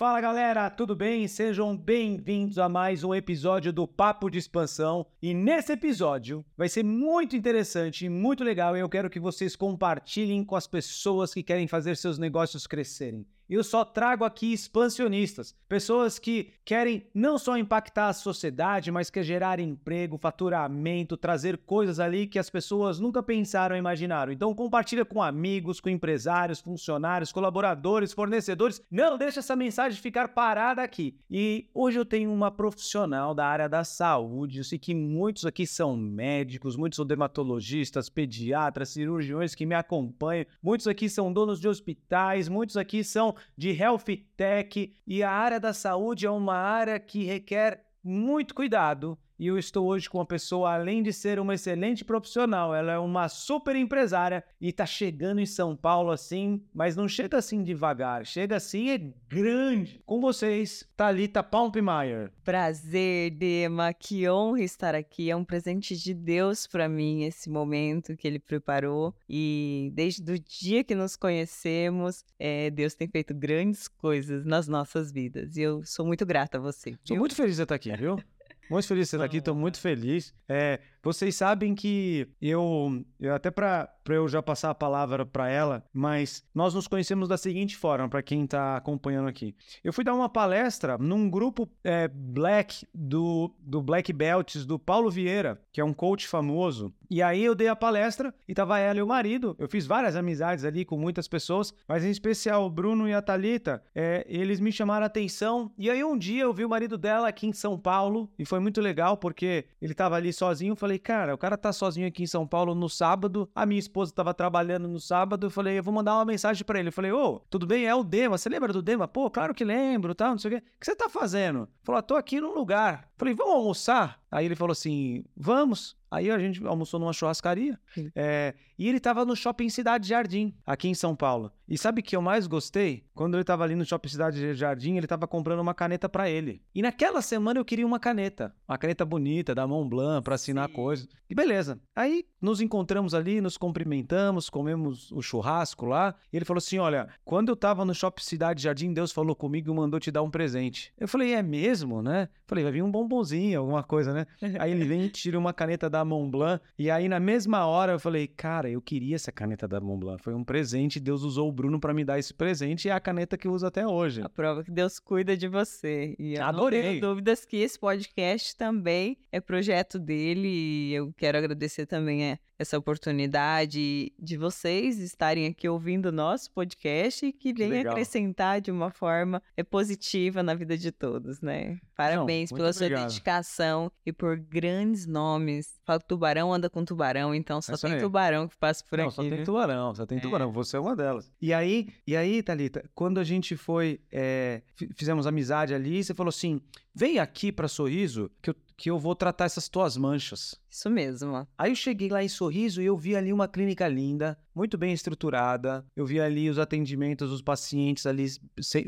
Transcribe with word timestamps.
Fala 0.00 0.18
galera, 0.18 0.70
tudo 0.70 0.96
bem? 0.96 1.28
Sejam 1.28 1.76
bem-vindos 1.76 2.56
a 2.56 2.70
mais 2.70 3.04
um 3.04 3.14
episódio 3.14 3.70
do 3.70 3.86
Papo 3.86 4.30
de 4.30 4.38
Expansão. 4.38 5.04
E 5.20 5.34
nesse 5.34 5.72
episódio 5.72 6.42
vai 6.56 6.70
ser 6.70 6.82
muito 6.82 7.36
interessante 7.36 8.06
e 8.06 8.08
muito 8.08 8.42
legal 8.42 8.74
e 8.74 8.80
eu 8.80 8.88
quero 8.88 9.10
que 9.10 9.20
vocês 9.20 9.54
compartilhem 9.54 10.42
com 10.42 10.56
as 10.56 10.66
pessoas 10.66 11.34
que 11.34 11.42
querem 11.42 11.68
fazer 11.68 11.98
seus 11.98 12.18
negócios 12.18 12.66
crescerem. 12.66 13.26
Eu 13.50 13.64
só 13.64 13.84
trago 13.84 14.22
aqui 14.24 14.52
expansionistas, 14.52 15.56
pessoas 15.68 16.20
que 16.20 16.52
querem 16.64 17.04
não 17.12 17.36
só 17.36 17.56
impactar 17.56 18.06
a 18.06 18.12
sociedade, 18.12 18.92
mas 18.92 19.10
quer 19.10 19.24
gerar 19.24 19.58
emprego, 19.58 20.16
faturamento, 20.16 21.16
trazer 21.16 21.58
coisas 21.58 21.98
ali 21.98 22.28
que 22.28 22.38
as 22.38 22.48
pessoas 22.48 23.00
nunca 23.00 23.20
pensaram 23.24 23.74
ou 23.74 23.78
imaginaram. 23.80 24.30
Então 24.30 24.54
compartilha 24.54 25.04
com 25.04 25.20
amigos, 25.20 25.80
com 25.80 25.88
empresários, 25.88 26.60
funcionários, 26.60 27.32
colaboradores, 27.32 28.12
fornecedores. 28.12 28.80
Não 28.88 29.18
deixa 29.18 29.40
essa 29.40 29.56
mensagem 29.56 30.00
ficar 30.00 30.28
parada 30.28 30.80
aqui. 30.80 31.18
E 31.28 31.68
hoje 31.74 31.98
eu 31.98 32.04
tenho 32.04 32.32
uma 32.32 32.52
profissional 32.52 33.34
da 33.34 33.46
área 33.46 33.68
da 33.68 33.82
saúde. 33.82 34.58
Eu 34.58 34.64
sei 34.64 34.78
que 34.78 34.94
muitos 34.94 35.44
aqui 35.44 35.66
são 35.66 35.96
médicos, 35.96 36.76
muitos 36.76 36.98
são 36.98 37.04
dermatologistas, 37.04 38.08
pediatras, 38.08 38.90
cirurgiões 38.90 39.56
que 39.56 39.66
me 39.66 39.74
acompanham. 39.74 40.46
Muitos 40.62 40.86
aqui 40.86 41.08
são 41.08 41.32
donos 41.32 41.58
de 41.58 41.66
hospitais, 41.66 42.48
muitos 42.48 42.76
aqui 42.76 43.02
são 43.02 43.34
de 43.56 43.72
health 43.72 44.04
tech 44.36 44.94
e 45.06 45.22
a 45.22 45.30
área 45.30 45.60
da 45.60 45.72
saúde 45.72 46.26
é 46.26 46.30
uma 46.30 46.56
área 46.56 46.98
que 46.98 47.24
requer 47.24 47.84
muito 48.02 48.54
cuidado 48.54 49.18
e 49.40 49.46
eu 49.46 49.56
estou 49.56 49.86
hoje 49.86 50.08
com 50.10 50.18
uma 50.18 50.26
pessoa, 50.26 50.74
além 50.74 51.02
de 51.02 51.14
ser 51.14 51.40
uma 51.40 51.54
excelente 51.54 52.04
profissional, 52.04 52.74
ela 52.74 52.92
é 52.92 52.98
uma 52.98 53.26
super 53.26 53.74
empresária 53.74 54.44
e 54.60 54.68
está 54.68 54.84
chegando 54.84 55.40
em 55.40 55.46
São 55.46 55.74
Paulo 55.74 56.10
assim, 56.10 56.62
mas 56.74 56.94
não 56.94 57.08
chega 57.08 57.38
assim 57.38 57.62
devagar, 57.62 58.26
chega 58.26 58.56
assim 58.56 58.90
é 58.90 58.98
grande. 59.26 60.02
Com 60.04 60.20
vocês, 60.20 60.86
Thalita 60.94 61.42
Palmpemeyer. 61.42 62.30
Prazer, 62.44 63.30
Dema, 63.30 63.94
que 63.94 64.28
honra 64.28 64.60
estar 64.60 64.94
aqui. 64.94 65.30
É 65.30 65.36
um 65.36 65.44
presente 65.44 65.96
de 65.96 66.12
Deus 66.12 66.66
para 66.66 66.86
mim 66.86 67.22
esse 67.22 67.48
momento 67.48 68.18
que 68.18 68.28
ele 68.28 68.38
preparou 68.38 69.14
e 69.26 69.90
desde 69.94 70.30
o 70.30 70.38
dia 70.38 70.84
que 70.84 70.94
nos 70.94 71.16
conhecemos, 71.16 72.26
é, 72.38 72.68
Deus 72.68 72.94
tem 72.94 73.08
feito 73.08 73.32
grandes 73.32 73.88
coisas 73.88 74.44
nas 74.44 74.68
nossas 74.68 75.10
vidas 75.10 75.56
e 75.56 75.62
eu 75.62 75.82
sou 75.82 76.04
muito 76.04 76.26
grata 76.26 76.58
a 76.58 76.60
você. 76.60 76.94
Sou 77.04 77.16
muito 77.16 77.34
feliz 77.34 77.56
de 77.56 77.62
estar 77.62 77.74
aqui, 77.74 77.96
viu? 77.96 78.18
Muito 78.70 78.86
feliz 78.86 79.08
de 79.08 79.16
estar 79.16 79.24
aqui, 79.24 79.38
estou 79.38 79.54
muito 79.54 79.80
feliz. 79.80 80.32
É, 80.48 80.78
vocês 81.02 81.34
sabem 81.34 81.74
que 81.74 82.28
eu, 82.40 83.04
eu 83.18 83.34
até 83.34 83.50
para 83.50 83.92
eu 84.14 84.28
já 84.28 84.42
passar 84.42 84.70
a 84.70 84.74
palavra 84.74 85.24
para 85.24 85.48
ela, 85.48 85.84
mas 85.92 86.44
nós 86.54 86.74
nos 86.74 86.86
conhecemos 86.86 87.28
da 87.28 87.36
seguinte 87.36 87.76
forma, 87.76 88.08
para 88.08 88.22
quem 88.22 88.44
está 88.44 88.76
acompanhando 88.76 89.28
aqui. 89.28 89.54
Eu 89.82 89.92
fui 89.92 90.04
dar 90.04 90.14
uma 90.14 90.28
palestra 90.28 90.96
num 90.98 91.28
grupo 91.28 91.68
é, 91.84 92.08
Black 92.08 92.86
do, 92.94 93.54
do 93.60 93.82
Black 93.82 94.12
Belts 94.12 94.64
do 94.64 94.78
Paulo 94.78 95.10
Vieira, 95.10 95.60
que 95.72 95.80
é 95.80 95.84
um 95.84 95.92
coach 95.92 96.26
famoso. 96.26 96.92
E 97.10 97.20
aí 97.20 97.44
eu 97.44 97.56
dei 97.56 97.66
a 97.66 97.74
palestra 97.74 98.32
e 98.46 98.54
tava 98.54 98.78
ela 98.78 99.00
e 99.00 99.02
o 99.02 99.06
marido. 99.06 99.56
Eu 99.58 99.68
fiz 99.68 99.84
várias 99.84 100.14
amizades 100.14 100.64
ali 100.64 100.84
com 100.84 100.96
muitas 100.96 101.26
pessoas, 101.26 101.74
mas 101.88 102.04
em 102.04 102.10
especial 102.10 102.64
o 102.64 102.70
Bruno 102.70 103.08
e 103.08 103.12
a 103.12 103.20
Talita, 103.20 103.82
é, 103.92 104.24
eles 104.28 104.60
me 104.60 104.70
chamaram 104.70 105.02
a 105.02 105.06
atenção. 105.06 105.72
E 105.76 105.90
aí 105.90 106.04
um 106.04 106.16
dia 106.16 106.44
eu 106.44 106.54
vi 106.54 106.64
o 106.64 106.68
marido 106.68 106.96
dela 106.96 107.26
aqui 107.26 107.48
em 107.48 107.52
São 107.52 107.76
Paulo 107.76 108.30
e 108.38 108.44
foi 108.44 108.60
muito 108.60 108.80
legal 108.80 109.16
porque 109.16 109.64
ele 109.82 109.92
tava 109.92 110.14
ali 110.14 110.32
sozinho. 110.32 110.72
Eu 110.72 110.76
falei, 110.76 111.00
cara, 111.00 111.34
o 111.34 111.38
cara 111.38 111.58
tá 111.58 111.72
sozinho 111.72 112.06
aqui 112.06 112.22
em 112.22 112.28
São 112.28 112.46
Paulo 112.46 112.76
no 112.76 112.88
sábado. 112.88 113.48
A 113.54 113.66
minha 113.66 113.80
esposa 113.80 113.99
tava 114.06 114.32
trabalhando 114.34 114.88
no 114.88 115.00
sábado. 115.00 115.46
Eu 115.46 115.50
falei, 115.50 115.78
eu 115.78 115.82
vou 115.82 115.92
mandar 115.92 116.14
uma 116.14 116.24
mensagem 116.24 116.64
para 116.64 116.78
ele. 116.78 116.88
Eu 116.88 116.92
falei, 116.92 117.12
ô, 117.12 117.40
tudo 117.50 117.66
bem? 117.66 117.86
É 117.86 117.94
o 117.94 118.04
Dema. 118.04 118.38
Você 118.38 118.48
lembra 118.48 118.72
do 118.72 118.82
Dema? 118.82 119.08
Pô, 119.08 119.30
claro 119.30 119.54
que 119.54 119.64
lembro, 119.64 120.14
tá? 120.14 120.30
Não 120.30 120.38
sei 120.38 120.50
o 120.50 120.54
quê. 120.54 120.66
O 120.66 120.80
que 120.80 120.86
você 120.86 120.96
tá 120.96 121.08
fazendo? 121.08 121.68
Falou, 121.82 121.98
ah, 121.98 122.02
tô 122.02 122.16
aqui 122.16 122.40
num 122.40 122.54
lugar. 122.54 123.09
Falei, 123.20 123.34
vamos 123.34 123.52
almoçar? 123.52 124.18
Aí 124.30 124.46
ele 124.46 124.56
falou 124.56 124.72
assim, 124.72 125.24
vamos. 125.36 125.94
Aí 126.10 126.30
a 126.30 126.38
gente 126.38 126.64
almoçou 126.66 126.98
numa 126.98 127.12
churrascaria. 127.12 127.78
É, 128.16 128.54
e 128.78 128.88
ele 128.88 128.98
tava 128.98 129.24
no 129.24 129.36
Shopping 129.36 129.68
Cidade 129.68 130.08
Jardim, 130.08 130.54
aqui 130.66 130.88
em 130.88 130.94
São 130.94 131.14
Paulo. 131.14 131.52
E 131.68 131.78
sabe 131.78 132.00
o 132.00 132.04
que 132.04 132.16
eu 132.16 132.22
mais 132.22 132.48
gostei? 132.48 133.04
Quando 133.14 133.36
ele 133.36 133.44
tava 133.44 133.62
ali 133.62 133.76
no 133.76 133.84
Shopping 133.84 134.08
Cidade 134.08 134.54
Jardim, 134.54 134.96
ele 134.96 135.06
tava 135.06 135.28
comprando 135.28 135.60
uma 135.60 135.74
caneta 135.74 136.08
para 136.08 136.28
ele. 136.28 136.62
E 136.74 136.82
naquela 136.82 137.22
semana 137.22 137.60
eu 137.60 137.64
queria 137.64 137.86
uma 137.86 138.00
caneta. 138.00 138.52
Uma 138.68 138.76
caneta 138.76 139.04
bonita, 139.04 139.54
da 139.54 139.66
Montblanc, 139.68 140.24
para 140.24 140.34
assinar 140.34 140.68
Sim. 140.68 140.74
coisas. 140.74 141.08
E 141.28 141.34
beleza. 141.34 141.78
Aí 141.94 142.24
nos 142.40 142.60
encontramos 142.60 143.14
ali, 143.14 143.40
nos 143.40 143.56
cumprimentamos, 143.56 144.50
comemos 144.50 145.12
o 145.12 145.22
churrasco 145.22 145.86
lá. 145.86 146.14
E 146.32 146.36
ele 146.36 146.44
falou 146.44 146.58
assim: 146.58 146.78
Olha, 146.78 147.08
quando 147.24 147.50
eu 147.50 147.56
tava 147.56 147.84
no 147.84 147.94
Shopping 147.94 148.24
Cidade 148.24 148.62
Jardim, 148.62 148.92
Deus 148.92 149.12
falou 149.12 149.36
comigo 149.36 149.70
e 149.70 149.74
mandou 149.76 150.00
te 150.00 150.10
dar 150.10 150.22
um 150.22 150.30
presente. 150.30 150.92
Eu 150.98 151.06
falei: 151.06 151.34
É 151.34 151.42
mesmo, 151.42 152.02
né? 152.02 152.28
Falei: 152.48 152.64
Vai 152.64 152.72
vir 152.72 152.82
um 152.82 152.90
bombonzinho, 153.10 153.58
alguma 153.58 153.82
coisa, 153.82 154.14
né? 154.14 154.26
Aí 154.64 154.70
ele 154.70 154.84
vem 154.84 155.04
e 155.04 155.08
tira 155.08 155.38
uma 155.38 155.52
caneta 155.52 155.90
da 155.90 156.04
Montblanc. 156.04 156.62
E 156.78 156.90
aí 156.90 157.08
na 157.08 157.18
mesma 157.18 157.66
hora 157.66 157.92
eu 157.92 157.98
falei: 157.98 158.28
Cara, 158.28 158.70
eu 158.70 158.80
queria 158.80 159.16
essa 159.16 159.32
caneta 159.32 159.66
da 159.66 159.80
Montblanc. 159.80 160.22
Foi 160.22 160.34
um 160.34 160.44
presente, 160.44 161.00
Deus 161.00 161.22
usou 161.22 161.48
o 161.48 161.52
Bruno 161.52 161.80
para 161.80 161.92
me 161.92 162.04
dar 162.04 162.18
esse 162.18 162.32
presente 162.32 162.86
e 162.86 162.90
é 162.90 162.92
a 162.92 163.00
caneta 163.00 163.36
que 163.36 163.48
eu 163.48 163.52
uso 163.52 163.66
até 163.66 163.86
hoje. 163.86 164.22
A 164.22 164.28
prova 164.28 164.62
que 164.62 164.70
Deus 164.70 164.98
cuida 165.00 165.36
de 165.36 165.48
você. 165.48 166.14
E 166.18 166.34
eu 166.34 166.44
Adorei. 166.44 166.82
Não 166.82 166.88
tenho 166.88 167.00
dúvidas 167.00 167.44
que 167.44 167.56
esse 167.56 167.78
podcast 167.78 168.56
também 168.56 169.18
é 169.32 169.40
projeto 169.40 169.98
dele 169.98 170.48
e 170.48 170.94
eu 170.94 171.12
quero 171.16 171.38
agradecer 171.38 171.86
também 171.86 172.24
é, 172.24 172.38
essa 172.58 172.76
oportunidade 172.76 174.12
de 174.18 174.36
vocês 174.36 174.98
estarem 174.98 175.46
aqui 175.46 175.66
ouvindo 175.68 176.06
o 176.06 176.12
nosso 176.12 176.50
podcast 176.52 177.24
e 177.24 177.32
que, 177.32 177.54
que 177.54 177.66
venha 177.66 177.90
acrescentar 177.90 178.60
de 178.60 178.70
uma 178.70 178.90
forma 178.90 179.42
é, 179.56 179.62
positiva 179.62 180.42
na 180.42 180.54
vida 180.54 180.76
de 180.76 180.92
todos, 180.92 181.40
né? 181.40 181.78
Parabéns 181.96 182.50
Não, 182.50 182.56
pela 182.56 182.70
obrigado. 182.70 182.98
sua 182.98 182.99
dedicação 183.06 183.90
e 184.04 184.12
por 184.12 184.36
grandes 184.36 185.06
nomes. 185.06 185.78
Fala 185.84 186.00
que 186.00 186.06
tubarão 186.06 186.52
anda 186.52 186.70
com 186.70 186.84
tubarão, 186.84 187.34
então 187.34 187.60
só 187.60 187.74
é 187.74 187.76
tem 187.76 187.92
aí. 187.94 188.00
tubarão 188.00 188.48
que 188.48 188.56
passa 188.56 188.84
por 188.88 188.98
Não, 188.98 189.06
aqui. 189.06 189.14
Só 189.16 189.22
tem 189.22 189.44
tubarão, 189.44 189.94
só 189.94 190.06
tem 190.06 190.18
é. 190.18 190.20
tubarão. 190.20 190.52
Você 190.52 190.76
é 190.76 190.80
uma 190.80 190.94
delas. 190.96 191.30
E 191.40 191.52
aí, 191.52 191.88
e 192.06 192.16
aí, 192.16 192.42
Thalita, 192.42 192.88
quando 192.94 193.18
a 193.18 193.24
gente 193.24 193.56
foi, 193.56 194.00
é, 194.10 194.62
fizemos 194.94 195.26
amizade 195.26 195.74
ali, 195.74 196.02
você 196.02 196.14
falou 196.14 196.30
assim: 196.30 196.60
vem 196.94 197.18
aqui 197.18 197.50
para 197.50 197.68
Sorriso 197.68 198.30
que 198.42 198.50
eu, 198.50 198.56
que 198.76 198.90
eu 198.90 198.98
vou 198.98 199.14
tratar 199.14 199.44
essas 199.44 199.68
tuas 199.68 199.96
manchas. 199.96 200.58
Isso 200.70 200.88
mesmo. 200.88 201.46
Aí 201.58 201.72
eu 201.72 201.74
cheguei 201.76 202.08
lá 202.08 202.22
em 202.22 202.28
Sorriso 202.28 202.80
e 202.80 202.86
eu 202.86 202.96
vi 202.96 203.16
ali 203.16 203.32
uma 203.32 203.48
clínica 203.48 203.88
linda, 203.88 204.38
muito 204.54 204.78
bem 204.78 204.92
estruturada. 204.92 205.84
Eu 205.96 206.06
vi 206.06 206.20
ali 206.20 206.48
os 206.48 206.58
atendimentos 206.58 207.30
dos 207.30 207.42
pacientes 207.42 208.06
ali 208.06 208.26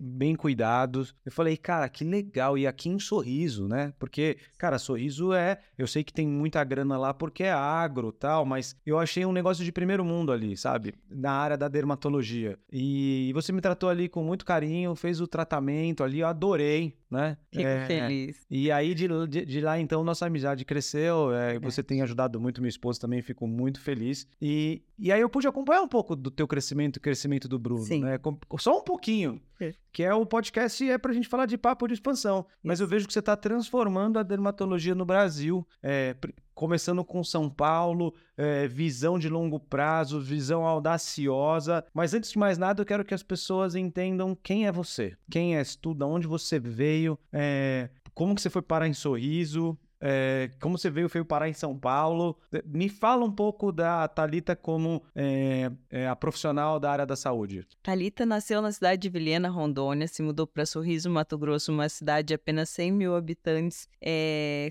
bem 0.02 0.34
cuidados. 0.34 1.14
Eu 1.24 1.32
falei, 1.32 1.56
cara, 1.56 1.88
que 1.88 2.04
legal. 2.04 2.56
E 2.56 2.66
aqui 2.66 2.88
em 2.88 2.98
Sorriso, 2.98 3.66
né? 3.66 3.92
Porque, 3.98 4.36
cara, 4.58 4.78
Sorriso 4.78 5.32
é. 5.32 5.58
Eu 5.76 5.86
sei 5.86 6.04
que 6.04 6.12
tem 6.12 6.26
muita 6.26 6.62
grana 6.62 6.96
lá 6.96 7.12
porque 7.12 7.44
é 7.44 7.52
agro 7.52 8.12
tal, 8.12 8.44
mas 8.44 8.76
eu 8.86 8.98
achei 8.98 9.24
um 9.24 9.32
negócio 9.32 9.64
de 9.64 9.72
primeiro 9.72 10.04
mundo 10.04 10.30
ali, 10.30 10.56
sabe? 10.56 10.94
Na 11.10 11.32
área 11.32 11.56
da 11.56 11.68
dermatologia. 11.68 12.58
E 12.70 13.32
você 13.34 13.52
me 13.52 13.60
tratou 13.60 13.88
ali 13.88 14.08
com 14.08 14.22
muito 14.22 14.44
carinho, 14.44 14.94
fez 14.94 15.20
o 15.20 15.26
tratamento 15.26 16.04
ali, 16.04 16.20
eu 16.20 16.26
adorei, 16.26 16.96
né? 17.10 17.36
Fico 17.50 17.66
é, 17.66 17.86
feliz. 17.86 18.46
E 18.50 18.70
aí 18.70 18.94
de, 18.94 19.08
de, 19.28 19.44
de, 19.44 19.60
lá 19.60 19.78
então 19.78 20.02
nossa 20.02 20.26
amizade 20.26 20.64
cresceu. 20.64 21.32
É, 21.34 21.56
é 21.56 21.60
você 21.72 21.82
tem 21.82 22.02
ajudado 22.02 22.40
muito 22.40 22.60
minha 22.60 22.68
esposa 22.68 23.00
também, 23.00 23.22
fico 23.22 23.46
muito 23.46 23.80
feliz. 23.80 24.26
E, 24.40 24.82
e 24.98 25.10
aí 25.10 25.20
eu 25.20 25.28
pude 25.28 25.48
acompanhar 25.48 25.82
um 25.82 25.88
pouco 25.88 26.14
do 26.14 26.30
teu 26.30 26.46
crescimento 26.46 26.96
e 26.96 27.00
crescimento 27.00 27.48
do 27.48 27.58
Bruno, 27.58 27.84
Sim. 27.84 28.02
né? 28.02 28.18
Só 28.58 28.78
um 28.78 28.84
pouquinho. 28.84 29.40
É. 29.60 29.74
Que 29.92 30.02
é 30.02 30.12
o 30.14 30.26
podcast 30.26 30.88
é 30.88 30.98
pra 30.98 31.12
gente 31.12 31.28
falar 31.28 31.46
de 31.46 31.56
papo 31.56 31.86
de 31.86 31.94
expansão. 31.94 32.46
Mas 32.62 32.80
eu 32.80 32.86
vejo 32.86 33.06
que 33.06 33.12
você 33.12 33.18
está 33.20 33.36
transformando 33.36 34.18
a 34.18 34.22
dermatologia 34.22 34.94
no 34.94 35.04
Brasil. 35.04 35.66
É, 35.82 36.16
começando 36.54 37.04
com 37.04 37.24
São 37.24 37.48
Paulo, 37.48 38.14
é, 38.36 38.66
visão 38.68 39.18
de 39.18 39.28
longo 39.28 39.58
prazo, 39.58 40.20
visão 40.20 40.66
audaciosa. 40.66 41.84
Mas 41.92 42.14
antes 42.14 42.32
de 42.32 42.38
mais 42.38 42.58
nada, 42.58 42.82
eu 42.82 42.86
quero 42.86 43.04
que 43.04 43.14
as 43.14 43.22
pessoas 43.22 43.74
entendam 43.74 44.36
quem 44.42 44.66
é 44.66 44.72
você, 44.72 45.16
quem 45.30 45.56
és 45.56 45.76
tu, 45.76 45.94
de 45.94 46.04
onde 46.04 46.26
você 46.26 46.58
veio, 46.58 47.18
é, 47.32 47.88
como 48.14 48.34
que 48.34 48.42
você 48.42 48.50
foi 48.50 48.62
parar 48.62 48.86
em 48.86 48.92
Sorriso, 48.92 49.78
é, 50.04 50.50
como 50.60 50.76
você 50.76 50.90
veio, 50.90 51.08
veio 51.08 51.24
parar 51.24 51.48
em 51.48 51.52
São 51.52 51.78
Paulo. 51.78 52.36
Me 52.66 52.88
fala 52.88 53.24
um 53.24 53.30
pouco 53.30 53.70
da 53.70 54.08
Talita 54.08 54.56
como 54.56 55.00
é, 55.14 55.70
é, 55.88 56.08
a 56.08 56.16
profissional 56.16 56.80
da 56.80 56.90
área 56.90 57.06
da 57.06 57.14
saúde. 57.14 57.64
Talita 57.82 58.26
nasceu 58.26 58.60
na 58.60 58.72
cidade 58.72 59.00
de 59.00 59.08
Vilhena, 59.08 59.48
Rondônia, 59.48 60.08
se 60.08 60.20
mudou 60.20 60.46
para 60.46 60.66
Sorriso, 60.66 61.08
Mato 61.08 61.38
Grosso, 61.38 61.70
uma 61.70 61.88
cidade 61.88 62.28
de 62.28 62.34
apenas 62.34 62.68
100 62.70 62.92
mil 62.92 63.14
habitantes, 63.14 63.88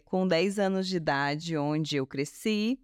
com 0.03 0.27
10 0.27 0.59
anos 0.59 0.87
de 0.87 0.97
idade, 0.97 1.57
onde 1.57 1.95
eu 1.95 2.05
cresci 2.05 2.77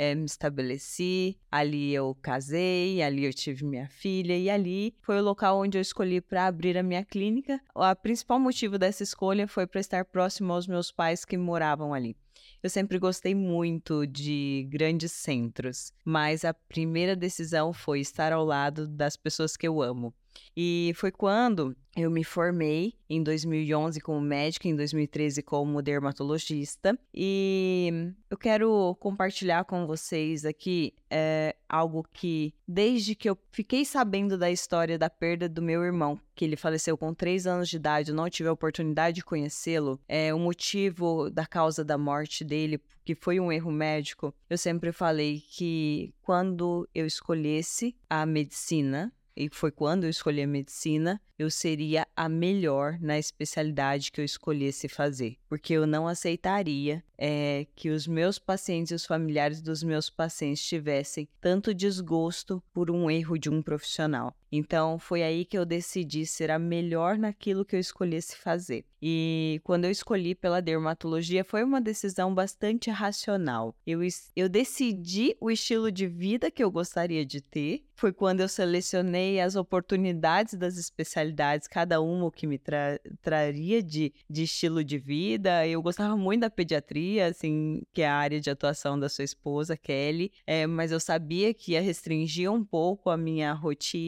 é, 0.00 0.14
me 0.14 0.24
estabeleci, 0.24 1.36
ali 1.52 1.92
eu 1.92 2.16
casei, 2.22 3.02
ali 3.02 3.26
eu 3.26 3.34
tive 3.34 3.66
minha 3.66 3.86
filha 3.86 4.34
e 4.34 4.48
ali 4.48 4.94
foi 5.02 5.20
o 5.20 5.22
local 5.22 5.60
onde 5.60 5.76
eu 5.76 5.82
escolhi 5.82 6.22
para 6.22 6.46
abrir 6.46 6.78
a 6.78 6.82
minha 6.82 7.04
clínica. 7.04 7.60
O 7.74 7.94
principal 7.96 8.40
motivo 8.40 8.78
dessa 8.78 9.02
escolha 9.02 9.46
foi 9.46 9.66
para 9.66 9.78
estar 9.78 10.06
próximo 10.06 10.54
aos 10.54 10.66
meus 10.66 10.90
pais 10.90 11.26
que 11.26 11.36
moravam 11.36 11.92
ali. 11.92 12.16
Eu 12.62 12.70
sempre 12.70 12.98
gostei 12.98 13.34
muito 13.34 14.06
de 14.06 14.66
grandes 14.70 15.12
centros, 15.12 15.92
mas 16.02 16.46
a 16.46 16.54
primeira 16.54 17.14
decisão 17.14 17.70
foi 17.70 18.00
estar 18.00 18.32
ao 18.32 18.42
lado 18.42 18.88
das 18.88 19.18
pessoas 19.18 19.54
que 19.54 19.68
eu 19.68 19.82
amo. 19.82 20.14
E 20.56 20.92
foi 20.96 21.10
quando 21.10 21.76
eu 21.96 22.10
me 22.10 22.22
formei 22.22 22.94
em 23.08 23.22
2011 23.22 24.00
como 24.00 24.20
médica, 24.20 24.68
em 24.68 24.76
2013 24.76 25.42
como 25.42 25.82
dermatologista, 25.82 26.96
e 27.12 28.12
eu 28.30 28.38
quero 28.38 28.96
compartilhar 29.00 29.64
com 29.64 29.86
vocês 29.86 30.44
aqui 30.44 30.94
é, 31.10 31.56
algo 31.68 32.06
que, 32.12 32.54
desde 32.66 33.14
que 33.14 33.28
eu 33.28 33.36
fiquei 33.50 33.84
sabendo 33.84 34.38
da 34.38 34.50
história 34.50 34.96
da 34.96 35.10
perda 35.10 35.48
do 35.48 35.60
meu 35.60 35.82
irmão, 35.82 36.20
que 36.34 36.44
ele 36.44 36.56
faleceu 36.56 36.96
com 36.96 37.12
3 37.12 37.46
anos 37.46 37.68
de 37.68 37.76
idade, 37.76 38.10
eu 38.10 38.16
não 38.16 38.30
tive 38.30 38.48
a 38.48 38.52
oportunidade 38.52 39.16
de 39.16 39.24
conhecê-lo, 39.24 40.00
é, 40.08 40.32
o 40.32 40.38
motivo 40.38 41.28
da 41.28 41.46
causa 41.46 41.84
da 41.84 41.98
morte 41.98 42.44
dele, 42.44 42.80
que 43.04 43.16
foi 43.16 43.40
um 43.40 43.50
erro 43.50 43.72
médico, 43.72 44.32
eu 44.48 44.56
sempre 44.56 44.92
falei 44.92 45.40
que 45.40 46.14
quando 46.22 46.88
eu 46.94 47.04
escolhesse 47.04 47.96
a 48.08 48.24
medicina, 48.24 49.12
e 49.40 49.48
foi 49.50 49.70
quando 49.70 50.04
eu 50.04 50.10
escolhi 50.10 50.42
a 50.42 50.46
medicina, 50.46 51.20
eu 51.40 51.50
seria 51.50 52.06
a 52.14 52.28
melhor 52.28 52.98
na 53.00 53.18
especialidade 53.18 54.12
que 54.12 54.20
eu 54.20 54.24
escolhesse 54.26 54.88
fazer, 54.88 55.38
porque 55.48 55.72
eu 55.72 55.86
não 55.86 56.06
aceitaria 56.06 57.02
é, 57.16 57.66
que 57.74 57.88
os 57.88 58.06
meus 58.06 58.38
pacientes 58.38 58.92
e 58.92 58.94
os 58.94 59.06
familiares 59.06 59.62
dos 59.62 59.82
meus 59.82 60.08
pacientes 60.08 60.62
tivessem 60.62 61.28
tanto 61.40 61.74
desgosto 61.74 62.62
por 62.72 62.90
um 62.90 63.10
erro 63.10 63.38
de 63.38 63.50
um 63.50 63.62
profissional. 63.62 64.34
Então 64.52 64.98
foi 64.98 65.22
aí 65.22 65.44
que 65.44 65.56
eu 65.56 65.64
decidi 65.64 66.26
ser 66.26 66.50
a 66.50 66.58
melhor 66.58 67.16
naquilo 67.16 67.64
que 67.64 67.76
eu 67.76 67.80
escolhesse 67.80 68.36
fazer. 68.36 68.84
E 69.00 69.60
quando 69.62 69.84
eu 69.84 69.90
escolhi 69.90 70.34
pela 70.34 70.60
dermatologia 70.60 71.44
foi 71.44 71.62
uma 71.62 71.80
decisão 71.80 72.34
bastante 72.34 72.90
racional. 72.90 73.74
Eu, 73.86 74.00
eu 74.34 74.48
decidi 74.48 75.36
o 75.40 75.50
estilo 75.50 75.92
de 75.92 76.06
vida 76.06 76.50
que 76.50 76.64
eu 76.64 76.70
gostaria 76.70 77.24
de 77.24 77.40
ter. 77.40 77.84
Foi 77.94 78.12
quando 78.12 78.40
eu 78.40 78.48
selecionei 78.48 79.40
as 79.40 79.56
oportunidades 79.56 80.54
das 80.54 80.76
especialidades, 80.76 81.29
cada 81.68 82.00
uma 82.00 82.26
o 82.26 82.30
que 82.30 82.46
me 82.46 82.58
tra 82.58 82.98
traria 83.22 83.82
de, 83.82 84.12
de 84.28 84.44
estilo 84.44 84.82
de 84.82 84.98
vida. 84.98 85.66
Eu 85.66 85.82
gostava 85.82 86.16
muito 86.16 86.40
da 86.42 86.50
pediatria, 86.50 87.26
assim, 87.26 87.82
que 87.92 88.02
é 88.02 88.08
a 88.08 88.14
área 88.14 88.40
de 88.40 88.50
atuação 88.50 88.98
da 88.98 89.08
sua 89.08 89.24
esposa, 89.24 89.76
Kelly, 89.76 90.32
é, 90.46 90.66
mas 90.66 90.92
eu 90.92 91.00
sabia 91.00 91.52
que 91.54 91.72
ia 91.72 91.80
restringir 91.80 92.50
um 92.50 92.64
pouco 92.64 93.10
a 93.10 93.16
minha 93.16 93.52
rotina 93.52 94.00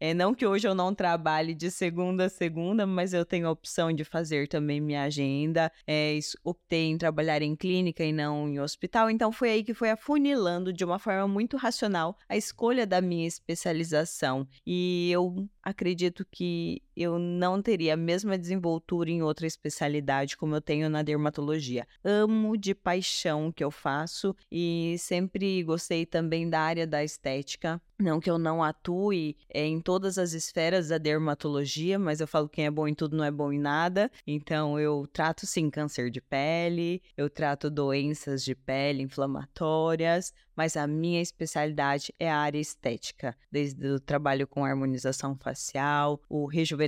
é, 0.00 0.14
não 0.14 0.34
que 0.34 0.46
hoje 0.46 0.66
eu 0.66 0.74
não 0.74 0.94
trabalhe 0.94 1.54
de 1.54 1.70
segunda 1.70 2.26
a 2.26 2.28
segunda, 2.28 2.86
mas 2.86 3.12
eu 3.12 3.24
tenho 3.24 3.48
a 3.48 3.50
opção 3.50 3.92
de 3.92 4.04
fazer 4.04 4.48
também 4.48 4.80
minha 4.80 5.02
agenda. 5.02 5.70
É, 5.86 6.18
optei 6.44 6.86
em 6.86 6.98
trabalhar 6.98 7.42
em 7.42 7.54
clínica 7.56 8.04
e 8.04 8.12
não 8.12 8.48
em 8.48 8.60
hospital. 8.60 9.10
Então 9.10 9.32
foi 9.32 9.50
aí 9.50 9.64
que 9.64 9.74
foi 9.74 9.90
afunilando 9.90 10.72
de 10.72 10.84
uma 10.84 10.98
forma 10.98 11.26
muito 11.26 11.56
racional 11.56 12.16
a 12.28 12.36
escolha 12.36 12.86
da 12.86 13.00
minha 13.00 13.26
especialização. 13.26 14.46
E 14.66 15.10
eu 15.10 15.48
acredito 15.68 16.24
que 16.30 16.82
eu 17.02 17.18
não 17.18 17.62
teria 17.62 17.94
a 17.94 17.96
mesma 17.96 18.36
desenvoltura 18.36 19.10
em 19.10 19.22
outra 19.22 19.46
especialidade 19.46 20.36
como 20.36 20.54
eu 20.54 20.60
tenho 20.60 20.90
na 20.90 21.02
dermatologia. 21.02 21.86
Amo 22.02 22.56
de 22.56 22.74
paixão 22.74 23.48
o 23.48 23.52
que 23.52 23.62
eu 23.62 23.70
faço 23.70 24.34
e 24.50 24.96
sempre 24.98 25.62
gostei 25.62 26.04
também 26.04 26.48
da 26.48 26.60
área 26.60 26.86
da 26.86 27.04
estética. 27.04 27.80
Não 28.00 28.20
que 28.20 28.30
eu 28.30 28.38
não 28.38 28.62
atue 28.62 29.36
em 29.52 29.80
todas 29.80 30.18
as 30.18 30.32
esferas 30.32 30.88
da 30.88 30.98
dermatologia, 30.98 31.98
mas 31.98 32.20
eu 32.20 32.28
falo 32.28 32.48
quem 32.48 32.66
é 32.66 32.70
bom 32.70 32.86
em 32.86 32.94
tudo 32.94 33.16
não 33.16 33.24
é 33.24 33.30
bom 33.30 33.52
em 33.52 33.58
nada. 33.58 34.08
Então 34.24 34.78
eu 34.78 35.04
trato 35.12 35.44
sim 35.46 35.68
câncer 35.68 36.08
de 36.08 36.20
pele, 36.20 37.02
eu 37.16 37.28
trato 37.28 37.68
doenças 37.68 38.44
de 38.44 38.54
pele 38.54 39.02
inflamatórias, 39.02 40.32
mas 40.54 40.76
a 40.76 40.86
minha 40.86 41.20
especialidade 41.20 42.14
é 42.20 42.30
a 42.30 42.38
área 42.38 42.58
estética, 42.58 43.36
desde 43.50 43.84
o 43.88 43.98
trabalho 43.98 44.46
com 44.46 44.64
harmonização 44.64 45.36
facial, 45.36 46.20
o 46.28 46.46
rejuvenescimento 46.46 46.87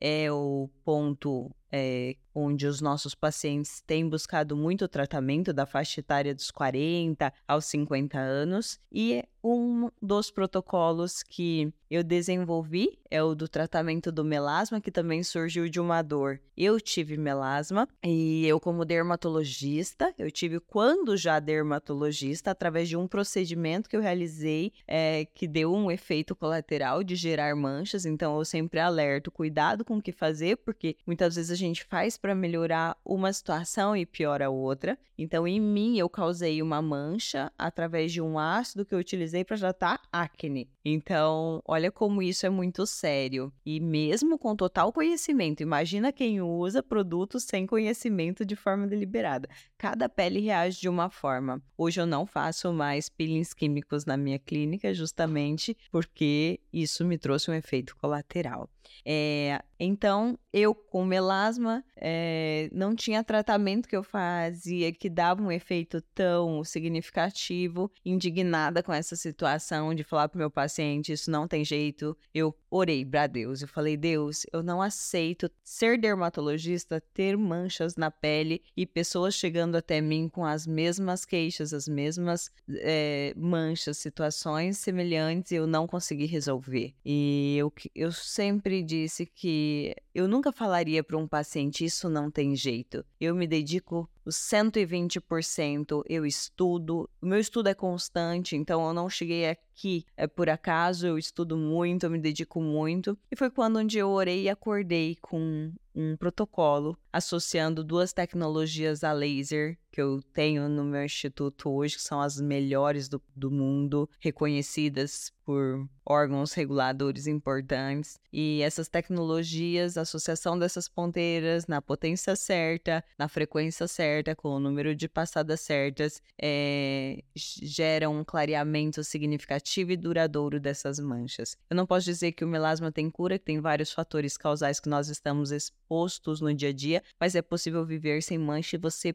é 0.00 0.30
o 0.32 0.68
ponto 0.84 1.50
é, 1.76 2.14
onde 2.32 2.68
os 2.68 2.80
nossos 2.80 3.16
pacientes 3.16 3.82
têm 3.84 4.08
buscado 4.08 4.56
muito 4.56 4.86
tratamento 4.86 5.52
da 5.52 5.66
faixa 5.66 5.98
etária 5.98 6.32
dos 6.32 6.52
40 6.52 7.32
aos 7.48 7.64
50 7.64 8.16
anos, 8.16 8.78
e 8.92 9.24
um 9.42 9.90
dos 10.00 10.30
protocolos 10.30 11.22
que 11.22 11.70
eu 11.90 12.02
desenvolvi 12.02 12.98
é 13.10 13.22
o 13.22 13.34
do 13.34 13.46
tratamento 13.46 14.10
do 14.10 14.24
melasma, 14.24 14.80
que 14.80 14.90
também 14.90 15.22
surgiu 15.22 15.68
de 15.68 15.78
uma 15.78 16.00
dor. 16.00 16.40
Eu 16.56 16.80
tive 16.80 17.16
melasma 17.18 17.86
e 18.02 18.46
eu, 18.46 18.58
como 18.58 18.84
dermatologista, 18.84 20.12
eu 20.16 20.30
tive 20.30 20.58
quando 20.60 21.16
já 21.16 21.38
dermatologista, 21.38 22.50
através 22.50 22.88
de 22.88 22.96
um 22.96 23.06
procedimento 23.06 23.88
que 23.88 23.96
eu 23.96 24.00
realizei, 24.00 24.72
é, 24.88 25.26
que 25.26 25.46
deu 25.46 25.72
um 25.74 25.90
efeito 25.90 26.34
colateral 26.34 27.04
de 27.04 27.14
gerar 27.14 27.54
manchas. 27.54 28.06
Então, 28.06 28.38
eu 28.38 28.44
sempre 28.44 28.80
alerto, 28.80 29.30
cuidado 29.30 29.84
com 29.84 29.98
o 29.98 30.02
que 30.02 30.10
fazer, 30.10 30.56
porque 30.56 30.96
muitas 31.06 31.36
vezes 31.36 31.50
a 31.50 31.54
gente 31.54 31.63
faz 31.72 32.18
para 32.18 32.34
melhorar 32.34 32.96
uma 33.04 33.32
situação 33.32 33.96
e 33.96 34.04
piora 34.04 34.46
a 34.46 34.50
outra. 34.50 34.98
Então, 35.16 35.46
em 35.46 35.60
mim, 35.60 35.96
eu 35.96 36.08
causei 36.08 36.60
uma 36.60 36.82
mancha 36.82 37.50
através 37.56 38.12
de 38.12 38.20
um 38.20 38.38
ácido 38.38 38.84
que 38.84 38.94
eu 38.94 38.98
utilizei 38.98 39.44
para 39.44 39.56
tratar 39.56 40.02
acne. 40.12 40.68
Então, 40.84 41.62
olha 41.64 41.90
como 41.90 42.20
isso 42.20 42.44
é 42.44 42.50
muito 42.50 42.84
sério. 42.86 43.52
E 43.64 43.80
mesmo 43.80 44.38
com 44.38 44.56
total 44.56 44.92
conhecimento, 44.92 45.62
imagina 45.62 46.12
quem 46.12 46.42
usa 46.42 46.82
produtos 46.82 47.44
sem 47.44 47.66
conhecimento 47.66 48.44
de 48.44 48.56
forma 48.56 48.86
deliberada. 48.86 49.48
Cada 49.78 50.08
pele 50.08 50.40
reage 50.40 50.80
de 50.80 50.88
uma 50.88 51.08
forma. 51.08 51.62
Hoje 51.78 52.00
eu 52.00 52.06
não 52.06 52.26
faço 52.26 52.72
mais 52.72 53.08
peelings 53.08 53.54
químicos 53.54 54.04
na 54.04 54.16
minha 54.16 54.38
clínica, 54.38 54.92
justamente 54.92 55.76
porque 55.90 56.60
isso 56.72 57.04
me 57.04 57.16
trouxe 57.16 57.50
um 57.50 57.54
efeito 57.54 57.96
colateral. 57.96 58.68
É, 59.04 59.62
então, 59.78 60.38
eu 60.52 60.74
com 60.74 61.04
melasma, 61.04 61.84
é, 61.96 62.70
não 62.72 62.94
tinha 62.94 63.24
tratamento 63.24 63.88
que 63.88 63.96
eu 63.96 64.02
fazia 64.02 64.92
que 64.92 65.10
dava 65.10 65.42
um 65.42 65.50
efeito 65.50 66.00
tão 66.14 66.62
significativo, 66.62 67.90
indignada 68.04 68.82
com 68.82 68.92
essa 68.92 69.16
situação 69.16 69.94
de 69.94 70.04
falar 70.04 70.28
para 70.28 70.36
o 70.36 70.38
meu 70.38 70.50
paciente: 70.50 71.12
isso 71.12 71.30
não 71.30 71.48
tem 71.48 71.64
jeito. 71.64 72.16
Eu 72.32 72.54
orei 72.70 73.04
para 73.04 73.26
Deus, 73.26 73.62
eu 73.62 73.68
falei: 73.68 73.96
Deus, 73.96 74.46
eu 74.52 74.62
não 74.62 74.80
aceito 74.80 75.50
ser 75.62 75.98
dermatologista, 75.98 77.02
ter 77.12 77.36
manchas 77.36 77.96
na 77.96 78.10
pele 78.10 78.62
e 78.76 78.86
pessoas 78.86 79.34
chegando 79.34 79.76
até 79.76 80.00
mim 80.00 80.28
com 80.28 80.44
as 80.44 80.66
mesmas 80.66 81.24
queixas, 81.24 81.72
as 81.72 81.88
mesmas 81.88 82.50
é, 82.70 83.34
manchas, 83.36 83.98
situações 83.98 84.78
semelhantes 84.78 85.52
eu 85.52 85.66
não 85.66 85.86
consegui 85.86 86.26
resolver. 86.26 86.94
E 87.04 87.56
eu, 87.58 87.72
eu 87.94 88.12
sempre 88.12 88.73
disse 88.82 89.26
que 89.26 89.94
eu 90.14 90.26
nunca 90.26 90.52
falaria 90.52 91.02
para 91.02 91.16
um 91.16 91.28
paciente 91.28 91.84
isso 91.84 92.08
não 92.08 92.30
tem 92.30 92.56
jeito. 92.56 93.04
Eu 93.20 93.34
me 93.34 93.46
dedico 93.46 94.08
os 94.24 94.36
120%, 94.36 96.02
eu 96.08 96.24
estudo. 96.24 97.08
O 97.20 97.26
meu 97.26 97.38
estudo 97.38 97.68
é 97.68 97.74
constante, 97.74 98.56
então 98.56 98.86
eu 98.86 98.94
não 98.94 99.08
cheguei 99.08 99.48
aqui 99.48 100.04
é 100.16 100.26
por 100.26 100.48
acaso, 100.48 101.06
eu 101.06 101.18
estudo 101.18 101.56
muito, 101.56 102.04
eu 102.04 102.10
me 102.10 102.18
dedico 102.18 102.60
muito. 102.60 103.18
E 103.30 103.36
foi 103.36 103.50
quando 103.50 103.84
dia 103.84 104.02
eu 104.02 104.10
orei 104.10 104.42
e 104.42 104.48
acordei 104.48 105.16
com 105.20 105.72
um 105.94 106.16
protocolo 106.16 106.96
associando 107.12 107.84
duas 107.84 108.12
tecnologias 108.12 109.04
a 109.04 109.12
laser 109.12 109.78
que 109.92 110.00
eu 110.00 110.20
tenho 110.32 110.68
no 110.68 110.82
meu 110.82 111.04
instituto 111.04 111.70
hoje, 111.70 111.94
que 111.94 112.02
são 112.02 112.20
as 112.20 112.40
melhores 112.40 113.08
do, 113.08 113.22
do 113.36 113.48
mundo, 113.48 114.10
reconhecidas 114.18 115.32
por 115.44 115.88
órgãos 116.04 116.52
reguladores 116.52 117.28
importantes. 117.28 118.18
E 118.32 118.60
essas 118.62 118.88
tecnologias, 118.88 119.96
a 119.96 120.00
associação 120.00 120.58
dessas 120.58 120.88
ponteiras 120.88 121.68
na 121.68 121.80
potência 121.80 122.34
certa, 122.34 123.04
na 123.16 123.28
frequência 123.28 123.86
certa, 123.86 124.13
com 124.36 124.48
o 124.50 124.60
número 124.60 124.94
de 124.94 125.08
passadas 125.08 125.60
certas, 125.60 126.22
é, 126.40 127.22
geram 127.34 128.20
um 128.20 128.24
clareamento 128.24 129.02
significativo 129.02 129.92
e 129.92 129.96
duradouro 129.96 130.60
dessas 130.60 131.00
manchas. 131.00 131.56
Eu 131.68 131.76
não 131.76 131.86
posso 131.86 132.04
dizer 132.04 132.32
que 132.32 132.44
o 132.44 132.48
melasma 132.48 132.92
tem 132.92 133.10
cura, 133.10 133.38
que 133.38 133.44
tem 133.44 133.60
vários 133.60 133.92
fatores 133.92 134.36
causais 134.36 134.78
que 134.78 134.88
nós 134.88 135.08
estamos 135.08 135.50
expostos 135.50 136.40
no 136.40 136.52
dia 136.54 136.68
a 136.68 136.72
dia, 136.72 137.02
mas 137.18 137.34
é 137.34 137.42
possível 137.42 137.84
viver 137.84 138.22
sem 138.22 138.38
mancha 138.38 138.76
e 138.76 138.78
você 138.78 139.12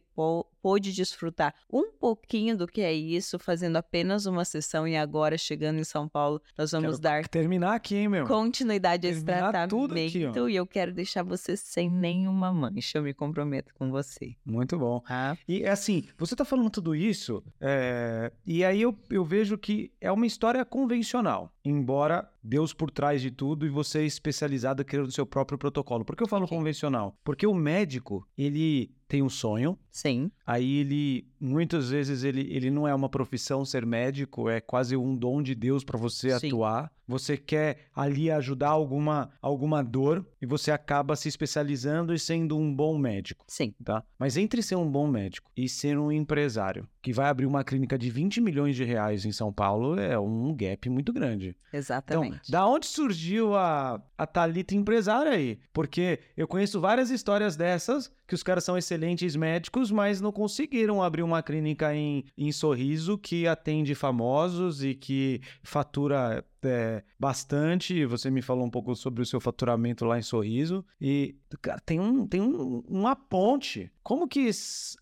pôde 0.62 0.92
desfrutar 0.92 1.54
um 1.72 1.92
pouquinho 1.92 2.58
do 2.58 2.68
que 2.68 2.82
é 2.82 2.94
isso 2.94 3.38
fazendo 3.40 3.78
apenas 3.78 4.26
uma 4.26 4.44
sessão 4.44 4.88
e 4.88 4.96
agora 4.98 5.38
chegando 5.38 5.80
em 5.80 5.84
São 5.84 6.08
Paulo, 6.08 6.42
nós 6.58 6.72
vamos 6.72 7.00
quero 7.00 7.02
dar 7.02 7.28
terminar 7.28 7.76
aqui, 7.76 7.96
hein, 7.96 8.10
meu? 8.10 8.26
continuidade 8.26 9.08
a 9.08 9.10
esse 9.10 9.24
tratamento 9.24 9.70
tudo 9.70 9.94
aqui, 9.94 10.26
e 10.50 10.56
eu 10.56 10.66
quero 10.66 10.92
deixar 10.92 11.24
você 11.24 11.56
sem 11.56 11.90
nenhuma 11.90 12.52
mancha, 12.52 12.98
eu 12.98 13.04
me 13.04 13.14
comprometo 13.14 13.74
com 13.76 13.90
você. 13.92 14.36
Muito 14.46 14.78
bom. 14.78 14.89
Tá? 15.08 15.38
E 15.48 15.66
assim, 15.66 16.04
você 16.18 16.36
tá 16.36 16.44
falando 16.46 16.70
tudo 16.70 16.96
isso, 16.96 17.44
é, 17.62 18.32
e 18.46 18.64
aí 18.64 18.82
eu, 18.82 18.98
eu 19.10 19.24
vejo 19.24 19.58
que 19.58 19.92
é 20.02 20.12
uma 20.12 20.26
história 20.26 20.64
convencional, 20.66 21.52
embora 21.64 22.30
Deus 22.44 22.74
por 22.74 22.90
trás 22.90 23.22
de 23.22 23.30
tudo 23.32 23.66
e 23.66 23.70
você 23.70 24.00
é 24.00 24.06
especializada 24.06 24.84
criando 24.84 25.12
seu 25.12 25.26
próprio 25.26 25.58
protocolo. 25.58 26.06
Por 26.06 26.16
que 26.16 26.24
eu 26.24 26.28
falo 26.28 26.46
Ok. 26.46 26.58
convencional? 26.58 27.16
Porque 27.24 27.46
o 27.46 27.54
médico, 27.54 28.26
ele 28.38 28.92
tem 29.08 29.22
um 29.22 29.30
sonho, 29.30 29.78
Sim, 29.92 30.32
aí 30.50 30.78
ele 30.78 31.28
muitas 31.40 31.92
vezes 31.92 32.24
ele, 32.24 32.42
ele 32.52 32.72
não 32.72 32.88
é 32.88 32.94
uma 32.94 33.08
profissão 33.08 33.64
ser 33.64 33.86
médico, 33.86 34.50
é 34.50 34.60
quase 34.60 34.98
um 34.98 35.16
dom 35.16 35.42
de 35.42 35.54
Deus 35.56 35.84
para 35.84 35.98
você 35.98 36.38
Sim. 36.40 36.48
atuar. 36.48 36.92
Você 37.08 37.36
quer 37.38 37.88
ali 37.96 38.30
ajudar 38.30 38.70
alguma, 38.70 39.32
alguma 39.42 39.84
dor 39.84 40.24
e 40.40 40.46
você 40.46 40.70
acaba 40.70 41.16
se 41.16 41.28
especializando 41.28 42.14
e 42.14 42.20
sendo 42.20 42.56
um 42.56 42.72
bom 42.72 43.00
médico. 43.00 43.44
Sim. 43.48 43.74
Tá? 43.84 44.04
Mas 44.18 44.38
entre 44.38 44.62
ser 44.62 44.76
um 44.76 44.88
bom 44.88 45.08
médico 45.08 45.50
e 45.58 45.68
ser 45.68 45.98
um 45.98 46.12
empresário 46.12 46.88
que 47.02 47.12
vai 47.12 47.28
abrir 47.28 47.48
uma 47.48 47.64
clínica 47.64 47.98
de 47.98 48.12
20 48.12 48.42
milhões 48.42 48.76
de 48.76 48.84
reais 48.84 49.26
em 49.26 49.32
São 49.32 49.52
Paulo 49.52 50.00
é 50.00 50.20
um 50.20 50.54
gap 50.56 50.88
muito 50.88 51.12
grande. 51.12 51.56
Exatamente. 51.74 52.42
Então, 52.48 52.52
da 52.52 52.68
onde 52.68 52.86
surgiu 52.86 53.56
a, 53.56 54.00
a 54.16 54.28
Thalita 54.28 54.76
empresária 54.76 55.32
aí? 55.32 55.58
Porque 55.74 56.20
eu 56.38 56.48
conheço 56.48 56.80
várias 56.80 57.10
histórias 57.10 57.56
dessas 57.56 58.12
que 58.28 58.36
os 58.36 58.44
caras 58.44 58.64
são 58.64 58.78
excelentes 58.78 59.36
médicos, 59.36 59.90
mas 59.90 60.22
não 60.22 60.32
conseguiram 60.40 61.04
abrir 61.04 61.22
uma 61.22 61.44
clínica 61.44 61.94
em, 61.94 62.24
em 62.38 62.50
Sorriso 62.50 63.18
que 63.18 63.46
atende 63.46 63.94
famosos 63.94 64.82
e 64.82 64.96
que 64.96 65.42
fatura 65.62 66.46
é, 66.64 67.04
bastante. 67.20 68.06
Você 68.06 68.32
me 68.32 68.42
falou 68.42 68.66
um 68.66 68.70
pouco 68.70 68.96
sobre 68.96 69.22
o 69.22 69.26
seu 69.26 69.42
faturamento 69.42 70.06
lá 70.06 70.18
em 70.18 70.22
Sorriso. 70.22 70.86
E, 71.02 71.36
cara, 71.62 71.82
tem, 71.86 72.00
um, 72.00 72.26
tem 72.26 72.40
um, 72.40 72.82
uma 72.88 73.18
ponte. 73.18 73.92
Como 74.02 74.30
que 74.30 74.50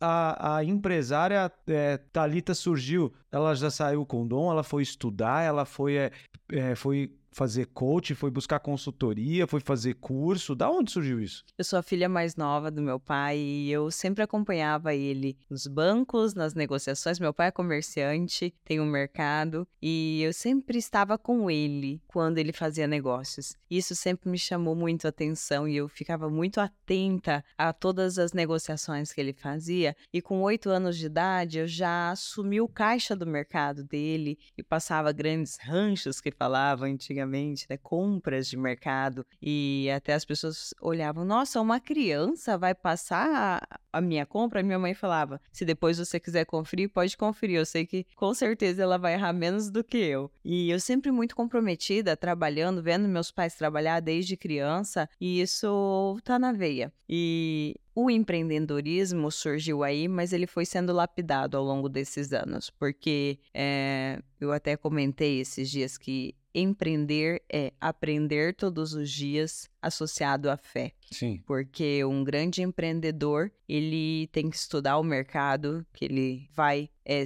a, 0.01 0.57
a 0.57 0.63
empresária 0.63 1.51
é, 1.67 1.97
Thalita 2.11 2.55
surgiu? 2.55 3.13
Ela 3.31 3.53
já 3.53 3.69
saiu 3.69 4.07
com 4.07 4.27
dom, 4.27 4.49
ela 4.49 4.63
foi 4.63 4.81
estudar, 4.81 5.43
ela 5.43 5.65
foi, 5.65 5.97
é, 5.97 6.11
é 6.51 6.73
foi 6.73 7.15
fazer 7.37 7.67
coach, 7.67 8.15
foi 8.15 8.31
buscar 8.31 8.59
consultoria, 8.59 9.45
foi 9.45 9.59
fazer 9.59 9.93
curso? 9.93 10.55
Da 10.55 10.71
onde 10.71 10.91
surgiu 10.91 11.21
isso? 11.21 11.45
Eu 11.55 11.63
sou 11.63 11.77
a 11.77 11.83
filha 11.83 12.09
mais 12.09 12.35
nova 12.35 12.71
do 12.71 12.81
meu 12.81 12.99
pai 12.99 13.37
e 13.37 13.71
eu 13.71 13.91
sempre 13.91 14.23
acompanhava 14.23 14.95
ele 14.95 15.37
nos 15.47 15.67
bancos, 15.67 16.33
nas 16.33 16.55
negociações. 16.55 17.19
Meu 17.19 17.31
pai 17.31 17.49
é 17.49 17.51
comerciante, 17.51 18.55
tem 18.65 18.81
um 18.81 18.87
mercado 18.87 19.67
e 19.79 20.19
eu 20.23 20.33
sempre 20.33 20.79
estava 20.79 21.15
com 21.15 21.49
ele 21.49 22.01
quando 22.07 22.39
ele 22.39 22.51
fazia 22.51 22.87
negócios. 22.87 23.55
Isso 23.69 23.93
sempre 23.93 24.31
me 24.31 24.39
chamou 24.39 24.75
muito 24.75 25.05
a 25.05 25.09
atenção 25.09 25.67
e 25.67 25.77
eu 25.77 25.87
ficava 25.87 26.31
muito 26.31 26.59
atenta 26.59 27.45
a 27.55 27.71
todas 27.71 28.17
as 28.17 28.33
negociações 28.33 29.13
que 29.13 29.21
ele 29.21 29.33
fazia. 29.33 29.95
E 30.11 30.23
com 30.23 30.41
oito 30.41 30.71
anos 30.71 30.97
de 30.97 31.05
idade, 31.05 31.59
eu 31.59 31.67
já 31.67 32.09
assumi 32.09 32.59
o 32.59 32.67
caixa 32.67 33.15
do 33.15 33.27
mercado 33.27 33.83
dele 33.83 34.39
e 34.57 34.63
passava 34.63 35.11
grandes 35.11 35.59
ranchos 35.61 36.19
que 36.19 36.31
falava 36.31 36.85
antigamente 36.87 37.26
antigamente, 37.27 37.65
né? 37.69 37.77
Compras 37.77 38.47
de 38.47 38.57
mercado. 38.57 39.25
E 39.41 39.89
até 39.95 40.13
as 40.13 40.25
pessoas 40.25 40.73
olhavam, 40.81 41.25
nossa, 41.25 41.59
uma 41.61 41.79
criança 41.79 42.57
vai 42.57 42.73
passar 42.73 43.67
a, 43.91 44.01
minha 44.01 44.25
compra? 44.25 44.63
Minha 44.63 44.79
mãe 44.79 44.93
falava, 44.93 45.41
se 45.51 45.65
depois 45.65 45.97
você 45.97 46.19
quiser 46.19 46.45
conferir, 46.45 46.89
pode 46.89 47.15
conferir. 47.17 47.57
Eu 47.57 47.65
sei 47.65 47.85
que 47.85 48.05
com 48.15 48.33
certeza 48.33 48.83
ela 48.83 48.97
vai 48.97 49.13
errar 49.13 49.33
menos 49.33 49.69
do 49.69 49.83
que 49.83 49.97
eu. 49.97 50.31
E 50.43 50.69
eu 50.69 50.79
sempre 50.79 51.11
muito 51.11 51.35
comprometida, 51.35 52.15
trabalhando, 52.15 52.81
vendo 52.81 53.07
meus 53.07 53.31
pais 53.31 53.55
trabalhar 53.55 53.99
desde 53.99 54.37
criança, 54.37 55.09
e 55.19 55.41
isso 55.41 56.17
tá 56.23 56.39
na 56.39 56.51
veia. 56.51 56.91
E 57.09 57.75
o 57.99 58.11
empreendedorismo 58.11 59.31
surgiu 59.31 59.83
aí, 59.83 60.07
mas 60.07 60.31
ele 60.31 60.45
foi 60.45 60.67
sendo 60.67 60.93
lapidado 60.93 61.57
ao 61.57 61.63
longo 61.63 61.89
desses 61.89 62.31
anos, 62.31 62.69
porque 62.69 63.39
é, 63.51 64.21
eu 64.39 64.51
até 64.51 64.77
comentei 64.77 65.39
esses 65.39 65.67
dias 65.67 65.97
que 65.97 66.35
empreender 66.53 67.41
é 67.51 67.73
aprender 67.81 68.53
todos 68.53 68.93
os 68.93 69.09
dias 69.09 69.67
associado 69.81 70.47
à 70.47 70.55
fé. 70.55 70.93
Sim. 71.11 71.41
Porque 71.45 72.03
um 72.03 72.23
grande 72.23 72.61
empreendedor, 72.61 73.51
ele 73.67 74.27
tem 74.27 74.49
que 74.49 74.55
estudar 74.55 74.97
o 74.97 75.03
mercado 75.03 75.85
que 75.93 76.05
ele 76.05 76.49
vai 76.53 76.89
é, 77.05 77.23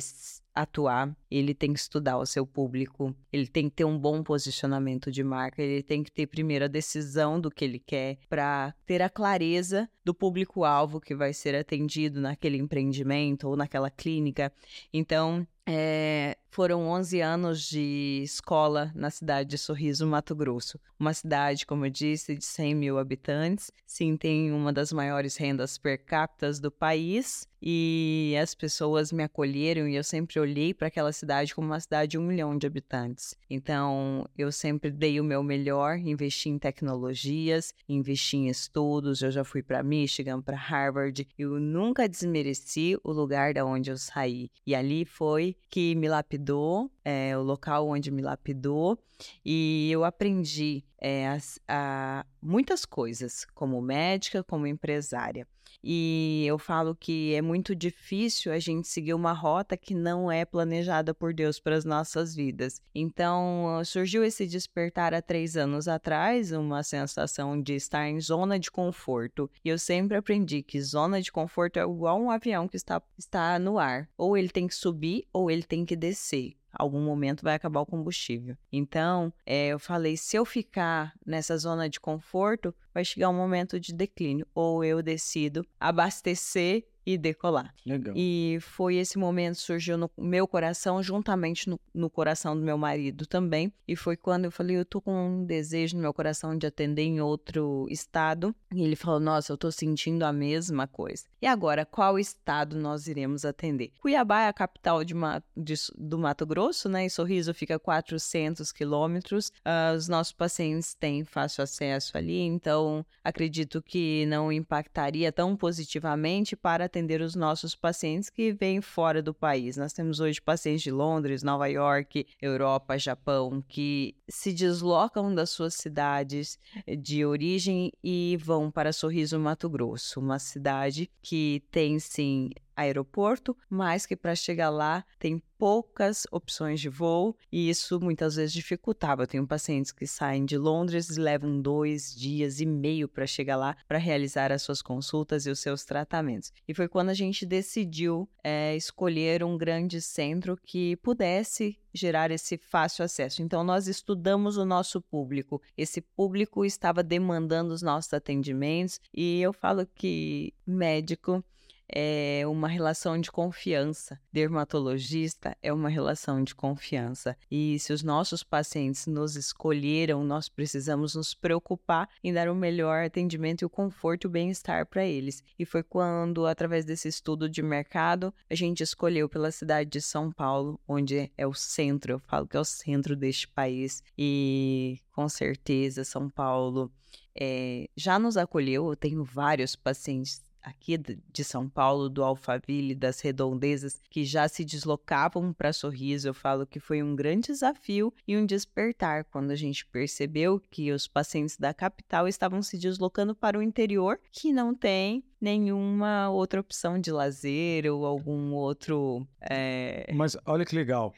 atuar, 0.54 1.16
ele 1.30 1.54
tem 1.54 1.74
que 1.74 1.80
estudar 1.80 2.18
o 2.18 2.26
seu 2.26 2.46
público, 2.46 3.16
ele 3.32 3.48
tem 3.48 3.70
que 3.70 3.76
ter 3.78 3.86
um 3.86 3.98
bom 3.98 4.22
posicionamento 4.22 5.12
de 5.12 5.24
marca, 5.24 5.62
ele 5.62 5.82
tem 5.82 6.04
que 6.04 6.12
ter 6.12 6.28
primeiro 6.28 6.66
a 6.66 6.68
decisão 6.68 7.40
do 7.40 7.50
que 7.50 7.66
ele 7.66 7.80
quer 7.80 8.18
para 8.30 8.74
ter 8.86 9.02
a 9.02 9.10
clareza 9.10 9.90
do 10.04 10.14
público-alvo 10.14 11.00
que 11.00 11.16
vai 11.16 11.34
ser 11.34 11.56
atendido 11.56 12.20
naquele 12.22 12.58
empreendimento 12.58 13.48
ou 13.48 13.56
naquela 13.56 13.90
clínica. 13.90 14.52
Então, 14.94 15.48
é, 15.74 16.38
foram 16.50 16.88
11 16.88 17.22
anos 17.22 17.62
de 17.64 18.22
escola 18.24 18.92
na 18.94 19.10
cidade 19.10 19.50
de 19.50 19.58
Sorriso, 19.58 20.06
Mato 20.06 20.36
Grosso. 20.36 20.78
Uma 21.00 21.14
cidade, 21.14 21.66
como 21.66 21.86
eu 21.86 21.90
disse, 21.90 22.36
de 22.36 22.44
100 22.44 22.76
mil 22.76 22.98
habitantes. 22.98 23.72
Sim, 23.88 24.18
tem 24.18 24.52
uma 24.52 24.74
das 24.74 24.92
maiores 24.92 25.38
rendas 25.38 25.78
per 25.78 26.04
capita 26.04 26.52
do 26.54 26.70
país. 26.70 27.48
E 27.62 28.36
as 28.42 28.56
pessoas 28.56 29.12
me 29.12 29.24
acolheram 29.24 29.88
e 29.88 29.96
eu 29.96 30.04
sempre 30.04 30.40
olhei 30.40 30.74
para 30.74 30.88
aquela 30.88 31.12
cidade 31.12 31.54
como 31.54 31.68
uma 31.68 31.80
cidade 31.80 32.12
de 32.12 32.18
um 32.18 32.24
milhão 32.24 32.58
de 32.58 32.66
habitantes. 32.66 33.36
Então, 33.50 34.28
eu 34.36 34.52
sempre 34.52 34.90
dei 34.90 35.20
o 35.20 35.24
meu 35.24 35.44
melhor, 35.44 36.00
investi 36.00 36.50
em 36.50 36.58
tecnologias, 36.58 37.74
investi 37.88 38.38
em 38.38 38.48
estudos. 38.48 39.22
Eu 39.22 39.30
já 39.30 39.44
fui 39.44 39.62
para 39.62 39.84
Michigan, 39.84 40.42
para 40.42 40.58
Harvard. 40.58 41.28
Eu 41.38 41.60
nunca 41.60 42.10
desmereci 42.10 42.98
o 43.04 43.12
lugar 43.12 43.54
da 43.54 43.64
onde 43.64 43.92
eu 43.92 43.98
saí. 43.98 44.50
E 44.66 44.74
ali 44.74 45.06
foi 45.06 45.56
que 45.70 45.94
me 45.96 46.08
lapidou, 46.08 46.92
é, 47.06 47.38
o 47.38 47.44
local 47.44 47.88
onde 47.88 48.10
me 48.10 48.22
lapidou. 48.24 48.98
E 49.46 49.90
eu 49.92 50.04
aprendi 50.04 50.84
é, 51.00 51.38
a, 51.68 52.26
muitas 52.42 52.86
coisas, 52.86 53.46
como 53.54 53.82
médica, 53.82 54.44
como 54.44 54.66
empresária. 54.66 55.48
E 55.84 56.46
eu 56.48 56.58
falo 56.58 56.96
que 56.96 57.34
é 57.34 57.42
muito 57.42 57.76
difícil 57.76 58.52
a 58.52 58.60
gente 58.60 58.88
seguir 58.88 59.14
uma 59.14 59.34
rota 59.34 59.76
que 59.76 59.94
não 59.94 60.32
é 60.32 60.46
planejada 60.46 61.14
por 61.14 61.34
Deus 61.34 61.60
para 61.60 61.76
as 61.76 61.86
nossas 61.86 62.36
vidas. 62.36 62.82
Então, 62.94 63.82
surgiu 63.86 64.24
esse 64.24 64.48
despertar 64.48 65.14
há 65.14 65.22
três 65.22 65.58
anos 65.58 65.88
atrás, 65.88 66.52
uma 66.52 66.84
sensação 66.84 67.62
de 67.62 67.74
estar 67.74 68.08
em 68.08 68.20
zona 68.20 68.60
de 68.60 68.70
conforto. 68.72 69.50
E 69.64 69.70
eu 69.70 69.80
sempre 69.80 70.18
aprendi 70.18 70.62
que 70.62 70.82
zona 70.82 71.22
de 71.22 71.32
conforto 71.32 71.78
é 71.78 71.84
igual 71.84 72.20
um 72.20 72.32
avião 72.32 72.68
que 72.68 72.78
está, 72.78 73.02
está 73.18 73.58
no 73.60 73.78
ar. 73.78 74.08
Ou 74.18 74.38
ele 74.38 74.50
tem 74.50 74.68
que 74.68 74.76
subir 74.76 75.26
ou 75.34 75.50
ele 75.50 75.64
tem 75.64 75.86
que 75.86 75.96
descer 75.96 76.56
algum 76.72 77.02
momento 77.02 77.44
vai 77.44 77.56
acabar 77.56 77.82
o 77.82 77.86
combustível. 77.86 78.58
Então, 78.72 79.34
é, 79.46 79.68
eu 79.68 79.80
falei, 79.80 80.18
se 80.18 80.36
eu 80.36 80.46
ficar 80.46 81.14
nessa 81.26 81.58
zona 81.58 81.90
de 81.90 82.00
conforto, 82.00 82.74
vai 82.94 83.04
chegar 83.04 83.30
um 83.30 83.34
momento 83.34 83.80
de 83.80 83.94
declínio. 83.94 84.48
Ou 84.54 84.84
eu 84.84 85.02
decido 85.02 85.66
abastecer 85.80 86.86
e 87.06 87.18
decolar. 87.18 87.74
Legal. 87.86 88.14
E 88.16 88.58
foi 88.62 88.96
esse 88.96 89.18
momento 89.18 89.56
surgiu 89.56 89.98
no 89.98 90.10
meu 90.18 90.48
coração, 90.48 91.02
juntamente 91.02 91.70
no, 91.70 91.80
no, 91.94 92.10
coração 92.10 92.56
do 92.56 92.64
meu 92.64 92.78
marido 92.78 93.26
também. 93.26 93.74
E 93.88 93.96
foi 93.96 94.16
quando 94.16 94.46
eu 94.46 94.52
falei, 94.52 94.78
eu 94.78 94.86
tô 94.86 95.02
com 95.02 95.14
um 95.14 95.46
desejo 95.46 95.96
no 95.96 96.02
meu 96.02 96.14
coração 96.14 96.58
de 96.58 96.68
atender 96.68 97.04
em 97.04 97.22
outro 97.22 97.88
estado. 97.90 98.56
E 98.74 98.84
ele 98.84 98.96
falou, 98.96 99.20
nossa, 99.20 99.52
eu 99.52 99.58
tô 99.58 99.72
sentindo 99.72 100.24
a 100.24 100.32
mesma 100.32 100.88
coisa. 100.88 101.26
E 101.42 101.48
agora, 101.48 101.86
qual 101.86 102.20
estado 102.20 102.76
nós 102.76 103.08
iremos 103.08 103.44
atender? 103.46 103.92
Cuiabá 104.00 104.42
é 104.42 104.48
a 104.48 104.54
capital 104.54 105.04
de, 105.04 105.16
de, 105.58 105.74
do 105.98 106.20
Mato 106.20 106.46
Grosso, 106.46 106.88
né? 106.88 107.06
E 107.06 107.10
Sorriso 107.10 107.54
fica 107.54 107.76
a 107.76 107.80
400 107.80 108.72
quilômetros. 108.72 109.48
Uh, 109.66 109.96
os 109.98 110.08
nossos 110.08 110.34
pacientes 110.34 110.94
têm 110.94 111.24
fácil 111.24 111.64
acesso 111.64 112.18
ali, 112.18 112.40
então 112.40 113.06
acredito 113.24 113.82
que 113.82 114.26
não 114.28 114.52
impactaria 114.52 115.32
tão 115.32 115.56
positivamente 115.56 116.56
para 116.56 116.88
atender 116.92 117.22
os 117.22 117.36
nossos 117.36 117.74
pacientes 117.74 118.30
que 118.30 118.52
vêm 118.52 118.82
fora 118.82 119.22
do 119.22 119.34
país. 119.34 119.78
Nós 119.78 119.94
temos 119.94 120.20
hoje 120.20 120.42
pacientes 120.42 120.82
de 120.82 120.92
Londres, 120.92 121.42
Nova 121.42 121.68
York, 121.68 122.28
Europa, 122.42 122.98
Japão, 122.98 123.64
que 123.66 124.14
se 124.30 124.52
deslocam 124.52 125.34
das 125.34 125.50
suas 125.50 125.74
cidades 125.76 126.60
de 127.00 127.26
origem 127.26 127.92
e 128.04 128.38
vão 128.42 128.70
para 128.70 128.92
Sorriso, 128.92 129.40
Mato 129.40 129.70
Grosso, 129.70 130.20
uma 130.20 130.38
cidade 130.38 131.10
que 131.22 131.64
tem 131.72 131.98
sim 131.98 132.50
aeroporto, 132.76 133.56
mas 133.70 134.06
que 134.06 134.16
para 134.16 134.36
chegar 134.36 134.70
lá 134.70 135.06
tem 135.18 135.42
poucas 135.62 136.26
opções 136.32 136.82
de 136.82 136.90
voo 136.90 137.38
e 137.52 137.70
isso 137.70 138.00
muitas 138.00 138.36
vezes 138.36 138.52
dificultava. 138.52 139.22
Eu 139.22 139.28
tenho 139.28 139.46
pacientes 139.46 139.92
que 139.92 140.08
saem 140.08 140.44
de 140.44 140.58
Londres 140.58 141.12
e 141.12 141.20
levam 141.20 141.62
dois 141.62 142.16
dias 142.16 142.60
e 142.60 142.66
meio 142.66 143.08
para 143.08 143.28
chegar 143.28 143.58
lá 143.58 143.78
para 143.88 144.00
realizar 144.00 144.52
as 144.52 144.64
suas 144.64 144.82
consultas 144.82 145.46
e 145.46 145.52
os 145.52 145.60
seus 145.60 145.86
tratamentos. 145.86 146.52
E 146.68 146.74
foi 146.74 146.88
quando 146.88 147.10
a 147.10 147.14
gente 147.14 147.46
decidiu 147.46 148.28
é, 148.44 148.76
escolher 148.76 149.44
um 149.44 149.56
grande 149.56 150.02
centro 150.02 150.58
que 150.66 150.96
pudesse 150.96 151.78
gerar 151.94 152.32
esse 152.32 152.58
fácil 152.58 153.06
acesso. 153.06 153.44
Então, 153.44 153.64
nós 153.64 153.88
estudamos 153.88 154.58
o 154.58 154.66
nosso 154.66 155.00
público. 155.00 155.62
Esse 155.78 156.02
público 156.02 156.66
estava 156.66 157.04
demandando 157.04 157.72
os 157.72 157.84
nossos 157.84 158.12
atendimentos 158.16 159.00
e 159.14 159.40
eu 159.40 159.54
falo 159.54 159.86
que 159.86 160.56
médico 160.66 161.44
é 161.92 162.44
uma 162.48 162.68
relação 162.68 163.20
de 163.20 163.32
confiança. 163.32 164.20
Dermatologista 164.32 165.58
é 165.62 165.74
uma 165.74 165.90
relação 165.90 166.44
de 166.44 166.56
confiança. 166.56 167.38
E 167.50 167.78
se 167.80 167.92
os 167.92 168.02
nossos 168.02 168.44
pacientes 168.44 169.08
nos 169.08 169.36
escolheram, 169.36 170.24
nós 170.24 170.48
precisamos 170.48 171.16
nos 171.16 171.34
preocupar 171.34 172.10
em 172.24 172.32
dar 172.34 172.50
o 172.50 172.56
melhor 172.56 173.04
atendimento 173.04 173.62
e 173.62 173.66
o 173.66 173.70
conforto 173.70 174.26
e 174.26 174.28
o 174.28 174.32
bem-estar 174.32 174.86
para 174.86 175.06
eles. 175.06 175.44
E 175.60 175.66
foi 175.66 175.84
quando, 175.84 176.46
através 176.46 176.86
desse 176.86 177.08
estudo 177.08 177.50
de 177.50 177.62
mercado, 177.62 178.34
a 178.50 178.56
gente 178.56 178.82
escolheu 178.82 179.28
pela 179.28 179.52
cidade 179.52 179.90
de 179.90 180.02
São 180.02 180.32
Paulo, 180.32 180.80
onde 180.88 181.32
é 181.38 181.46
o 181.46 181.54
centro, 181.54 182.14
eu 182.14 182.20
falo 182.20 182.48
que 182.48 182.56
é 182.56 182.60
o 182.60 182.66
centro 182.66 183.16
deste 183.16 183.48
país. 183.48 184.02
E 184.18 185.00
com 185.12 185.28
certeza, 185.28 186.04
São 186.04 186.30
Paulo 186.30 186.92
é, 187.36 187.90
já 187.96 188.18
nos 188.18 188.38
acolheu. 188.38 188.90
Eu 188.90 188.96
tenho 188.96 189.24
vários 189.24 189.76
pacientes 189.76 190.42
aqui 190.64 190.98
de 190.98 191.44
São 191.44 191.68
Paulo, 191.68 192.10
do 192.10 192.24
Alphaville, 192.24 192.96
das 192.96 193.20
redondezas, 193.22 194.02
que 194.10 194.24
já 194.24 194.48
se 194.48 194.64
deslocavam 194.64 195.54
para 195.54 195.74
Sorriso. 195.74 196.28
Eu 196.28 196.34
falo 196.34 196.66
que 196.66 196.80
foi 196.80 197.02
um 197.02 197.16
grande 197.16 197.48
desafio 197.48 198.14
e 198.28 198.38
um 198.38 198.46
despertar 198.46 199.26
quando 199.26 199.52
a 199.52 199.56
gente 199.56 199.86
percebeu 199.86 200.62
que 200.70 200.92
os 200.92 201.08
pacientes 201.08 201.58
da 201.58 201.74
capital 201.74 202.28
estavam 202.28 202.62
se 202.62 202.78
deslocando 202.78 203.36
para 203.36 203.58
o 203.58 203.62
interior, 203.62 204.20
que 204.32 204.52
não 204.52 204.74
tem 204.74 205.24
nenhuma 205.40 206.30
outra 206.30 206.62
opção 206.62 207.00
de 207.00 207.12
lazer 207.12 207.92
ou 207.92 208.06
algum 208.06 208.54
outro. 208.54 209.28
É... 209.42 210.12
Mas 210.14 210.38
olha 210.46 210.64
que 210.64 210.76
legal. 210.76 211.14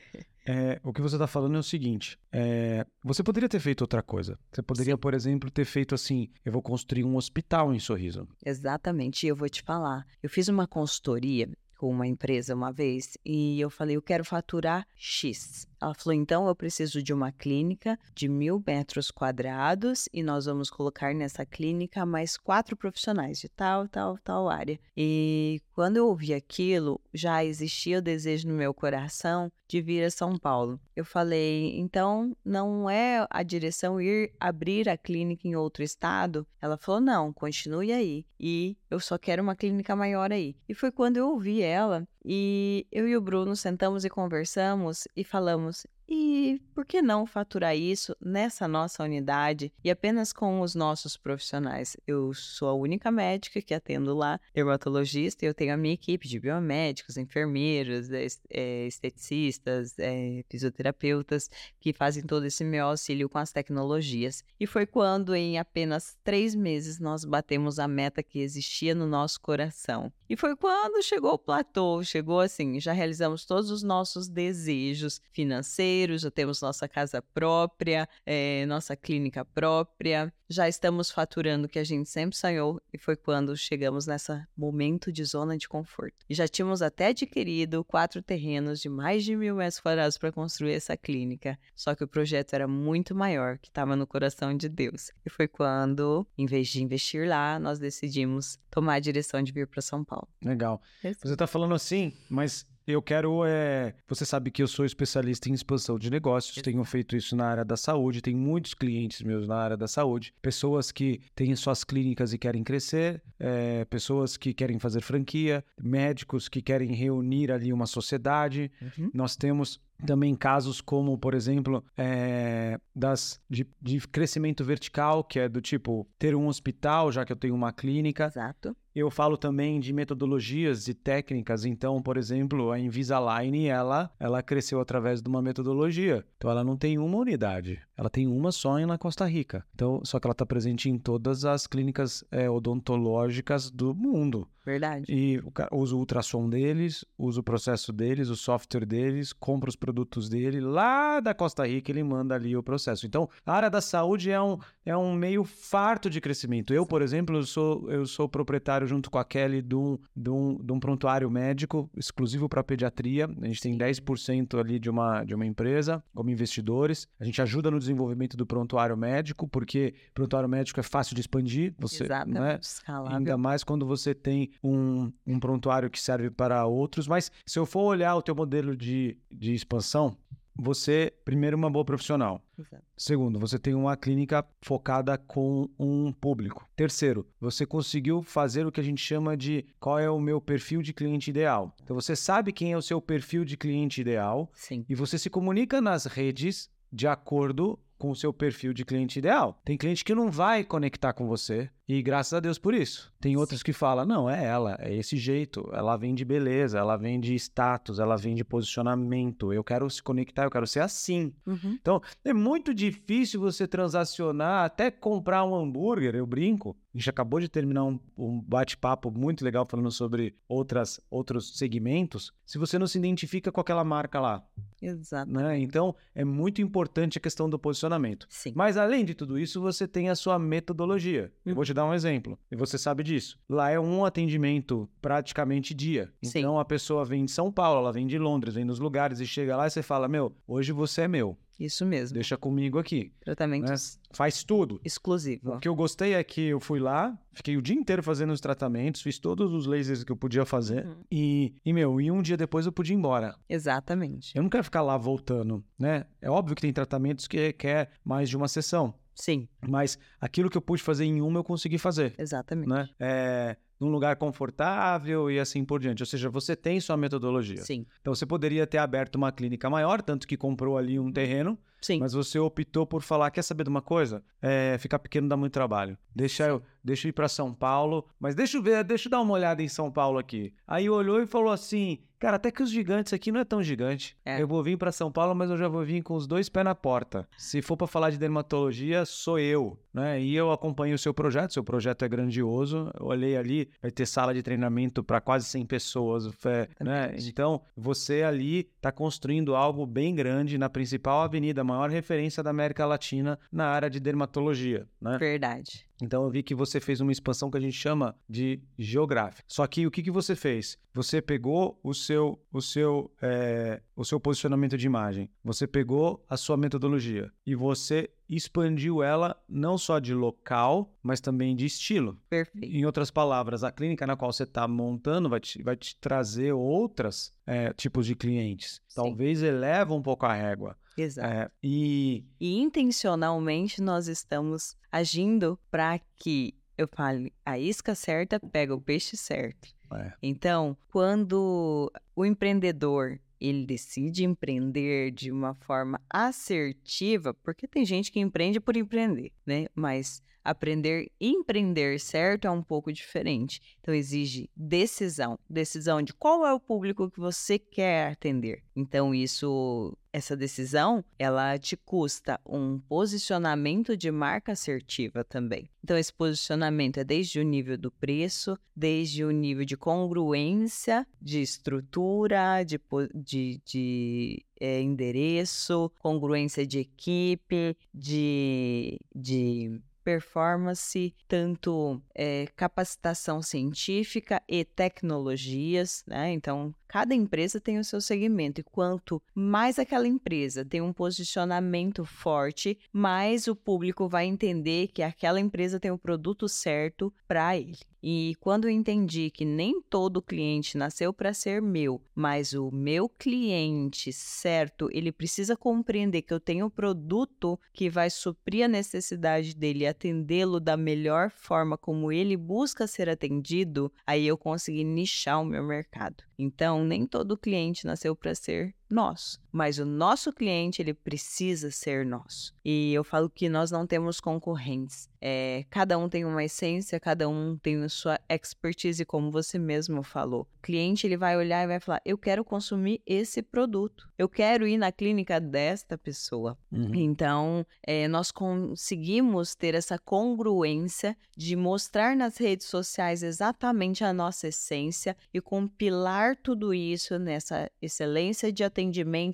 É, 0.45 0.79
o 0.83 0.91
que 0.91 1.01
você 1.01 1.15
está 1.15 1.27
falando 1.27 1.55
é 1.55 1.59
o 1.59 1.63
seguinte: 1.63 2.19
é, 2.31 2.85
você 3.03 3.23
poderia 3.23 3.49
ter 3.49 3.59
feito 3.59 3.81
outra 3.81 4.01
coisa. 4.01 4.37
Você 4.51 4.61
poderia, 4.61 4.95
Sim. 4.95 4.99
por 4.99 5.13
exemplo, 5.13 5.49
ter 5.49 5.65
feito 5.65 5.95
assim: 5.95 6.29
eu 6.43 6.51
vou 6.51 6.61
construir 6.61 7.03
um 7.03 7.15
hospital 7.15 7.73
em 7.73 7.79
Sorriso. 7.79 8.27
Exatamente, 8.45 9.25
e 9.25 9.29
eu 9.29 9.35
vou 9.35 9.49
te 9.49 9.61
falar. 9.61 10.05
Eu 10.21 10.29
fiz 10.29 10.47
uma 10.47 10.67
consultoria 10.67 11.49
com 11.77 11.89
uma 11.89 12.07
empresa 12.07 12.55
uma 12.55 12.71
vez 12.71 13.17
e 13.25 13.59
eu 13.59 13.69
falei: 13.69 13.95
eu 13.95 14.01
quero 14.01 14.23
faturar 14.23 14.87
X. 14.95 15.67
Ela 15.83 15.93
falou: 15.93 16.13
então 16.13 16.47
eu 16.47 16.55
preciso 16.55 17.03
de 17.03 17.11
uma 17.11 17.29
clínica 17.29 17.99
de 18.15 18.29
mil 18.29 18.63
metros 18.65 19.11
quadrados 19.11 20.07
e 20.13 20.23
nós 20.23 20.45
vamos 20.45 20.69
colocar 20.69 21.13
nessa 21.13 21.45
clínica 21.45 22.05
mais 22.05 22.37
quatro 22.37 22.77
profissionais 22.77 23.37
de 23.37 23.49
tal, 23.49 23.85
tal, 23.89 24.17
tal 24.19 24.47
área. 24.47 24.79
E 24.95 25.61
quando 25.73 25.97
eu 25.97 26.07
ouvi 26.07 26.33
aquilo, 26.33 27.01
já 27.13 27.43
existia 27.43 27.97
o 27.97 28.01
desejo 28.01 28.47
no 28.47 28.53
meu 28.53 28.73
coração 28.73 29.51
de 29.67 29.81
vir 29.81 30.05
a 30.05 30.11
São 30.11 30.37
Paulo. 30.37 30.79
Eu 30.95 31.03
falei: 31.03 31.77
então 31.77 32.33
não 32.45 32.89
é 32.89 33.27
a 33.29 33.43
direção 33.43 33.99
ir 33.99 34.31
abrir 34.39 34.87
a 34.87 34.95
clínica 34.95 35.47
em 35.47 35.55
outro 35.55 35.83
estado? 35.83 36.47
Ela 36.61 36.77
falou: 36.77 37.01
não, 37.01 37.33
continue 37.33 37.91
aí. 37.91 38.25
E 38.39 38.77
eu 38.89 38.99
só 38.99 39.17
quero 39.17 39.43
uma 39.43 39.55
clínica 39.55 39.95
maior 39.95 40.31
aí. 40.31 40.55
E 40.69 40.73
foi 40.73 40.91
quando 40.91 41.17
eu 41.17 41.29
ouvi 41.29 41.61
ela 41.61 42.07
e 42.25 42.87
eu 42.91 43.07
e 43.07 43.15
o 43.17 43.21
Bruno 43.21 43.55
sentamos 43.55 44.05
e 44.05 44.09
conversamos 44.09 45.07
e 45.15 45.23
falamos: 45.23 45.85
e 46.13 46.59
por 46.75 46.85
que 46.85 47.01
não 47.01 47.25
faturar 47.25 47.75
isso 47.75 48.15
nessa 48.21 48.67
nossa 48.67 49.03
unidade 49.03 49.73
e 49.83 49.89
apenas 49.89 50.31
com 50.31 50.61
os 50.61 50.75
nossos 50.75 51.17
profissionais? 51.17 51.97
Eu 52.05 52.33
sou 52.35 52.67
a 52.69 52.73
única 52.73 53.11
médica 53.11 53.61
que 53.61 53.73
atendo 53.73 54.13
lá, 54.13 54.39
dermatologista, 54.53 55.43
e 55.43 55.47
eu 55.47 55.53
tenho 55.55 55.73
a 55.73 55.77
minha 55.77 55.95
equipe 55.95 56.27
de 56.27 56.39
biomédicos, 56.39 57.17
enfermeiros, 57.17 58.09
é, 58.49 58.85
esteticistas, 58.85 59.97
é, 59.97 60.43
fisioterapeutas, 60.49 61.49
que 61.79 61.91
fazem 61.91 62.23
todo 62.23 62.45
esse 62.45 62.63
meu 62.63 62.85
auxílio 62.85 63.27
com 63.27 63.39
as 63.39 63.51
tecnologias. 63.51 64.43
E 64.59 64.67
foi 64.67 64.85
quando, 64.85 65.33
em 65.33 65.57
apenas 65.57 66.15
três 66.23 66.53
meses, 66.53 66.99
nós 66.99 67.25
batemos 67.25 67.79
a 67.79 67.87
meta 67.87 68.21
que 68.21 68.39
existia 68.39 68.93
no 68.93 69.07
nosso 69.07 69.41
coração. 69.41 70.13
E 70.29 70.35
foi 70.35 70.55
quando 70.55 71.03
chegou 71.03 71.33
o 71.33 71.39
platô, 71.39 72.03
chegou 72.03 72.39
assim, 72.39 72.79
já 72.79 72.91
realizamos 72.91 73.45
todos 73.45 73.69
os 73.69 73.83
nossos 73.83 74.27
desejos 74.27 75.21
financeiros, 75.31 76.02
já 76.11 76.31
temos 76.31 76.61
nossa 76.61 76.87
casa 76.87 77.21
própria, 77.21 78.07
é, 78.25 78.65
nossa 78.65 78.95
clínica 78.95 79.43
própria, 79.45 80.33
já 80.49 80.69
estamos 80.69 81.09
faturando 81.09 81.65
o 81.65 81.69
que 81.69 81.79
a 81.79 81.83
gente 81.83 82.09
sempre 82.09 82.37
sonhou 82.37 82.81
e 82.93 82.97
foi 82.97 83.15
quando 83.15 83.55
chegamos 83.57 84.05
nesse 84.05 84.31
momento 84.55 85.11
de 85.11 85.23
zona 85.23 85.57
de 85.57 85.67
conforto. 85.67 86.25
E 86.29 86.35
já 86.35 86.47
tínhamos 86.47 86.81
até 86.81 87.07
adquirido 87.07 87.83
quatro 87.83 88.21
terrenos 88.21 88.79
de 88.79 88.89
mais 88.89 89.23
de 89.23 89.35
mil 89.35 89.55
metros 89.55 89.79
quadrados 89.79 90.17
para 90.17 90.31
construir 90.31 90.73
essa 90.73 90.95
clínica, 90.95 91.57
só 91.75 91.95
que 91.95 92.03
o 92.03 92.07
projeto 92.07 92.53
era 92.53 92.67
muito 92.67 93.15
maior, 93.15 93.57
que 93.57 93.69
estava 93.69 93.95
no 93.95 94.05
coração 94.05 94.55
de 94.55 94.69
Deus. 94.69 95.11
E 95.25 95.29
foi 95.29 95.47
quando, 95.47 96.27
em 96.37 96.45
vez 96.45 96.67
de 96.67 96.83
investir 96.83 97.27
lá, 97.27 97.57
nós 97.57 97.79
decidimos 97.79 98.59
tomar 98.69 98.95
a 98.95 98.99
direção 98.99 99.41
de 99.41 99.51
vir 99.51 99.67
para 99.67 99.81
São 99.81 100.03
Paulo. 100.03 100.27
Legal. 100.43 100.81
Você 101.01 101.33
está 101.33 101.47
falando 101.47 101.73
assim, 101.73 102.13
mas 102.29 102.65
eu 102.85 103.01
quero. 103.01 103.45
É... 103.45 103.93
Você 104.07 104.25
sabe 104.25 104.51
que 104.51 104.61
eu 104.61 104.67
sou 104.67 104.85
especialista 104.85 105.49
em 105.49 105.53
expansão 105.53 105.97
de 105.97 106.09
negócios, 106.09 106.61
tenho 106.61 106.83
feito 106.83 107.15
isso 107.15 107.35
na 107.35 107.45
área 107.45 107.65
da 107.65 107.77
saúde, 107.77 108.21
tenho 108.21 108.37
muitos 108.37 108.73
clientes 108.73 109.21
meus 109.21 109.47
na 109.47 109.55
área 109.55 109.77
da 109.77 109.87
saúde, 109.87 110.33
pessoas 110.41 110.91
que 110.91 111.21
têm 111.35 111.55
suas 111.55 111.83
clínicas 111.83 112.33
e 112.33 112.37
querem 112.37 112.63
crescer, 112.63 113.21
é... 113.39 113.85
pessoas 113.85 114.37
que 114.37 114.53
querem 114.53 114.79
fazer 114.79 115.01
franquia, 115.01 115.63
médicos 115.81 116.47
que 116.47 116.61
querem 116.61 116.93
reunir 116.93 117.51
ali 117.51 117.71
uma 117.71 117.85
sociedade. 117.85 118.71
Uhum. 118.81 119.11
Nós 119.13 119.35
temos 119.35 119.79
também 120.05 120.35
casos 120.35 120.81
como, 120.81 121.17
por 121.17 121.33
exemplo, 121.33 121.83
é, 121.97 122.79
das, 122.95 123.39
de, 123.49 123.65
de, 123.81 123.99
crescimento 124.07 124.63
vertical, 124.63 125.23
que 125.23 125.39
é 125.39 125.47
do 125.47 125.61
tipo 125.61 126.07
ter 126.19 126.35
um 126.35 126.47
hospital, 126.47 127.11
já 127.11 127.25
que 127.25 127.31
eu 127.31 127.37
tenho 127.37 127.55
uma 127.55 127.71
clínica. 127.71 128.25
Exato. 128.25 128.75
Eu 128.95 129.09
falo 129.09 129.37
também 129.37 129.79
de 129.79 129.91
metodologias 129.91 130.87
e 130.87 130.93
técnicas. 130.93 131.65
Então, 131.65 131.99
por 131.99 132.15
exemplo, 132.15 132.71
a 132.71 132.79
Invisalign, 132.79 133.65
ela, 133.65 134.11
ela 134.19 134.43
cresceu 134.43 134.79
através 134.79 135.19
de 135.19 135.27
uma 135.27 135.41
metodologia. 135.41 136.23
Então, 136.37 136.51
ela 136.51 136.63
não 136.63 136.77
tem 136.77 136.99
uma 136.99 137.17
unidade. 137.17 137.81
Ela 137.97 138.09
tem 138.09 138.27
uma 138.27 138.51
só 138.51 138.77
na 138.85 138.97
Costa 138.97 139.25
Rica. 139.25 139.65
Então, 139.73 140.01
só 140.03 140.19
que 140.19 140.27
ela 140.27 140.33
está 140.33 140.45
presente 140.45 140.89
em 140.89 140.97
todas 140.99 141.43
as 141.43 141.65
clínicas 141.65 142.23
é, 142.29 142.49
odontológicas 142.49 143.71
do 143.71 143.95
mundo. 143.95 144.47
Verdade. 144.65 145.05
E 145.09 145.41
usa 145.71 145.95
o 145.95 145.99
ultrassom 145.99 146.49
deles, 146.49 147.03
usa 147.17 147.41
o 147.41 147.43
processo 147.43 147.91
deles, 147.91 148.29
o 148.29 148.35
software 148.35 148.85
deles, 148.85 149.33
compra 149.33 149.69
os 149.69 149.75
produtos 149.75 150.29
dele. 150.29 150.61
Lá 150.61 151.19
da 151.19 151.33
Costa 151.33 151.67
Rica, 151.67 151.91
ele 151.91 152.03
manda 152.03 152.33
ali 152.35 152.55
o 152.55 152.63
processo. 152.63 153.05
Então, 153.05 153.29
a 153.45 153.53
área 153.53 153.69
da 153.69 153.81
saúde 153.81 154.31
é 154.31 154.41
um, 154.41 154.57
é 154.85 154.95
um 154.95 155.13
meio 155.13 155.43
farto 155.43 156.09
de 156.09 156.19
crescimento. 156.19 156.73
Eu, 156.73 156.85
por 156.85 157.01
exemplo, 157.01 157.37
eu 157.37 157.43
sou, 157.43 157.89
eu 157.89 158.05
sou 158.05 158.27
proprietário, 158.27 158.85
junto 158.87 159.09
com 159.09 159.17
a 159.17 159.25
Kelly, 159.25 159.61
de 159.61 159.75
um, 159.75 159.97
de 160.15 160.29
um, 160.29 160.57
de 160.63 160.71
um 160.71 160.79
prontuário 160.79 161.29
médico 161.29 161.89
exclusivo 161.95 162.49
para 162.49 162.63
pediatria. 162.63 163.29
A 163.41 163.45
gente 163.45 163.61
tem 163.61 163.77
10% 163.77 164.59
ali 164.59 164.79
de 164.79 164.89
uma, 164.89 165.23
de 165.23 165.33
uma 165.33 165.45
empresa, 165.45 166.03
como 166.13 166.29
investidores. 166.29 167.07
A 167.19 167.25
gente 167.25 167.41
ajuda 167.41 167.71
no 167.71 167.79
desenvolvimento 167.79 168.35
do 168.35 168.45
prontuário 168.45 168.97
médico, 168.97 169.47
porque 169.47 169.93
prontuário 170.13 170.49
médico 170.49 170.79
é 170.79 170.83
fácil 170.83 171.15
de 171.15 171.21
expandir. 171.21 171.73
Você, 171.79 172.03
Exato, 172.03 172.29
né? 172.29 172.59
Ainda 173.07 173.37
mais 173.37 173.63
quando 173.63 173.85
você 173.85 174.13
tem 174.13 174.51
um, 174.63 175.11
um 175.25 175.39
prontuário 175.39 175.89
que 175.89 175.99
serve 175.99 176.29
para 176.29 176.65
outros. 176.65 177.07
Mas 177.07 177.31
se 177.45 177.57
eu 177.57 177.65
for 177.65 177.83
olhar 177.83 178.15
o 178.15 178.21
teu 178.21 178.35
modelo 178.35 178.75
de, 178.75 179.17
de 179.31 179.53
expansão, 179.53 180.17
você, 180.55 181.11
primeiro, 181.25 181.57
uma 181.57 181.69
boa 181.69 181.83
profissional. 181.83 182.41
Exato. 182.57 182.83
Segundo, 182.95 183.39
você 183.39 183.57
tem 183.57 183.73
uma 183.73 183.97
clínica 183.97 184.45
focada 184.61 185.17
com 185.17 185.69
um 185.79 186.11
público. 186.11 186.67
Terceiro, 186.75 187.27
você 187.39 187.65
conseguiu 187.65 188.21
fazer 188.21 188.65
o 188.65 188.71
que 188.71 188.79
a 188.79 188.83
gente 188.83 189.01
chama 189.01 189.35
de 189.35 189.65
qual 189.79 189.97
é 189.97 190.09
o 190.09 190.19
meu 190.19 190.39
perfil 190.39 190.81
de 190.81 190.93
cliente 190.93 191.29
ideal. 191.29 191.75
Então, 191.83 191.95
você 191.95 192.15
sabe 192.15 192.51
quem 192.51 192.71
é 192.71 192.77
o 192.77 192.81
seu 192.81 193.01
perfil 193.01 193.43
de 193.43 193.57
cliente 193.57 194.01
ideal 194.01 194.51
Sim. 194.53 194.85
e 194.87 194.95
você 194.95 195.17
se 195.17 195.29
comunica 195.29 195.81
nas 195.81 196.05
redes 196.05 196.69
de 196.91 197.07
acordo 197.07 197.79
com 197.97 198.11
o 198.11 198.15
seu 198.15 198.33
perfil 198.33 198.73
de 198.73 198.83
cliente 198.83 199.17
ideal. 199.17 199.59
Tem 199.63 199.77
cliente 199.77 200.03
que 200.03 200.13
não 200.13 200.29
vai 200.29 200.63
conectar 200.63 201.13
com 201.13 201.25
você, 201.25 201.69
e 201.87 202.01
graças 202.01 202.33
a 202.33 202.39
Deus 202.39 202.57
por 202.57 202.73
isso. 202.73 203.11
Tem 203.19 203.35
outros 203.35 203.61
que 203.61 203.73
falam: 203.73 204.05
não, 204.05 204.29
é 204.29 204.45
ela, 204.45 204.77
é 204.79 204.95
esse 204.95 205.17
jeito. 205.17 205.69
Ela 205.73 205.97
vem 205.97 206.15
de 206.15 206.23
beleza, 206.23 206.79
ela 206.79 206.95
vem 206.95 207.19
de 207.19 207.35
status, 207.35 207.99
ela 207.99 208.15
vem 208.15 208.35
de 208.35 208.43
posicionamento. 208.43 209.51
Eu 209.51 209.63
quero 209.63 209.89
se 209.89 210.01
conectar, 210.01 210.45
eu 210.45 210.51
quero 210.51 210.67
ser 210.67 210.79
assim. 210.79 211.33
Uhum. 211.45 211.77
Então, 211.81 212.01
é 212.23 212.33
muito 212.33 212.73
difícil 212.73 213.41
você 213.41 213.67
transacionar, 213.67 214.63
até 214.63 214.89
comprar 214.89 215.43
um 215.43 215.55
hambúrguer, 215.55 216.15
eu 216.15 216.25
brinco. 216.25 216.75
A 216.93 216.97
gente 216.97 217.09
acabou 217.09 217.39
de 217.39 217.49
terminar 217.49 217.85
um, 217.85 217.99
um 218.15 218.39
bate-papo 218.39 219.09
muito 219.09 219.43
legal 219.43 219.65
falando 219.65 219.89
sobre 219.89 220.35
outras, 220.47 221.01
outros 221.09 221.57
segmentos. 221.57 222.31
Se 222.45 222.59
você 222.59 222.77
não 222.77 222.85
se 222.85 222.99
identifica 222.99 223.51
com 223.51 223.59
aquela 223.59 223.83
marca 223.83 224.19
lá. 224.19 224.43
Exato. 224.79 225.31
Né? 225.31 225.57
Então, 225.59 225.95
é 226.13 226.23
muito 226.23 226.61
importante 226.61 227.17
a 227.17 227.21
questão 227.21 227.49
do 227.49 227.57
posicionamento. 227.57 228.27
Sim. 228.29 228.53
Mas, 228.55 228.77
além 228.77 229.03
de 229.03 229.15
tudo 229.15 229.39
isso, 229.39 229.59
você 229.59 229.87
tem 229.87 230.09
a 230.09 230.15
sua 230.15 230.37
metodologia. 230.37 231.31
Uhum. 231.43 231.51
Eu 231.51 231.55
vou 231.55 231.65
te 231.65 231.72
te 231.73 231.75
dar 231.75 231.85
um 231.85 231.93
exemplo, 231.93 232.37
e 232.51 232.55
você 232.55 232.77
sabe 232.77 233.03
disso. 233.03 233.39
Lá 233.49 233.71
é 233.71 233.79
um 233.79 234.05
atendimento 234.05 234.87
praticamente 235.01 235.73
dia. 235.73 236.13
Então 236.21 236.53
Sim. 236.53 236.59
a 236.59 236.65
pessoa 236.65 237.03
vem 237.03 237.25
de 237.25 237.31
São 237.31 237.51
Paulo, 237.51 237.79
ela 237.79 237.91
vem 237.91 238.05
de 238.05 238.17
Londres, 238.17 238.53
vem 238.53 238.65
dos 238.65 238.79
lugares 238.79 239.19
e 239.19 239.27
chega 239.27 239.57
lá 239.57 239.67
e 239.67 239.71
você 239.71 239.81
fala: 239.81 240.07
Meu, 240.07 240.35
hoje 240.47 240.71
você 240.71 241.01
é 241.01 241.07
meu. 241.07 241.37
Isso 241.59 241.85
mesmo. 241.85 242.15
Deixa 242.15 242.35
comigo 242.35 242.79
aqui. 242.79 243.11
Tratamentos 243.21 243.99
Faz 244.11 244.43
tudo. 244.43 244.81
exclusivo. 244.83 245.53
O 245.53 245.59
que 245.59 245.67
eu 245.67 245.75
gostei 245.75 246.13
é 246.13 246.23
que 246.23 246.41
eu 246.47 246.59
fui 246.59 246.79
lá, 246.79 247.17
fiquei 247.31 247.55
o 247.55 247.61
dia 247.61 247.75
inteiro 247.75 248.01
fazendo 248.01 248.33
os 248.33 248.41
tratamentos, 248.41 249.01
fiz 249.01 249.19
todos 249.19 249.53
os 249.53 249.67
lasers 249.67 250.03
que 250.03 250.11
eu 250.11 250.15
podia 250.17 250.45
fazer. 250.45 250.85
Uhum. 250.85 250.95
E, 251.11 251.53
e, 251.63 251.71
meu, 251.71 252.01
e 252.01 252.11
um 252.11 252.21
dia 252.21 252.35
depois 252.35 252.65
eu 252.65 252.71
podia 252.71 252.95
ir 252.95 252.97
embora. 252.97 253.35
Exatamente. 253.47 254.35
Eu 254.35 254.41
não 254.41 254.49
quero 254.49 254.63
ficar 254.63 254.81
lá 254.81 254.97
voltando, 254.97 255.63
né? 255.77 256.05
É 256.19 256.29
óbvio 256.29 256.55
que 256.55 256.61
tem 256.61 256.73
tratamentos 256.73 257.27
que 257.27 257.37
requer 257.37 257.91
mais 258.03 258.29
de 258.29 258.35
uma 258.35 258.47
sessão. 258.47 258.95
Sim, 259.15 259.47
Mas 259.67 259.97
aquilo 260.19 260.49
que 260.49 260.57
eu 260.57 260.61
pude 260.61 260.81
fazer 260.81 261.05
em 261.05 261.21
uma, 261.21 261.39
eu 261.39 261.43
consegui 261.43 261.77
fazer. 261.77 262.13
exatamente. 262.17 262.67
Né? 262.69 262.89
É, 262.99 263.57
num 263.79 263.89
lugar 263.89 264.15
confortável 264.15 265.29
e 265.29 265.39
assim 265.39 265.63
por 265.63 265.79
diante. 265.79 266.01
Ou 266.01 266.07
seja, 266.07 266.29
você 266.29 266.55
tem 266.55 266.79
sua 266.79 266.97
metodologia. 266.97 267.61
Sim, 267.63 267.85
Então 268.01 268.13
você 268.15 268.25
poderia 268.25 268.65
ter 268.65 268.77
aberto 268.77 269.15
uma 269.15 269.31
clínica 269.31 269.69
maior, 269.69 270.01
tanto 270.01 270.27
que 270.27 270.37
comprou 270.37 270.77
ali 270.77 270.99
um 270.99 271.11
terreno, 271.11 271.57
sim. 271.83 271.99
mas 271.99 272.13
você 272.13 272.39
optou 272.39 272.85
por 272.85 273.01
falar: 273.01 273.31
quer 273.31 273.41
saber 273.41 273.63
de 273.63 273.69
uma 273.69 273.81
coisa? 273.81 274.23
É, 274.41 274.77
ficar 274.79 274.99
pequeno 274.99 275.27
dá 275.27 275.37
muito 275.37 275.53
trabalho. 275.53 275.97
Deixa 276.15 276.47
eu, 276.47 276.61
deixa 276.83 277.07
eu 277.07 277.09
ir 277.09 277.13
para 277.13 277.27
São 277.27 277.53
Paulo, 277.53 278.07
mas 278.19 278.35
deixa 278.35 278.57
eu 278.57 278.61
ver, 278.61 278.83
deixa 278.83 279.07
eu 279.07 279.11
dar 279.11 279.21
uma 279.21 279.33
olhada 279.33 279.61
em 279.61 279.67
São 279.67 279.91
Paulo 279.91 280.17
aqui. 280.17 280.53
Aí 280.67 280.89
olhou 280.89 281.21
e 281.21 281.27
falou 281.27 281.51
assim: 281.51 281.99
cara, 282.23 282.37
até 282.37 282.49
que 282.49 282.63
os 282.63 282.71
gigantes 282.71 283.11
aqui 283.11 283.33
não 283.33 283.41
é 283.41 283.43
tão 283.43 283.61
gigante. 283.61 284.15
É. 284.23 284.41
Eu 284.41 284.47
vou 284.47 284.63
vir 284.63 284.77
para 284.77 284.93
São 284.93 285.11
Paulo, 285.11 285.35
mas 285.35 285.49
eu 285.49 285.57
já 285.57 285.67
vou 285.67 285.83
vir 285.83 286.01
com 286.01 286.15
os 286.15 286.25
dois 286.25 286.47
pés 286.47 286.63
na 286.63 286.73
porta. 286.73 287.27
Se 287.37 287.61
for 287.61 287.75
para 287.75 287.85
falar 287.85 288.11
de 288.11 288.17
dermatologia, 288.17 289.03
sou 289.03 289.37
eu, 289.37 289.77
né? 289.93 290.21
E 290.21 290.33
eu 290.33 290.49
acompanho 290.49 290.95
o 290.95 290.97
seu 290.97 291.13
projeto. 291.13 291.51
Seu 291.51 291.65
projeto 291.65 292.05
é 292.05 292.07
grandioso. 292.07 292.89
Eu 292.97 293.07
olhei 293.07 293.35
ali, 293.35 293.69
vai 293.81 293.91
ter 293.91 294.05
sala 294.05 294.33
de 294.33 294.41
treinamento 294.41 295.03
para 295.03 295.19
quase 295.19 295.45
100 295.47 295.65
pessoas, 295.65 296.31
é, 296.45 296.69
né? 296.81 297.13
Então, 297.19 297.61
você 297.75 298.23
ali 298.23 298.69
está 298.77 298.89
construindo 298.89 299.53
algo 299.53 299.85
bem 299.85 300.15
grande 300.15 300.57
na 300.57 300.69
principal 300.69 301.23
avenida, 301.23 301.61
maior 301.73 301.89
referência 301.89 302.43
da 302.43 302.49
América 302.49 302.85
Latina 302.85 303.39
na 303.51 303.67
área 303.67 303.89
de 303.89 303.99
dermatologia, 303.99 304.87
né? 305.01 305.17
Verdade. 305.17 305.85
Então 306.03 306.23
eu 306.23 306.29
vi 306.29 306.43
que 306.43 306.53
você 306.53 306.79
fez 306.79 306.99
uma 306.99 307.11
expansão 307.11 307.49
que 307.49 307.57
a 307.57 307.61
gente 307.61 307.77
chama 307.77 308.15
de 308.29 308.61
geográfica. 308.77 309.43
Só 309.47 309.65
que 309.65 309.87
o 309.87 309.91
que, 309.91 310.03
que 310.03 310.11
você 310.11 310.35
fez? 310.35 310.77
Você 310.93 311.21
pegou 311.21 311.79
o 311.81 311.93
seu, 311.93 312.39
o, 312.51 312.61
seu, 312.61 313.11
eh, 313.21 313.81
o 313.95 314.03
seu 314.03 314.19
posicionamento 314.19 314.77
de 314.77 314.85
imagem, 314.85 315.29
você 315.43 315.65
pegou 315.65 316.23
a 316.29 316.37
sua 316.37 316.55
metodologia 316.55 317.31
e 317.45 317.55
você 317.55 318.09
expandiu 318.29 319.01
ela 319.01 319.35
não 319.47 319.77
só 319.77 319.99
de 319.99 320.13
local, 320.13 320.95
mas 321.01 321.19
também 321.19 321.55
de 321.55 321.65
estilo. 321.65 322.19
Perfeito. 322.29 322.65
Em 322.65 322.85
outras 322.85 323.09
palavras, 323.09 323.63
a 323.63 323.71
clínica 323.71 324.05
na 324.05 324.15
qual 324.15 324.31
você 324.31 324.43
está 324.43 324.67
montando 324.67 325.29
vai 325.29 325.39
te, 325.39 325.61
vai 325.63 325.75
te 325.75 325.95
trazer 325.99 326.51
outras 326.51 327.33
eh, 327.47 327.73
tipos 327.73 328.05
de 328.05 328.15
clientes. 328.15 328.81
Sim. 328.87 328.95
Talvez 328.95 329.41
eleva 329.41 329.93
um 329.93 330.01
pouco 330.01 330.25
a 330.25 330.33
régua. 330.33 330.77
Exato. 330.97 331.27
Eh, 331.27 331.49
e 331.63 332.23
E 332.39 332.59
intencionalmente 332.59 333.81
nós 333.81 334.07
estamos 334.07 334.75
agindo 334.91 335.59
para 335.93 335.99
que 336.17 336.55
eu 336.77 336.87
fale 336.87 337.31
a 337.45 337.59
isca 337.59 337.93
certa 337.93 338.39
pega 338.39 338.73
o 338.73 338.81
peixe 338.81 339.15
certo. 339.15 339.69
é, 339.93 340.13
Então, 340.21 340.75
quando 340.91 341.91
o 342.15 342.25
empreendedor 342.25 343.19
ele 343.39 343.65
decide 343.65 344.23
empreender 344.23 345.11
de 345.11 345.29
uma 345.29 345.53
forma 345.53 345.99
assertiva, 346.09 347.33
porque 347.33 347.67
tem 347.67 347.85
gente 347.85 348.11
que 348.11 348.19
empreende 348.19 348.59
por 348.59 348.77
empreender, 348.77 349.33
né? 349.45 349.65
Mas 349.75 350.23
aprender 350.43 351.11
empreender 351.19 351.99
certo 351.99 352.45
é 352.45 352.51
um 352.51 352.63
pouco 352.63 352.91
diferente. 352.91 353.61
Então 353.81 353.93
exige 353.93 354.49
decisão, 354.55 355.37
decisão 355.49 356.01
de 356.01 356.13
qual 356.13 356.45
é 356.45 356.53
o 356.53 356.59
público 356.59 357.11
que 357.11 357.19
você 357.19 357.59
quer 357.59 358.13
atender. 358.13 358.63
Então 358.75 359.13
isso 359.13 359.95
essa 360.13 360.37
decisão, 360.37 361.03
ela 361.17 361.57
te 361.57 361.75
custa 361.75 362.39
um 362.45 362.79
posicionamento 362.79 363.97
de 363.97 364.11
marca 364.11 364.51
assertiva 364.51 365.23
também. 365.23 365.67
Então, 365.83 365.97
esse 365.97 366.13
posicionamento 366.13 366.99
é 366.99 367.03
desde 367.03 367.39
o 367.39 367.43
nível 367.43 367.75
do 367.77 367.91
preço, 367.91 368.57
desde 368.75 369.25
o 369.25 369.31
nível 369.31 369.65
de 369.65 369.75
congruência, 369.75 371.05
de 371.19 371.41
estrutura, 371.41 372.63
de, 372.63 372.79
de, 373.15 373.61
de, 373.65 374.45
eh, 374.59 374.81
endereço, 374.81 375.91
congruência 375.99 376.65
de 376.65 376.79
equipe, 376.79 377.75
de, 377.91 378.99
de 379.15 379.81
performance, 380.03 381.15
tanto 381.27 382.01
eh, 382.15 382.47
capacitação 382.55 383.41
científica 383.41 384.41
e 384.47 384.63
tecnologias, 384.65 386.03
né? 386.07 386.31
Então, 386.31 386.73
cada 386.87 387.15
empresa 387.15 387.59
tem 387.59 387.79
o 387.79 387.83
seu 387.83 388.01
segmento 388.01 388.61
e 388.61 388.63
quanto 388.63 389.21
mais 389.33 389.79
aquela 389.79 390.07
empresa 390.07 390.65
tem 390.65 390.81
um 390.81 390.93
posicionamento 390.93 392.05
forte, 392.05 392.77
mais 392.91 393.47
o 393.47 393.55
público 393.55 394.07
vai 394.07 394.25
entender 394.25 394.89
que 394.89 395.01
aquela 395.01 395.39
empresa 395.39 395.79
tem 395.79 395.91
o 395.91 395.97
produto 395.97 396.47
certo 396.47 397.13
para 397.27 397.57
ele. 397.57 397.79
E 398.05 398.35
quando 398.41 398.65
eu 398.65 398.69
entendi 398.69 399.31
que 399.31 399.45
nem 399.45 399.81
todo 399.81 400.21
cliente 400.21 400.77
nasceu 400.77 401.13
para 401.13 401.33
ser 401.33 401.61
meu, 401.61 402.01
mas 402.13 402.51
o 402.51 402.69
meu 402.69 403.07
cliente 403.07 404.11
certo, 404.11 404.89
ele 404.91 405.09
precisa 405.09 405.55
compreender 405.55 406.21
que 406.23 406.33
eu 406.33 406.39
tenho 406.39 406.65
o 406.65 406.69
produto 406.69 407.57
que 407.71 407.89
vai 407.89 408.09
suprir 408.09 408.65
a 408.65 408.67
necessidade 408.67 409.55
dele 409.55 409.85
e 409.85 409.87
atendê-lo 409.87 410.59
da 410.59 410.75
melhor 410.75 411.29
forma 411.29 411.77
como 411.77 412.11
ele 412.11 412.35
busca 412.35 412.87
ser 412.87 413.07
atendido, 413.07 413.89
aí 414.05 414.27
eu 414.27 414.37
consegui 414.37 414.83
nichar 414.83 415.41
o 415.41 415.45
meu 415.45 415.63
mercado. 415.63 416.25
Então, 416.37 416.83
nem 416.83 417.07
todo 417.07 417.37
cliente 417.37 417.85
nasceu 417.85 418.13
para 418.13 418.35
ser 418.35 418.75
nosso, 418.93 419.41
mas 419.51 419.79
o 419.79 419.85
nosso 419.85 420.31
cliente 420.31 420.81
ele 420.81 420.93
precisa 420.93 421.71
ser 421.71 422.05
nosso. 422.05 422.53
E 422.63 422.93
eu 422.93 423.03
falo 423.03 423.29
que 423.29 423.49
nós 423.49 423.71
não 423.71 423.85
temos 423.85 424.19
concorrentes. 424.19 425.09
É, 425.19 425.65
cada 425.69 425.97
um 425.97 426.09
tem 426.09 426.25
uma 426.25 426.43
essência, 426.43 426.99
cada 426.99 427.29
um 427.29 427.57
tem 427.57 427.81
a 427.81 427.87
sua 427.89 428.19
expertise, 428.29 429.05
como 429.05 429.31
você 429.31 429.57
mesmo 429.57 430.03
falou. 430.03 430.41
O 430.59 430.61
cliente 430.61 431.07
ele 431.07 431.15
vai 431.15 431.37
olhar 431.37 431.63
e 431.63 431.67
vai 431.67 431.79
falar: 431.79 432.01
eu 432.05 432.17
quero 432.17 432.43
consumir 432.43 433.01
esse 433.05 433.41
produto, 433.41 434.09
eu 434.17 434.27
quero 434.27 434.67
ir 434.67 434.77
na 434.77 434.91
clínica 434.91 435.39
desta 435.39 435.97
pessoa. 435.97 436.57
uhum. 436.71 436.93
Então, 436.93 437.65
eh, 437.85 438.07
nós 438.07 438.31
conseguimos 438.31 439.55
ter 439.55 439.75
essa 439.75 439.97
congruência 439.97 441.17
de 441.37 441.55
mostrar 441.55 442.15
nas 442.15 442.37
redes 442.37 442.67
sociais 442.67 443.23
exatamente 443.23 444.03
a 444.03 444.11
nossa 444.13 444.49
essência 444.49 445.15
e 445.33 445.39
compilar 445.39 446.35
tudo 446.35 446.73
isso 446.73 447.17
nessa 447.17 447.71
excelência 447.81 448.51
de 448.51 448.63
atendimento, 448.63 448.82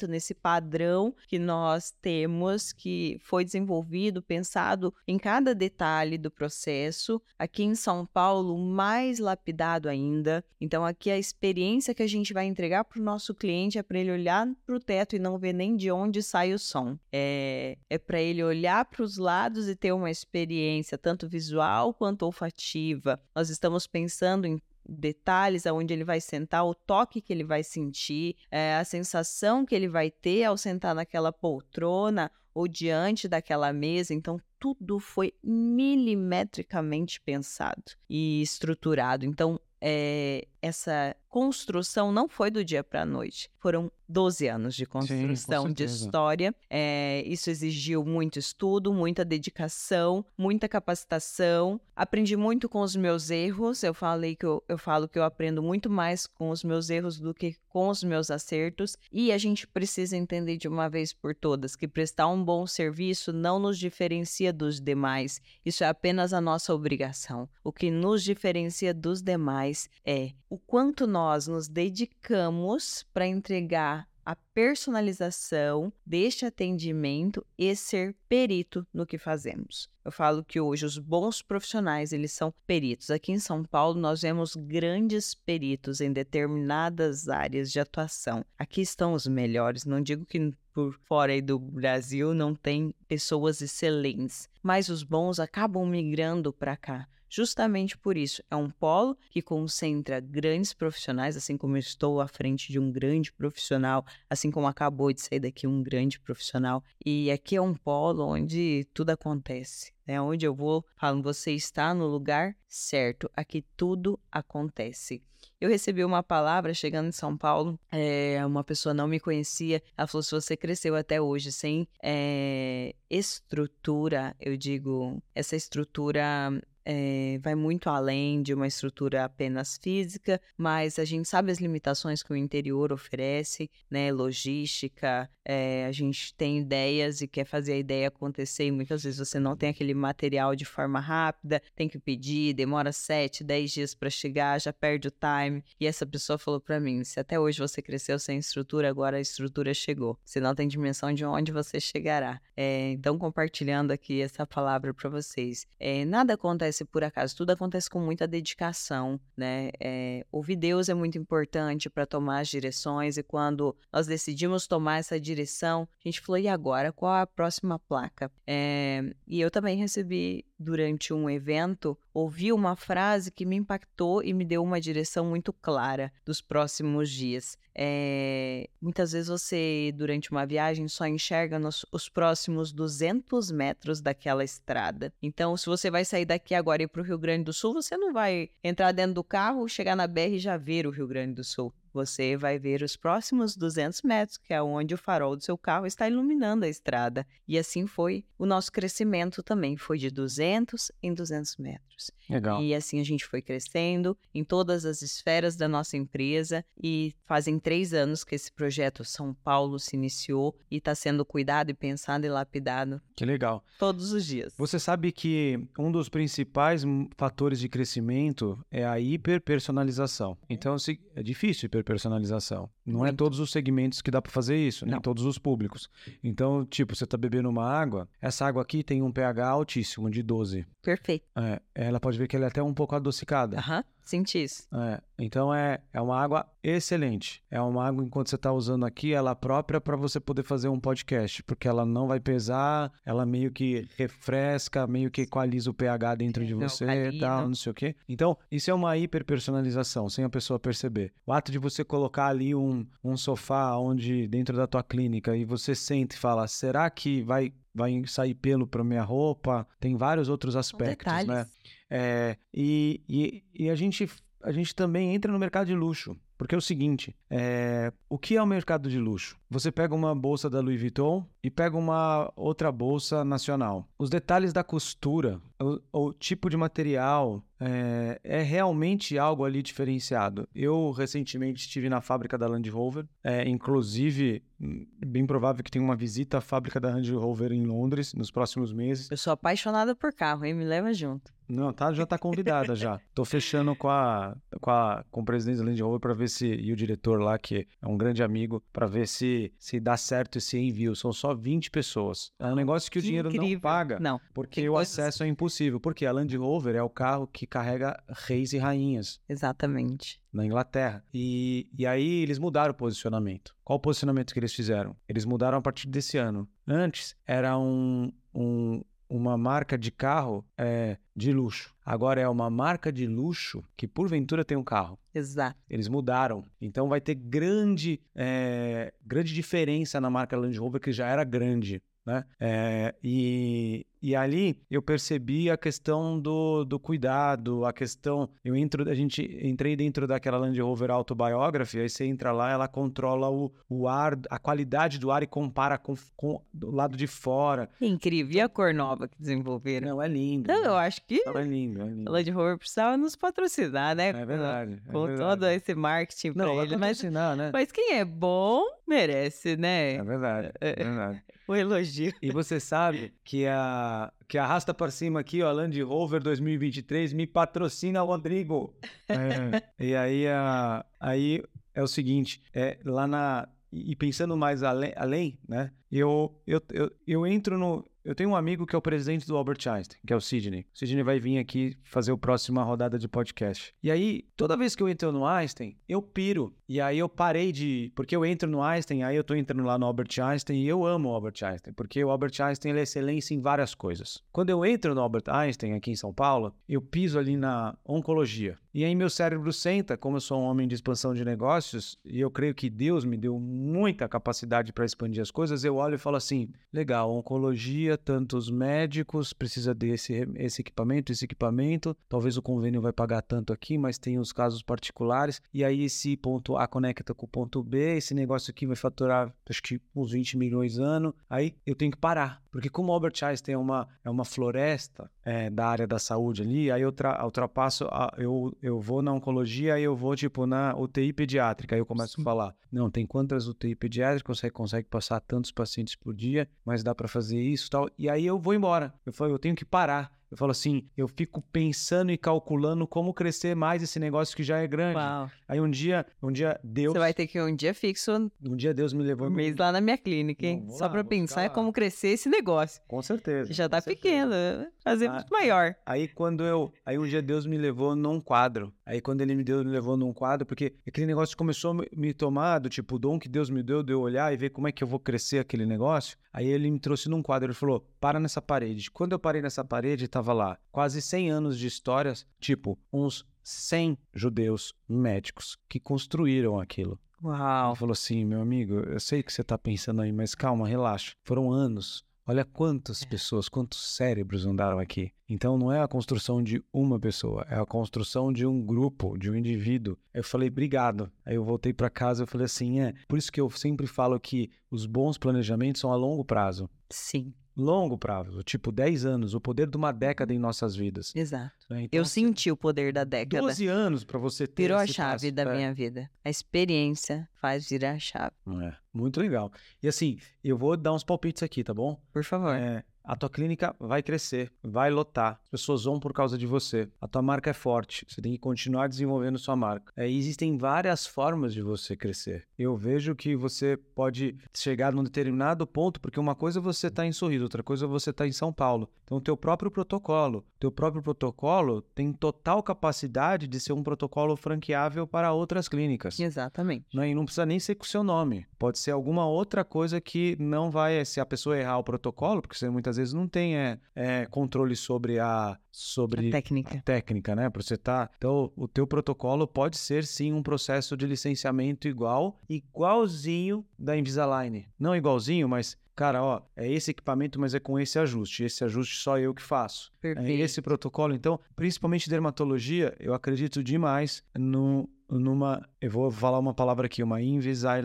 nesse 0.07 0.33
padrão 0.33 1.13
que 1.27 1.39
nós 1.39 1.91
temos, 2.01 2.71
que 2.71 3.19
foi 3.21 3.43
desenvolvido, 3.43 4.21
pensado 4.21 4.93
em 5.07 5.17
cada 5.17 5.55
detalhe 5.55 6.17
do 6.17 6.29
processo. 6.29 7.21
Aqui 7.37 7.63
em 7.63 7.75
São 7.75 8.05
Paulo, 8.05 8.57
mais 8.57 9.19
lapidado 9.19 9.89
ainda. 9.89 10.43
Então, 10.59 10.85
aqui 10.85 11.09
a 11.09 11.17
experiência 11.17 11.93
que 11.93 12.03
a 12.03 12.07
gente 12.07 12.33
vai 12.33 12.45
entregar 12.45 12.83
para 12.83 12.99
o 12.99 13.03
nosso 13.03 13.33
cliente 13.33 13.77
é 13.77 13.83
para 13.83 13.99
ele 13.99 14.11
olhar 14.11 14.47
para 14.65 14.75
o 14.75 14.79
teto 14.79 15.15
e 15.15 15.19
não 15.19 15.37
ver 15.37 15.53
nem 15.53 15.75
de 15.75 15.91
onde 15.91 16.21
sai 16.21 16.53
o 16.53 16.59
som. 16.59 16.97
É, 17.11 17.77
é 17.89 17.97
para 17.97 18.21
ele 18.21 18.43
olhar 18.43 18.85
para 18.85 19.03
os 19.03 19.17
lados 19.17 19.67
e 19.67 19.75
ter 19.75 19.91
uma 19.91 20.11
experiência 20.11 20.97
tanto 20.97 21.27
visual 21.27 21.93
quanto 21.93 22.23
olfativa. 22.23 23.19
Nós 23.35 23.49
estamos 23.49 23.87
pensando 23.87 24.45
em 24.45 24.61
detalhes 24.89 25.65
aonde 25.65 25.93
ele 25.93 26.03
vai 26.03 26.19
sentar, 26.19 26.65
o 26.65 26.73
toque 26.73 27.21
que 27.21 27.31
ele 27.31 27.43
vai 27.43 27.63
sentir, 27.63 28.35
é, 28.49 28.75
a 28.75 28.83
sensação 28.83 29.65
que 29.65 29.75
ele 29.75 29.87
vai 29.87 30.09
ter 30.09 30.43
ao 30.45 30.57
sentar 30.57 30.95
naquela 30.95 31.31
poltrona 31.31 32.31
ou 32.53 32.67
diante 32.67 33.27
daquela 33.27 33.71
mesa. 33.71 34.13
Então, 34.13 34.39
tudo 34.59 34.99
foi 34.99 35.33
milimetricamente 35.43 37.21
pensado 37.21 37.83
e 38.09 38.41
estruturado. 38.41 39.25
Então, 39.25 39.59
é, 39.81 40.45
essa 40.61 41.15
construção 41.29 42.11
não 42.11 42.27
foi 42.27 42.49
do 42.49 42.65
dia 42.65 42.83
para 42.83 43.03
a 43.03 43.05
noite. 43.05 43.49
Foram 43.59 43.91
12 44.07 44.47
anos 44.47 44.75
de 44.75 44.85
construção 44.85 45.69
de 45.69 45.83
certeza. 45.83 46.05
história. 46.05 46.55
É, 46.67 47.23
isso 47.27 47.49
exigiu 47.49 48.03
muito 48.03 48.39
estudo, 48.39 48.91
muita 48.91 49.23
dedicação, 49.23 50.25
muita 50.35 50.67
capacitação. 50.67 51.79
Aprendi 51.95 52.35
muito 52.35 52.67
com 52.67 52.81
os 52.81 52.95
meus 52.95 53.29
erros. 53.29 53.83
Eu 53.83 53.93
falei 53.93 54.35
que 54.35 54.45
eu, 54.45 54.63
eu 54.67 54.77
falo 54.77 55.07
que 55.07 55.19
eu 55.19 55.23
aprendo 55.23 55.61
muito 55.61 55.89
mais 55.89 56.25
com 56.25 56.49
os 56.49 56.63
meus 56.63 56.89
erros 56.89 57.19
do 57.19 57.33
que 57.33 57.55
com 57.67 57.89
os 57.89 58.03
meus 58.03 58.31
acertos. 58.31 58.97
E 59.11 59.31
a 59.31 59.37
gente 59.37 59.67
precisa 59.67 60.17
entender 60.17 60.57
de 60.57 60.67
uma 60.67 60.89
vez 60.89 61.13
por 61.13 61.35
todas 61.35 61.75
que 61.75 61.87
prestar 61.87 62.27
um 62.27 62.43
bom 62.43 62.65
serviço 62.65 63.31
não 63.31 63.59
nos 63.59 63.77
diferencia 63.77 64.51
dos 64.51 64.79
demais. 64.79 65.39
Isso 65.63 65.83
é 65.83 65.87
apenas 65.87 66.33
a 66.33 66.41
nossa 66.41 66.73
obrigação. 66.73 67.47
O 67.63 67.71
que 67.71 67.91
nos 67.91 68.23
diferencia 68.23 68.93
dos 68.93 69.21
demais 69.21 69.87
é 70.03 70.31
o 70.49 70.57
quanto 70.57 71.05
nós 71.05 71.47
nos 71.47 71.67
dedicamos 71.67 73.05
para 73.13 73.27
entregar 73.27 74.09
a 74.25 74.35
personalização 74.53 75.91
deste 76.05 76.45
atendimento 76.45 77.43
e 77.57 77.75
ser 77.75 78.15
perito 78.27 78.85
no 78.93 79.05
que 79.05 79.17
fazemos. 79.17 79.89
Eu 80.05 80.11
falo 80.11 80.43
que 80.43 80.59
hoje 80.59 80.85
os 80.85 80.99
bons 80.99 81.41
profissionais, 81.41 82.13
eles 82.13 82.31
são 82.31 82.53
peritos. 82.67 83.09
Aqui 83.09 83.31
em 83.31 83.39
São 83.39 83.63
Paulo 83.63 83.99
nós 83.99 84.21
vemos 84.21 84.55
grandes 84.55 85.33
peritos 85.33 85.99
em 85.99 86.13
determinadas 86.13 87.27
áreas 87.27 87.71
de 87.71 87.79
atuação. 87.79 88.45
Aqui 88.57 88.81
estão 88.81 89.13
os 89.13 89.25
melhores, 89.25 89.83
não 89.83 89.99
digo 89.99 90.25
que 90.25 90.53
por 90.73 90.93
fora 90.93 91.41
do 91.41 91.57
Brasil 91.57 92.33
não 92.33 92.53
tem 92.53 92.93
pessoas 93.07 93.61
excelentes, 93.61 94.47
mas 94.61 94.89
os 94.89 95.03
bons 95.03 95.39
acabam 95.39 95.87
migrando 95.87 96.53
para 96.53 96.77
cá. 96.77 97.07
Justamente 97.29 97.97
por 97.97 98.17
isso, 98.17 98.43
é 98.49 98.55
um 98.55 98.69
polo 98.69 99.15
que 99.29 99.41
concentra 99.41 100.19
grandes 100.19 100.73
profissionais, 100.73 101.37
assim 101.37 101.55
como 101.55 101.75
eu 101.75 101.79
estou 101.79 102.19
à 102.19 102.27
frente 102.27 102.71
de 102.71 102.79
um 102.79 102.91
grande 102.91 103.31
profissional, 103.31 104.03
assim 104.29 104.49
como 104.49 104.65
acabou 104.67 105.13
de 105.13 105.21
sair 105.21 105.39
daqui 105.39 105.67
um 105.67 105.83
grande 105.83 106.19
profissional. 106.19 106.83
E 107.05 107.29
aqui 107.29 107.55
é 107.55 107.61
um 107.61 107.75
polo 107.75 108.25
onde 108.25 108.87
tudo 108.93 109.11
acontece. 109.11 109.93
É 110.07 110.19
onde 110.19 110.43
eu 110.43 110.55
vou, 110.55 110.83
falo, 110.95 111.21
você 111.21 111.51
está 111.51 111.93
no 111.93 112.07
lugar 112.07 112.55
certo. 112.67 113.29
Aqui 113.35 113.63
tudo 113.77 114.19
acontece. 114.31 115.21
Eu 115.61 115.69
recebi 115.69 116.05
uma 116.05 116.23
palavra 116.23 116.73
chegando 116.73 117.09
em 117.09 117.11
São 117.11 117.37
Paulo, 117.37 117.77
é, 117.91 118.43
uma 118.45 118.63
pessoa 118.63 118.93
não 118.93 119.07
me 119.07 119.19
conhecia, 119.19 119.83
ela 119.97 120.07
falou: 120.07 120.23
se 120.23 120.31
você 120.31 120.55
cresceu 120.55 120.95
até 120.95 121.21
hoje 121.21 121.51
sem 121.51 121.87
é, 122.01 122.95
estrutura, 123.09 124.35
eu 124.39 124.55
digo, 124.55 125.21
essa 125.35 125.55
estrutura 125.55 126.61
é, 126.91 127.37
vai 127.43 127.53
muito 127.53 127.87
além 127.87 128.41
de 128.41 128.51
uma 128.51 128.65
estrutura 128.65 129.23
apenas 129.23 129.77
física, 129.77 130.41
mas 130.57 130.97
a 130.97 131.05
gente 131.05 131.29
sabe 131.29 131.51
as 131.51 131.59
limitações 131.59 132.23
que 132.23 132.33
o 132.33 132.35
interior 132.35 132.91
oferece, 132.91 133.69
né? 133.91 134.11
Logística, 134.11 135.29
é, 135.45 135.85
a 135.85 135.91
gente 135.91 136.33
tem 136.33 136.57
ideias 136.57 137.21
e 137.21 137.27
quer 137.27 137.45
fazer 137.45 137.73
a 137.73 137.77
ideia 137.77 138.07
acontecer, 138.07 138.65
e 138.65 138.71
muitas 138.71 139.03
vezes 139.03 139.19
você 139.19 139.39
não 139.39 139.55
tem 139.55 139.69
aquele 139.69 139.93
material 139.93 140.55
de 140.55 140.65
forma 140.65 140.99
rápida, 140.99 141.61
tem 141.75 141.87
que 141.87 141.99
pedir, 141.99 142.55
demora 142.55 142.91
7, 142.91 143.43
10 143.43 143.71
dias 143.71 143.93
para 143.93 144.09
chegar, 144.09 144.59
já 144.59 144.73
perde 144.73 145.09
o 145.09 145.11
time. 145.11 145.63
E 145.79 145.85
essa 145.85 146.07
pessoa 146.07 146.39
falou 146.39 146.59
para 146.59 146.79
mim: 146.79 147.03
se 147.03 147.19
até 147.19 147.39
hoje 147.39 147.59
você 147.59 147.83
cresceu 147.83 148.17
sem 148.17 148.39
estrutura, 148.39 148.89
agora 148.89 149.17
a 149.17 149.21
estrutura 149.21 149.75
chegou. 149.75 150.17
Você 150.25 150.39
não 150.39 150.55
tem 150.55 150.67
dimensão 150.67 151.13
de 151.13 151.23
onde 151.23 151.51
você 151.51 151.79
chegará. 151.79 152.41
É, 152.57 152.89
então, 152.93 153.15
compartilhando 153.19 153.91
aqui 153.91 154.21
essa 154.23 154.47
palavra 154.47 154.91
para 154.91 155.07
vocês. 155.07 155.67
nada 156.07 156.33
acontece 156.33 156.78
por 156.85 157.03
acaso, 157.03 157.35
tudo 157.35 157.51
acontece 157.51 157.89
com 157.89 157.99
muita 157.99 158.27
dedicação, 158.27 159.19
né? 159.35 159.69
É, 159.79 160.25
ouvir 160.31 160.55
Deus 160.55 160.89
é 160.89 160.93
muito 160.93 161.17
importante 161.17 161.89
para 161.89 162.05
tomar 162.05 162.39
as 162.39 162.47
direções 162.47 163.17
e 163.17 163.23
quando 163.23 163.75
nós 163.91 164.07
decidimos 164.07 164.67
tomar 164.67 164.97
essa 164.97 165.19
direção, 165.19 165.87
a 166.03 166.07
gente 166.07 166.21
falou, 166.21 166.39
e 166.39 166.47
agora? 166.47 166.91
Qual 166.91 167.13
a 167.13 167.27
próxima 167.27 167.79
placa? 167.79 168.31
É, 168.45 169.13
e 169.27 169.39
eu 169.39 169.51
também 169.51 169.77
recebi 169.77 170.45
durante 170.59 171.13
um 171.13 171.29
evento, 171.29 171.97
ouvi 172.13 172.51
uma 172.51 172.75
frase 172.75 173.31
que 173.31 173.45
me 173.45 173.55
impactou 173.55 174.21
e 174.21 174.33
me 174.33 174.43
deu 174.43 174.61
uma 174.61 174.81
direção 174.81 175.25
muito 175.25 175.53
clara 175.53 176.11
dos 176.25 176.41
próximos 176.41 177.09
dias. 177.09 177.57
É, 177.73 178.69
muitas 178.81 179.13
vezes 179.13 179.29
você, 179.29 179.93
durante 179.95 180.31
uma 180.31 180.45
viagem, 180.45 180.87
só 180.89 181.07
enxerga 181.07 181.57
nos, 181.57 181.85
os 181.93 182.09
próximos 182.09 182.73
200 182.73 183.51
metros 183.51 184.01
daquela 184.01 184.43
estrada. 184.43 185.13
Então, 185.21 185.55
se 185.55 185.65
você 185.65 185.89
vai 185.89 186.03
sair 186.03 186.25
daqui 186.25 186.53
agora 186.53 186.81
e 186.81 186.85
ir 186.85 186.87
para 186.89 187.01
o 187.01 187.05
Rio 187.05 187.17
Grande 187.17 187.45
do 187.45 187.53
Sul, 187.53 187.73
você 187.73 187.95
não 187.95 188.11
vai 188.11 188.49
entrar 188.61 188.91
dentro 188.91 189.13
do 189.13 189.23
carro, 189.23 189.67
chegar 189.69 189.95
na 189.95 190.07
BR 190.07 190.33
e 190.33 190.39
já 190.39 190.57
ver 190.57 190.85
o 190.85 190.91
Rio 190.91 191.07
Grande 191.07 191.35
do 191.35 191.43
Sul 191.43 191.73
você 191.93 192.37
vai 192.37 192.59
ver 192.59 192.81
os 192.81 192.95
próximos 192.95 193.55
200 193.55 194.01
metros, 194.01 194.37
que 194.37 194.53
é 194.53 194.61
onde 194.61 194.93
o 194.93 194.97
farol 194.97 195.35
do 195.35 195.43
seu 195.43 195.57
carro 195.57 195.85
está 195.85 196.07
iluminando 196.07 196.65
a 196.65 196.69
estrada. 196.69 197.25
E 197.47 197.57
assim 197.57 197.87
foi 197.87 198.25
o 198.37 198.45
nosso 198.45 198.71
crescimento 198.71 199.41
também, 199.43 199.77
foi 199.77 199.97
de 199.97 200.09
200 200.09 200.91
em 201.01 201.13
200 201.13 201.57
metros. 201.57 202.11
Legal. 202.29 202.61
E 202.61 202.75
assim 202.75 202.99
a 202.99 203.03
gente 203.03 203.25
foi 203.25 203.41
crescendo 203.41 204.17
em 204.33 204.43
todas 204.43 204.85
as 204.85 205.01
esferas 205.01 205.55
da 205.55 205.67
nossa 205.67 205.97
empresa 205.97 206.63
e 206.81 207.15
fazem 207.25 207.59
três 207.59 207.93
anos 207.93 208.23
que 208.23 208.35
esse 208.35 208.51
projeto 208.51 209.03
São 209.03 209.33
Paulo 209.33 209.79
se 209.79 209.95
iniciou 209.95 210.55
e 210.69 210.77
está 210.77 210.93
sendo 210.93 211.25
cuidado 211.25 211.71
e 211.71 211.73
pensado 211.73 212.25
e 212.25 212.29
lapidado. 212.29 213.01
Que 213.15 213.25
legal. 213.25 213.63
Todos 213.77 214.11
os 214.11 214.25
dias. 214.25 214.53
Você 214.57 214.79
sabe 214.79 215.11
que 215.11 215.59
um 215.77 215.91
dos 215.91 216.09
principais 216.09 216.83
fatores 217.17 217.59
de 217.59 217.67
crescimento 217.67 218.57
é 218.69 218.85
a 218.85 218.99
hiperpersonalização. 218.99 220.37
Então 220.49 220.75
é 221.15 221.23
difícil 221.23 221.67
hiperpersonalização. 221.67 222.69
Não 222.89 223.05
é 223.05 223.11
todos 223.11 223.39
os 223.39 223.51
segmentos 223.51 224.01
que 224.01 224.11
dá 224.11 224.21
para 224.21 224.31
fazer 224.31 224.57
isso, 224.57 224.85
nem 224.85 224.99
todos 224.99 225.23
os 225.25 225.37
públicos. 225.37 225.89
Então, 226.23 226.65
tipo, 226.65 226.95
você 226.95 227.03
está 227.03 227.17
bebendo 227.17 227.49
uma 227.49 227.65
água, 227.65 228.07
essa 228.21 228.45
água 228.45 228.61
aqui 228.61 228.83
tem 228.83 229.01
um 229.01 229.11
pH 229.11 229.47
altíssimo, 229.47 230.09
de 230.09 230.23
12. 230.23 230.65
Perfeito. 230.81 231.25
É, 231.35 231.61
ela 231.75 231.99
pode 231.99 232.17
ver 232.17 232.27
que 232.27 232.35
ela 232.35 232.45
é 232.45 232.47
até 232.47 232.61
um 232.61 232.73
pouco 232.73 232.95
adocicada. 232.95 233.57
Aham. 233.57 233.77
Uhum. 233.77 233.83
Senti 234.09 234.43
isso. 234.43 234.67
É, 234.73 234.99
então 235.19 235.53
é, 235.53 235.81
é 235.93 236.01
uma 236.01 236.19
água 236.19 236.47
excelente. 236.63 237.43
É 237.51 237.61
uma 237.61 237.85
água, 237.85 238.03
enquanto 238.03 238.27
você 238.27 238.37
está 238.37 238.51
usando 238.51 238.83
aqui, 238.83 239.13
ela 239.13 239.35
própria 239.35 239.79
para 239.79 239.95
você 239.95 240.19
poder 240.19 240.41
fazer 240.41 240.67
um 240.67 240.79
podcast, 240.79 241.43
porque 241.43 241.67
ela 241.67 241.85
não 241.85 242.07
vai 242.07 242.19
pesar, 242.19 242.91
ela 243.05 243.23
meio 243.23 243.51
que 243.51 243.87
refresca, 243.95 244.87
meio 244.87 245.11
que 245.11 245.21
equaliza 245.21 245.69
o 245.69 245.75
pH 245.75 246.15
dentro 246.15 246.43
de 246.43 246.55
você 246.55 246.85
e 247.11 247.19
tal, 247.19 247.47
não 247.47 247.53
sei 247.53 247.71
o 247.71 247.75
quê. 247.75 247.95
Então, 248.07 248.35
isso 248.51 248.71
é 248.71 248.73
uma 248.73 248.97
hiperpersonalização, 248.97 250.09
sem 250.09 250.25
a 250.25 250.29
pessoa 250.29 250.57
perceber. 250.57 251.13
O 251.23 251.31
ato 251.31 251.51
de 251.51 251.59
você 251.59 251.83
colocar 251.83 252.29
ali 252.29 252.55
um, 252.55 252.87
um 253.03 253.15
sofá 253.15 253.77
onde 253.77 254.27
dentro 254.27 254.57
da 254.57 254.65
tua 254.65 254.81
clínica 254.81 255.37
e 255.37 255.45
você 255.45 255.75
sente 255.75 256.15
e 256.15 256.19
fala, 256.19 256.47
será 256.47 256.89
que 256.89 257.21
vai 257.21 257.53
vai 257.75 258.03
sair 258.07 258.33
pelo 258.33 258.65
para 258.65 258.83
minha 258.83 259.03
roupa? 259.03 259.65
Tem 259.79 259.95
vários 259.95 260.27
outros 260.27 260.55
aspectos, 260.55 261.27
né? 261.27 261.45
É, 261.89 262.37
e, 262.53 263.01
e, 263.07 263.43
e 263.53 263.69
a, 263.69 263.75
gente, 263.75 264.09
a 264.43 264.51
gente 264.51 264.75
também 264.75 265.13
entra 265.15 265.31
no 265.31 265.39
mercado 265.39 265.67
de 265.67 265.75
luxo. 265.75 266.15
Porque 266.37 266.55
é 266.55 266.57
o 266.57 266.61
seguinte, 266.61 267.13
é... 267.29 267.91
o 268.07 268.17
que 268.17 268.37
é 268.37 268.41
o 268.41 268.47
mercado 268.47 268.89
de 268.89 268.97
luxo? 268.97 269.37
Você 269.49 269.73
pega 269.73 269.93
uma 269.93 270.15
bolsa 270.15 270.49
da 270.49 270.61
Louis 270.61 270.79
Vuitton 270.79 271.27
e 271.43 271.49
pega 271.49 271.77
uma 271.77 272.31
outra 272.35 272.71
bolsa 272.71 273.23
nacional. 273.23 273.87
Os 273.97 274.09
detalhes 274.09 274.53
da 274.53 274.63
costura, 274.63 275.41
o, 275.59 275.79
o 275.91 276.13
tipo 276.13 276.49
de 276.49 276.57
material, 276.57 277.43
é... 277.59 278.19
é, 278.23 278.41
realmente 278.41 279.17
algo 279.17 279.43
ali 279.43 279.61
diferenciado. 279.61 280.47
Eu 280.53 280.91
recentemente 280.91 281.61
estive 281.61 281.89
na 281.89 282.01
fábrica 282.01 282.37
da 282.37 282.47
Land 282.47 282.69
Rover, 282.69 283.05
é, 283.23 283.47
inclusive, 283.47 284.43
bem 284.59 285.25
provável 285.25 285.63
que 285.63 285.71
tenha 285.71 285.83
uma 285.83 285.95
visita 285.95 286.37
à 286.37 286.41
fábrica 286.41 286.79
da 286.79 286.89
Land 286.89 287.11
Rover 287.13 287.51
em 287.51 287.65
Londres 287.65 288.13
nos 288.13 288.31
próximos 288.31 288.73
meses. 288.73 289.09
Eu 289.09 289.17
sou 289.17 289.33
apaixonada 289.33 289.95
por 289.95 290.13
carro, 290.13 290.45
hein? 290.45 290.53
Me 290.53 290.65
leva 290.65 290.93
junto. 290.93 291.31
Não, 291.49 291.73
tá, 291.73 291.91
já 291.91 292.05
tá 292.05 292.17
convidada 292.17 292.75
já. 292.75 293.01
Tô 293.13 293.25
fechando 293.25 293.75
com 293.75 293.89
a, 293.89 294.37
com 294.61 294.69
a 294.69 295.03
com 295.09 295.21
o 295.21 295.25
presidente 295.25 295.57
da 295.57 295.63
Land 295.63 295.81
Rover 295.81 295.99
para 295.99 296.13
ver 296.13 296.29
se 296.29 296.45
e 296.45 296.71
o 296.71 296.75
diretor 296.75 297.19
lá 297.19 297.39
que 297.39 297.67
é 297.81 297.87
um 297.87 297.97
grande 297.97 298.21
amigo 298.21 298.63
para 298.71 298.85
ver 298.85 299.07
se 299.07 299.51
se 299.57 299.79
dá 299.79 299.97
certo 299.97 300.37
esse 300.37 300.59
envio. 300.59 300.95
São 300.95 301.11
só 301.11 301.28
20 301.33 301.71
pessoas. 301.71 302.31
É 302.39 302.47
um 302.47 302.55
negócio 302.55 302.89
que, 302.91 302.99
que 302.99 303.05
o 303.05 303.07
dinheiro 303.07 303.29
incrível. 303.29 303.49
não 303.53 303.59
paga. 303.59 303.99
Não. 303.99 304.19
Porque 304.33 304.67
o 304.67 304.73
coisas... 304.73 304.99
acesso 304.99 305.23
é 305.23 305.27
impossível. 305.27 305.79
Porque 305.79 306.05
a 306.05 306.11
Land 306.11 306.35
Rover 306.37 306.75
é 306.75 306.83
o 306.83 306.89
carro 306.89 307.27
que 307.27 307.45
carrega 307.45 308.01
reis 308.27 308.53
e 308.53 308.57
rainhas. 308.57 309.19
Exatamente 309.27 310.19
na 310.31 310.45
Inglaterra. 310.45 311.03
E, 311.13 311.67
e 311.77 311.85
aí 311.85 312.21
eles 312.21 312.37
mudaram 312.37 312.71
o 312.71 312.75
posicionamento. 312.75 313.55
Qual 313.63 313.77
o 313.77 313.81
posicionamento 313.81 314.33
que 314.33 314.39
eles 314.39 314.53
fizeram? 314.53 314.95
Eles 315.07 315.25
mudaram 315.25 315.57
a 315.57 315.61
partir 315.61 315.87
desse 315.87 316.17
ano. 316.17 316.47
Antes 316.67 317.15
era 317.25 317.57
um, 317.57 318.11
um, 318.33 318.83
uma 319.09 319.37
marca 319.37 319.77
de 319.77 319.91
carro 319.91 320.45
é, 320.57 320.97
de 321.19 321.33
luxo. 321.33 321.75
Agora 321.85 322.21
é 322.21 322.27
uma 322.27 322.49
marca 322.49 322.91
de 322.91 323.05
luxo 323.05 323.63
que 323.75 323.87
porventura 323.87 324.45
tem 324.45 324.57
um 324.57 324.63
carro. 324.63 324.97
Exato. 325.13 325.57
Eles 325.69 325.87
mudaram. 325.87 326.45
Então 326.61 326.87
vai 326.87 327.01
ter 327.01 327.15
grande, 327.15 327.99
é, 328.15 328.93
grande 329.05 329.33
diferença 329.33 329.99
na 329.99 330.09
marca 330.09 330.37
Land 330.37 330.57
Rover, 330.57 330.79
que 330.81 330.91
já 330.91 331.07
era 331.07 331.23
grande. 331.23 331.81
Né? 332.05 332.23
É, 332.39 332.95
e, 333.03 333.85
e 334.01 334.15
ali 334.15 334.57
eu 334.69 334.81
percebi 334.81 335.49
a 335.49 335.57
questão 335.57 336.19
do, 336.19 336.63
do 336.63 336.79
cuidado, 336.79 337.65
a 337.65 337.73
questão. 337.73 338.29
Eu 338.43 338.55
entro, 338.55 338.89
a 338.89 338.95
gente 338.95 339.21
entrei 339.43 339.75
dentro 339.75 340.07
daquela 340.07 340.37
Land 340.37 340.59
Rover 340.59 340.89
Autobiography, 340.91 341.79
aí 341.79 341.89
você 341.89 342.05
entra 342.05 342.31
lá, 342.31 342.51
ela 342.51 342.67
controla 342.67 343.29
o, 343.29 343.51
o 343.69 343.87
ar, 343.87 344.17
a 344.29 344.39
qualidade 344.39 344.97
do 344.97 345.11
ar 345.11 345.21
e 345.23 345.27
compara 345.27 345.77
com, 345.77 345.93
com 346.15 346.41
do 346.53 346.71
lado 346.71 346.97
de 346.97 347.05
fora. 347.05 347.69
Incrível. 347.81 348.35
E 348.35 348.41
a 348.41 348.49
cor 348.49 348.73
nova 348.73 349.07
que 349.07 349.17
desenvolveram? 349.19 349.89
Não, 349.89 350.01
é 350.01 350.07
lindo. 350.07 350.51
Então, 350.51 350.63
eu 350.63 350.75
acho 350.75 351.01
que 351.05 351.21
Não, 351.25 351.37
é 351.37 351.43
lindo, 351.43 351.81
é 351.81 351.85
lindo. 351.85 352.09
a 352.09 352.13
Land 352.13 352.31
Rover 352.31 352.57
precisava 352.57 352.97
nos 352.97 353.15
patrocinar, 353.15 353.95
né? 353.95 354.09
É 354.09 354.25
verdade. 354.25 354.81
É 354.87 354.91
com 354.91 355.05
verdade. 355.05 355.29
todo 355.29 355.47
esse 355.47 355.75
marketing 355.75 356.33
Não, 356.35 356.55
pra 356.55 356.63
ele. 356.63 356.77
Mas, 356.77 357.03
né? 357.03 357.49
mas 357.51 357.71
quem 357.71 357.93
é 357.95 358.05
bom, 358.05 358.63
merece, 358.87 359.57
né? 359.57 359.95
É 359.95 360.03
verdade. 360.03 360.51
É, 360.59 360.69
é 360.69 360.83
verdade. 360.83 361.23
O 361.49 361.55
elogio. 361.55 362.13
E 362.21 362.29
você 362.29 362.59
sabe 362.59 363.11
que 363.23 363.47
a 363.47 364.13
que 364.27 364.37
arrasta 364.37 364.71
para 364.71 364.91
cima 364.91 365.19
aqui, 365.19 365.41
ó, 365.41 365.51
Land 365.51 365.81
Rover 365.81 366.21
2023, 366.21 367.11
me 367.13 367.25
patrocina, 367.25 368.01
Rodrigo. 368.01 368.71
É, 369.09 369.63
e 369.79 369.95
aí, 369.95 370.27
a, 370.27 370.85
aí 370.99 371.43
é 371.73 371.81
o 371.81 371.87
seguinte, 371.87 372.43
é, 372.53 372.77
lá 372.85 373.07
na... 373.07 373.49
E 373.73 373.95
pensando 373.95 374.37
mais 374.37 374.61
além, 374.61 374.93
além, 374.95 375.39
né? 375.47 375.71
Eu, 375.91 376.35
eu, 376.45 376.61
eu, 376.71 376.91
eu 377.07 377.27
entro 377.27 377.57
no. 377.57 377.85
Eu 378.03 378.15
tenho 378.15 378.29
um 378.29 378.35
amigo 378.35 378.65
que 378.65 378.73
é 378.73 378.77
o 378.77 378.81
presidente 378.81 379.27
do 379.27 379.35
Albert 379.35 379.67
Einstein, 379.67 379.99
que 380.07 380.13
é 380.13 380.15
o 380.15 380.21
Sidney. 380.21 380.65
O 380.73 380.77
Sidney 380.77 381.03
vai 381.03 381.19
vir 381.19 381.37
aqui 381.37 381.77
fazer 381.83 382.11
a 382.11 382.17
próxima 382.17 382.63
rodada 382.63 382.97
de 382.97 383.07
podcast. 383.07 383.73
E 383.83 383.91
aí, 383.91 384.25
toda 384.37 384.57
vez 384.57 384.75
que 384.75 384.81
eu 384.81 384.89
entro 384.89 385.11
no 385.11 385.25
Einstein, 385.25 385.75
eu 385.87 386.01
piro. 386.01 386.55
E 386.67 386.79
aí 386.79 386.97
eu 386.97 387.09
parei 387.09 387.51
de. 387.51 387.91
Porque 387.95 388.15
eu 388.15 388.25
entro 388.25 388.49
no 388.49 388.63
Einstein, 388.63 389.03
aí 389.03 389.15
eu 389.15 389.23
tô 389.23 389.35
entrando 389.35 389.63
lá 389.63 389.77
no 389.77 389.85
Albert 389.85 390.19
Einstein 390.23 390.61
e 390.61 390.67
eu 390.67 390.85
amo 390.85 391.09
o 391.09 391.13
Albert 391.13 391.43
Einstein. 391.43 391.73
Porque 391.73 392.03
o 392.03 392.09
Albert 392.09 392.39
Einstein 392.41 392.73
é 392.73 392.81
excelência 392.81 393.33
em 393.35 393.41
várias 393.41 393.75
coisas. 393.75 394.23
Quando 394.31 394.49
eu 394.49 394.65
entro 394.65 394.95
no 394.95 395.01
Albert 395.01 395.25
Einstein, 395.27 395.73
aqui 395.73 395.91
em 395.91 395.95
São 395.95 396.13
Paulo, 396.13 396.55
eu 396.67 396.81
piso 396.81 397.19
ali 397.19 397.35
na 397.35 397.77
oncologia. 397.85 398.57
E 398.71 398.85
aí 398.85 398.93
meu 398.93 399.09
cérebro 399.09 399.51
senta, 399.51 399.97
como 399.97 400.17
eu 400.17 400.21
sou 400.21 400.39
um 400.39 400.45
homem 400.45 400.67
de 400.67 400.75
expansão 400.75 401.13
de 401.13 401.25
negócios, 401.25 401.97
e 402.05 402.19
eu 402.19 402.29
creio 402.29 402.53
que 402.53 402.69
Deus 402.69 403.03
me 403.03 403.17
deu 403.17 403.39
muita 403.39 404.07
capacidade 404.07 404.71
para 404.71 404.85
expandir 404.85 405.21
as 405.21 405.31
coisas, 405.31 405.63
eu 405.63 405.78
olho 405.79 405.95
e 405.95 405.97
falo 405.97 406.15
assim: 406.15 406.49
legal, 406.71 407.11
oncologia, 407.11 407.97
tantos 407.97 408.49
médicos, 408.49 409.33
precisa 409.33 409.73
desse 409.73 410.27
esse 410.35 410.61
equipamento, 410.61 411.11
esse 411.11 411.25
equipamento, 411.25 411.95
talvez 412.07 412.37
o 412.37 412.41
convênio 412.41 412.81
vai 412.81 412.93
pagar 412.93 413.21
tanto 413.21 413.51
aqui, 413.51 413.77
mas 413.77 413.97
tem 413.97 414.19
os 414.19 414.31
casos 414.31 414.61
particulares, 414.61 415.41
e 415.53 415.63
aí 415.63 415.83
esse 415.83 416.15
ponto 416.15 416.55
A 416.55 416.67
conecta 416.67 417.13
com 417.13 417.25
o 417.25 417.29
ponto 417.29 417.63
B, 417.63 417.97
esse 417.97 418.13
negócio 418.13 418.51
aqui 418.51 418.65
vai 418.65 418.75
faturar 418.75 419.33
acho 419.49 419.63
que 419.63 419.81
uns 419.95 420.11
20 420.11 420.37
milhões 420.37 420.77
ano, 420.77 421.15
aí 421.29 421.55
eu 421.65 421.75
tenho 421.75 421.91
que 421.91 421.97
parar. 421.97 422.41
Porque 422.51 422.69
como 422.69 422.91
o 422.91 422.93
Albert 422.93 423.13
Einstein 423.23 423.53
é 423.53 423.57
uma, 423.57 423.87
é 424.03 424.09
uma 424.09 424.25
floresta 424.25 425.09
é, 425.23 425.49
da 425.49 425.67
área 425.67 425.87
da 425.87 425.99
saúde 425.99 426.41
ali, 426.41 426.71
aí 426.71 426.81
eu 426.81 426.93
ultrapasso, 427.23 427.85
a, 427.85 428.13
eu, 428.17 428.55
eu 428.61 428.79
vou 428.79 429.01
na 429.01 429.13
oncologia, 429.13 429.75
aí 429.75 429.83
eu 429.83 429.95
vou 429.95 430.15
tipo 430.15 430.45
na 430.45 430.75
UTI 430.75 431.13
pediátrica, 431.13 431.75
aí 431.75 431.81
eu 431.81 431.85
começo 431.85 432.15
Sim. 432.15 432.21
a 432.21 432.23
falar, 432.23 432.55
não, 432.71 432.89
tem 432.89 433.05
quantas 433.05 433.47
UTI 433.47 433.75
pediátricas, 433.75 434.39
você 434.39 434.49
consegue 434.49 434.87
passar 434.87 435.19
tantos 435.19 435.51
pacientes 435.51 435.95
por 435.95 436.13
dia, 436.13 436.49
mas 436.65 436.83
dá 436.83 436.95
para 436.95 437.07
fazer 437.07 437.39
isso 437.39 437.69
tal, 437.69 437.89
e 437.97 438.09
aí 438.09 438.25
eu 438.25 438.39
vou 438.39 438.53
embora. 438.53 438.93
Eu 439.05 439.13
falo, 439.13 439.31
eu 439.31 439.39
tenho 439.39 439.55
que 439.55 439.65
parar. 439.65 440.18
Eu 440.31 440.37
falo 440.37 440.51
assim, 440.51 440.87
eu 440.95 441.07
fico 441.07 441.41
pensando 441.41 442.11
e 442.11 442.17
calculando 442.17 442.87
como 442.87 443.13
crescer 443.13 443.55
mais 443.55 443.81
esse 443.81 443.99
negócio 443.99 444.35
que 444.35 444.43
já 444.43 444.59
é 444.59 444.67
grande. 444.67 444.97
Uau. 444.97 445.29
Aí 445.47 445.59
um 445.59 445.69
dia, 445.69 446.05
um 446.21 446.31
dia 446.31 446.59
Deus. 446.63 446.93
Você 446.93 446.99
vai 446.99 447.13
ter 447.13 447.25
que 447.25 447.37
ir 447.37 447.41
um 447.41 447.55
dia 447.55 447.73
fixo. 447.73 448.11
Um 448.43 448.55
dia 448.55 448.73
Deus 448.73 448.93
me 448.93 449.03
levou. 449.03 449.27
Um 449.27 449.31
mês 449.31 449.55
lá 449.55 449.71
na 449.71 449.81
minha 449.81 449.97
clínica, 449.97 450.45
hein? 450.45 450.63
Não, 450.67 450.75
Só 450.75 450.87
para 450.87 451.03
pensar 451.03 451.45
em 451.45 451.49
como 451.49 451.73
crescer 451.73 452.09
esse 452.09 452.29
negócio. 452.29 452.81
Com 452.87 453.01
certeza. 453.01 453.51
Já 453.51 453.67
tá 453.67 453.81
pequeno, 453.81 454.29
né? 454.29 454.67
fazer 454.89 455.07
ah, 455.07 455.13
muito 455.13 455.29
maior. 455.31 455.75
Aí 455.85 456.07
quando 456.07 456.43
eu, 456.43 456.73
aí 456.85 456.97
um 456.97 457.05
dia 457.05 457.21
Deus 457.21 457.45
me 457.45 457.57
levou 457.57 457.95
num 457.95 458.19
quadro. 458.19 458.73
Aí 458.85 458.99
quando 458.99 459.21
ele 459.21 459.35
me 459.35 459.43
deu, 459.43 459.63
me 459.63 459.71
levou 459.71 459.95
num 459.95 460.11
quadro, 460.11 460.45
porque 460.45 460.73
aquele 460.87 461.05
negócio 461.05 461.37
começou 461.37 461.71
a 461.71 461.85
me 461.95 462.13
tomar 462.13 462.59
do 462.59 462.69
tipo 462.69 462.95
o 462.95 462.99
dom 462.99 463.19
que 463.19 463.29
Deus 463.29 463.49
me 463.49 463.61
deu, 463.61 463.83
de 463.83 463.93
eu 463.93 464.01
olhar 464.01 464.33
e 464.33 464.37
ver 464.37 464.49
como 464.49 464.67
é 464.67 464.71
que 464.71 464.83
eu 464.83 464.87
vou 464.87 464.99
crescer 464.99 465.39
aquele 465.39 465.65
negócio. 465.65 466.17
Aí 466.33 466.47
ele 466.47 466.69
me 466.69 466.79
trouxe 466.79 467.09
num 467.09 467.21
quadro, 467.21 467.47
ele 467.47 467.53
falou: 467.53 467.87
"Para 467.99 468.19
nessa 468.19 468.41
parede". 468.41 468.89
Quando 468.89 469.13
eu 469.13 469.19
parei 469.19 469.41
nessa 469.41 469.63
parede, 469.63 470.07
tava 470.19 470.33
lá 470.33 470.57
quase 470.69 471.01
100 471.01 471.31
anos 471.31 471.57
de 471.57 471.67
histórias, 471.67 472.27
tipo, 472.41 472.77
uns 472.91 473.25
100 473.41 473.97
judeus 474.13 474.73
médicos 474.87 475.57
que 475.69 475.79
construíram 475.79 476.59
aquilo. 476.59 476.99
Uau! 477.23 477.71
Ele 477.71 477.79
falou 477.79 477.93
assim, 477.93 478.25
meu 478.25 478.41
amigo, 478.41 478.75
eu 478.75 478.99
sei 478.99 479.23
que 479.23 479.31
você 479.31 479.41
está 479.41 479.57
pensando 479.57 480.01
aí, 480.01 480.11
mas 480.11 480.35
calma, 480.35 480.67
relaxa. 480.67 481.13
Foram 481.23 481.51
anos. 481.51 482.03
Olha 482.27 482.45
quantas 482.45 483.01
é. 483.01 483.05
pessoas, 483.07 483.49
quantos 483.49 483.95
cérebros 483.95 484.45
andaram 484.45 484.77
aqui. 484.77 485.11
Então 485.27 485.57
não 485.57 485.71
é 485.71 485.81
a 485.81 485.87
construção 485.87 486.43
de 486.43 486.63
uma 486.71 486.99
pessoa, 486.99 487.45
é 487.49 487.55
a 487.55 487.65
construção 487.65 488.31
de 488.31 488.45
um 488.45 488.61
grupo, 488.61 489.17
de 489.17 489.31
um 489.31 489.35
indivíduo. 489.35 489.97
Eu 490.13 490.23
falei, 490.23 490.49
obrigado. 490.49 491.11
Aí 491.25 491.35
eu 491.35 491.43
voltei 491.43 491.73
para 491.73 491.89
casa 491.89 492.25
e 492.25 492.27
falei 492.27 492.45
assim, 492.45 492.81
é, 492.81 492.93
por 493.07 493.17
isso 493.17 493.31
que 493.31 493.41
eu 493.41 493.49
sempre 493.49 493.87
falo 493.87 494.19
que 494.19 494.51
os 494.69 494.85
bons 494.85 495.17
planejamentos 495.17 495.81
são 495.81 495.91
a 495.91 495.95
longo 495.95 496.23
prazo. 496.25 496.69
Sim 496.89 497.33
longo 497.59 497.97
prazo, 497.97 498.41
tipo 498.43 498.71
10 498.71 499.05
anos, 499.05 499.33
o 499.33 499.41
poder 499.41 499.67
de 499.67 499.77
uma 499.77 499.91
década 499.91 500.33
em 500.33 500.39
nossas 500.39 500.75
vidas. 500.75 501.13
Exato. 501.15 501.53
Né? 501.69 501.83
Então, 501.83 501.97
eu 501.97 502.01
assim, 502.03 502.25
senti 502.27 502.51
o 502.51 502.57
poder 502.57 502.93
da 502.93 503.03
década. 503.03 503.41
12 503.41 503.67
anos 503.67 504.03
para 504.03 504.17
você 504.17 504.47
ter. 504.47 504.63
Virou 504.63 504.77
a 504.77 504.87
chave 504.87 505.31
da 505.31 505.43
é. 505.43 505.55
minha 505.55 505.73
vida. 505.73 506.09
A 506.23 506.29
experiência 506.29 507.27
faz 507.41 507.69
virar 507.69 507.91
a 507.91 507.99
chave. 507.99 508.33
É, 508.61 508.73
muito 508.93 509.19
legal. 509.19 509.51
E 509.81 509.87
assim, 509.87 510.17
eu 510.43 510.57
vou 510.57 510.75
dar 510.75 510.93
uns 510.93 511.03
palpites 511.03 511.43
aqui, 511.43 511.63
tá 511.63 511.73
bom? 511.73 511.99
Por 512.11 512.23
favor. 512.23 512.55
É, 512.55 512.83
a 513.09 513.15
tua 513.15 513.29
clínica 513.29 513.75
vai 513.79 514.03
crescer, 514.03 514.51
vai 514.61 514.91
lotar, 514.91 515.39
as 515.43 515.49
pessoas 515.49 515.85
vão 515.85 515.99
por 515.99 516.13
causa 516.13 516.37
de 516.37 516.45
você. 516.45 516.87
A 517.01 517.07
tua 517.07 517.23
marca 517.23 517.49
é 517.49 517.53
forte, 517.53 518.05
você 518.07 518.21
tem 518.21 518.33
que 518.33 518.37
continuar 518.37 518.87
desenvolvendo 518.87 519.39
sua 519.39 519.55
marca. 519.55 519.91
É, 519.97 520.07
existem 520.07 520.57
várias 520.57 521.07
formas 521.07 521.51
de 521.53 521.61
você 521.63 521.95
crescer. 521.95 522.45
Eu 522.55 522.77
vejo 522.77 523.15
que 523.15 523.35
você 523.35 523.77
pode 523.95 524.37
chegar 524.53 524.93
num 524.93 525.03
determinado 525.03 525.65
ponto, 525.65 525.99
porque 525.99 526.19
uma 526.19 526.35
coisa 526.35 526.59
é 526.59 526.61
você 526.61 526.85
está 526.85 527.03
em 527.03 527.11
Sorriso, 527.11 527.45
outra 527.45 527.63
coisa 527.63 527.85
é 527.85 527.87
você 527.87 528.11
está 528.11 528.27
em 528.27 528.31
São 528.31 528.53
Paulo. 528.53 528.87
Então, 529.05 529.17
o 529.17 529.21
teu 529.21 529.35
próprio 529.35 529.71
protocolo, 529.71 530.45
teu 530.59 530.71
próprio 530.71 531.01
protocolo 531.01 531.81
tem 531.81 532.13
total 532.13 532.61
capacidade 532.61 533.47
de 533.47 533.59
ser 533.59 533.73
um 533.73 533.81
protocolo 533.81 534.35
franqueável 534.35 535.07
para 535.07 535.33
outras 535.33 535.67
clínicas. 535.67 536.19
Exatamente. 536.19 536.85
Não, 536.93 537.03
e 537.03 537.15
não 537.15 537.25
precisa 537.25 537.43
nem 537.43 537.59
ser 537.59 537.73
com 537.73 537.85
o 537.85 537.87
seu 537.87 538.03
nome. 538.03 538.45
Pode 538.59 538.77
ser 538.79 538.91
alguma 538.91 539.27
outra 539.27 539.63
coisa 539.63 539.99
que 540.01 540.35
não 540.39 540.71
vai, 540.71 541.03
se 541.05 541.19
a 541.19 541.25
pessoa 541.25 541.57
errar 541.57 541.77
o 541.77 541.83
protocolo, 541.83 542.41
porque 542.41 542.57
você 542.57 542.69
muitas 542.69 542.97
vezes 542.97 543.13
não 543.13 543.27
tem 543.27 543.57
é, 543.57 543.79
é, 543.95 544.25
controle 544.25 544.75
sobre 544.75 545.19
a 545.19 545.57
sobre 545.71 546.27
a 546.27 546.31
técnica. 546.31 546.77
A 546.77 546.81
técnica, 546.81 547.35
né? 547.35 547.49
Para 547.49 547.61
você 547.61 547.77
tá, 547.77 548.09
então 548.17 548.51
o 548.55 548.67
teu 548.67 548.85
protocolo 548.85 549.47
pode 549.47 549.77
ser 549.77 550.05
sim 550.05 550.33
um 550.33 550.43
processo 550.43 550.97
de 550.97 551.05
licenciamento 551.05 551.87
igual, 551.87 552.39
igualzinho 552.49 553.65
da 553.77 553.97
Invisalign. 553.97 554.67
Não 554.77 554.95
igualzinho, 554.95 555.47
mas 555.47 555.77
cara, 555.99 556.23
ó, 556.23 556.41
é 556.55 556.71
esse 556.71 556.91
equipamento, 556.91 557.37
mas 557.37 557.53
é 557.53 557.59
com 557.59 557.77
esse 557.77 557.99
ajuste. 557.99 558.45
Esse 558.45 558.63
ajuste 558.63 558.95
só 558.95 559.19
eu 559.19 559.33
que 559.33 559.41
faço. 559.41 559.91
É 559.97 560.13
Perfeito. 560.13 560.41
É 560.41 560.45
esse 560.45 560.61
protocolo. 560.61 561.13
Então, 561.13 561.37
principalmente 561.57 562.09
dermatologia, 562.09 562.95
eu 563.01 563.13
acredito 563.13 563.61
demais 563.61 564.23
no 564.33 564.89
numa, 565.09 565.67
eu 565.81 565.89
vou 565.89 566.11
falar 566.11 566.39
uma 566.39 566.53
palavra 566.53 566.85
aqui, 566.85 567.01
uma 567.01 567.21
invisal, 567.21 567.77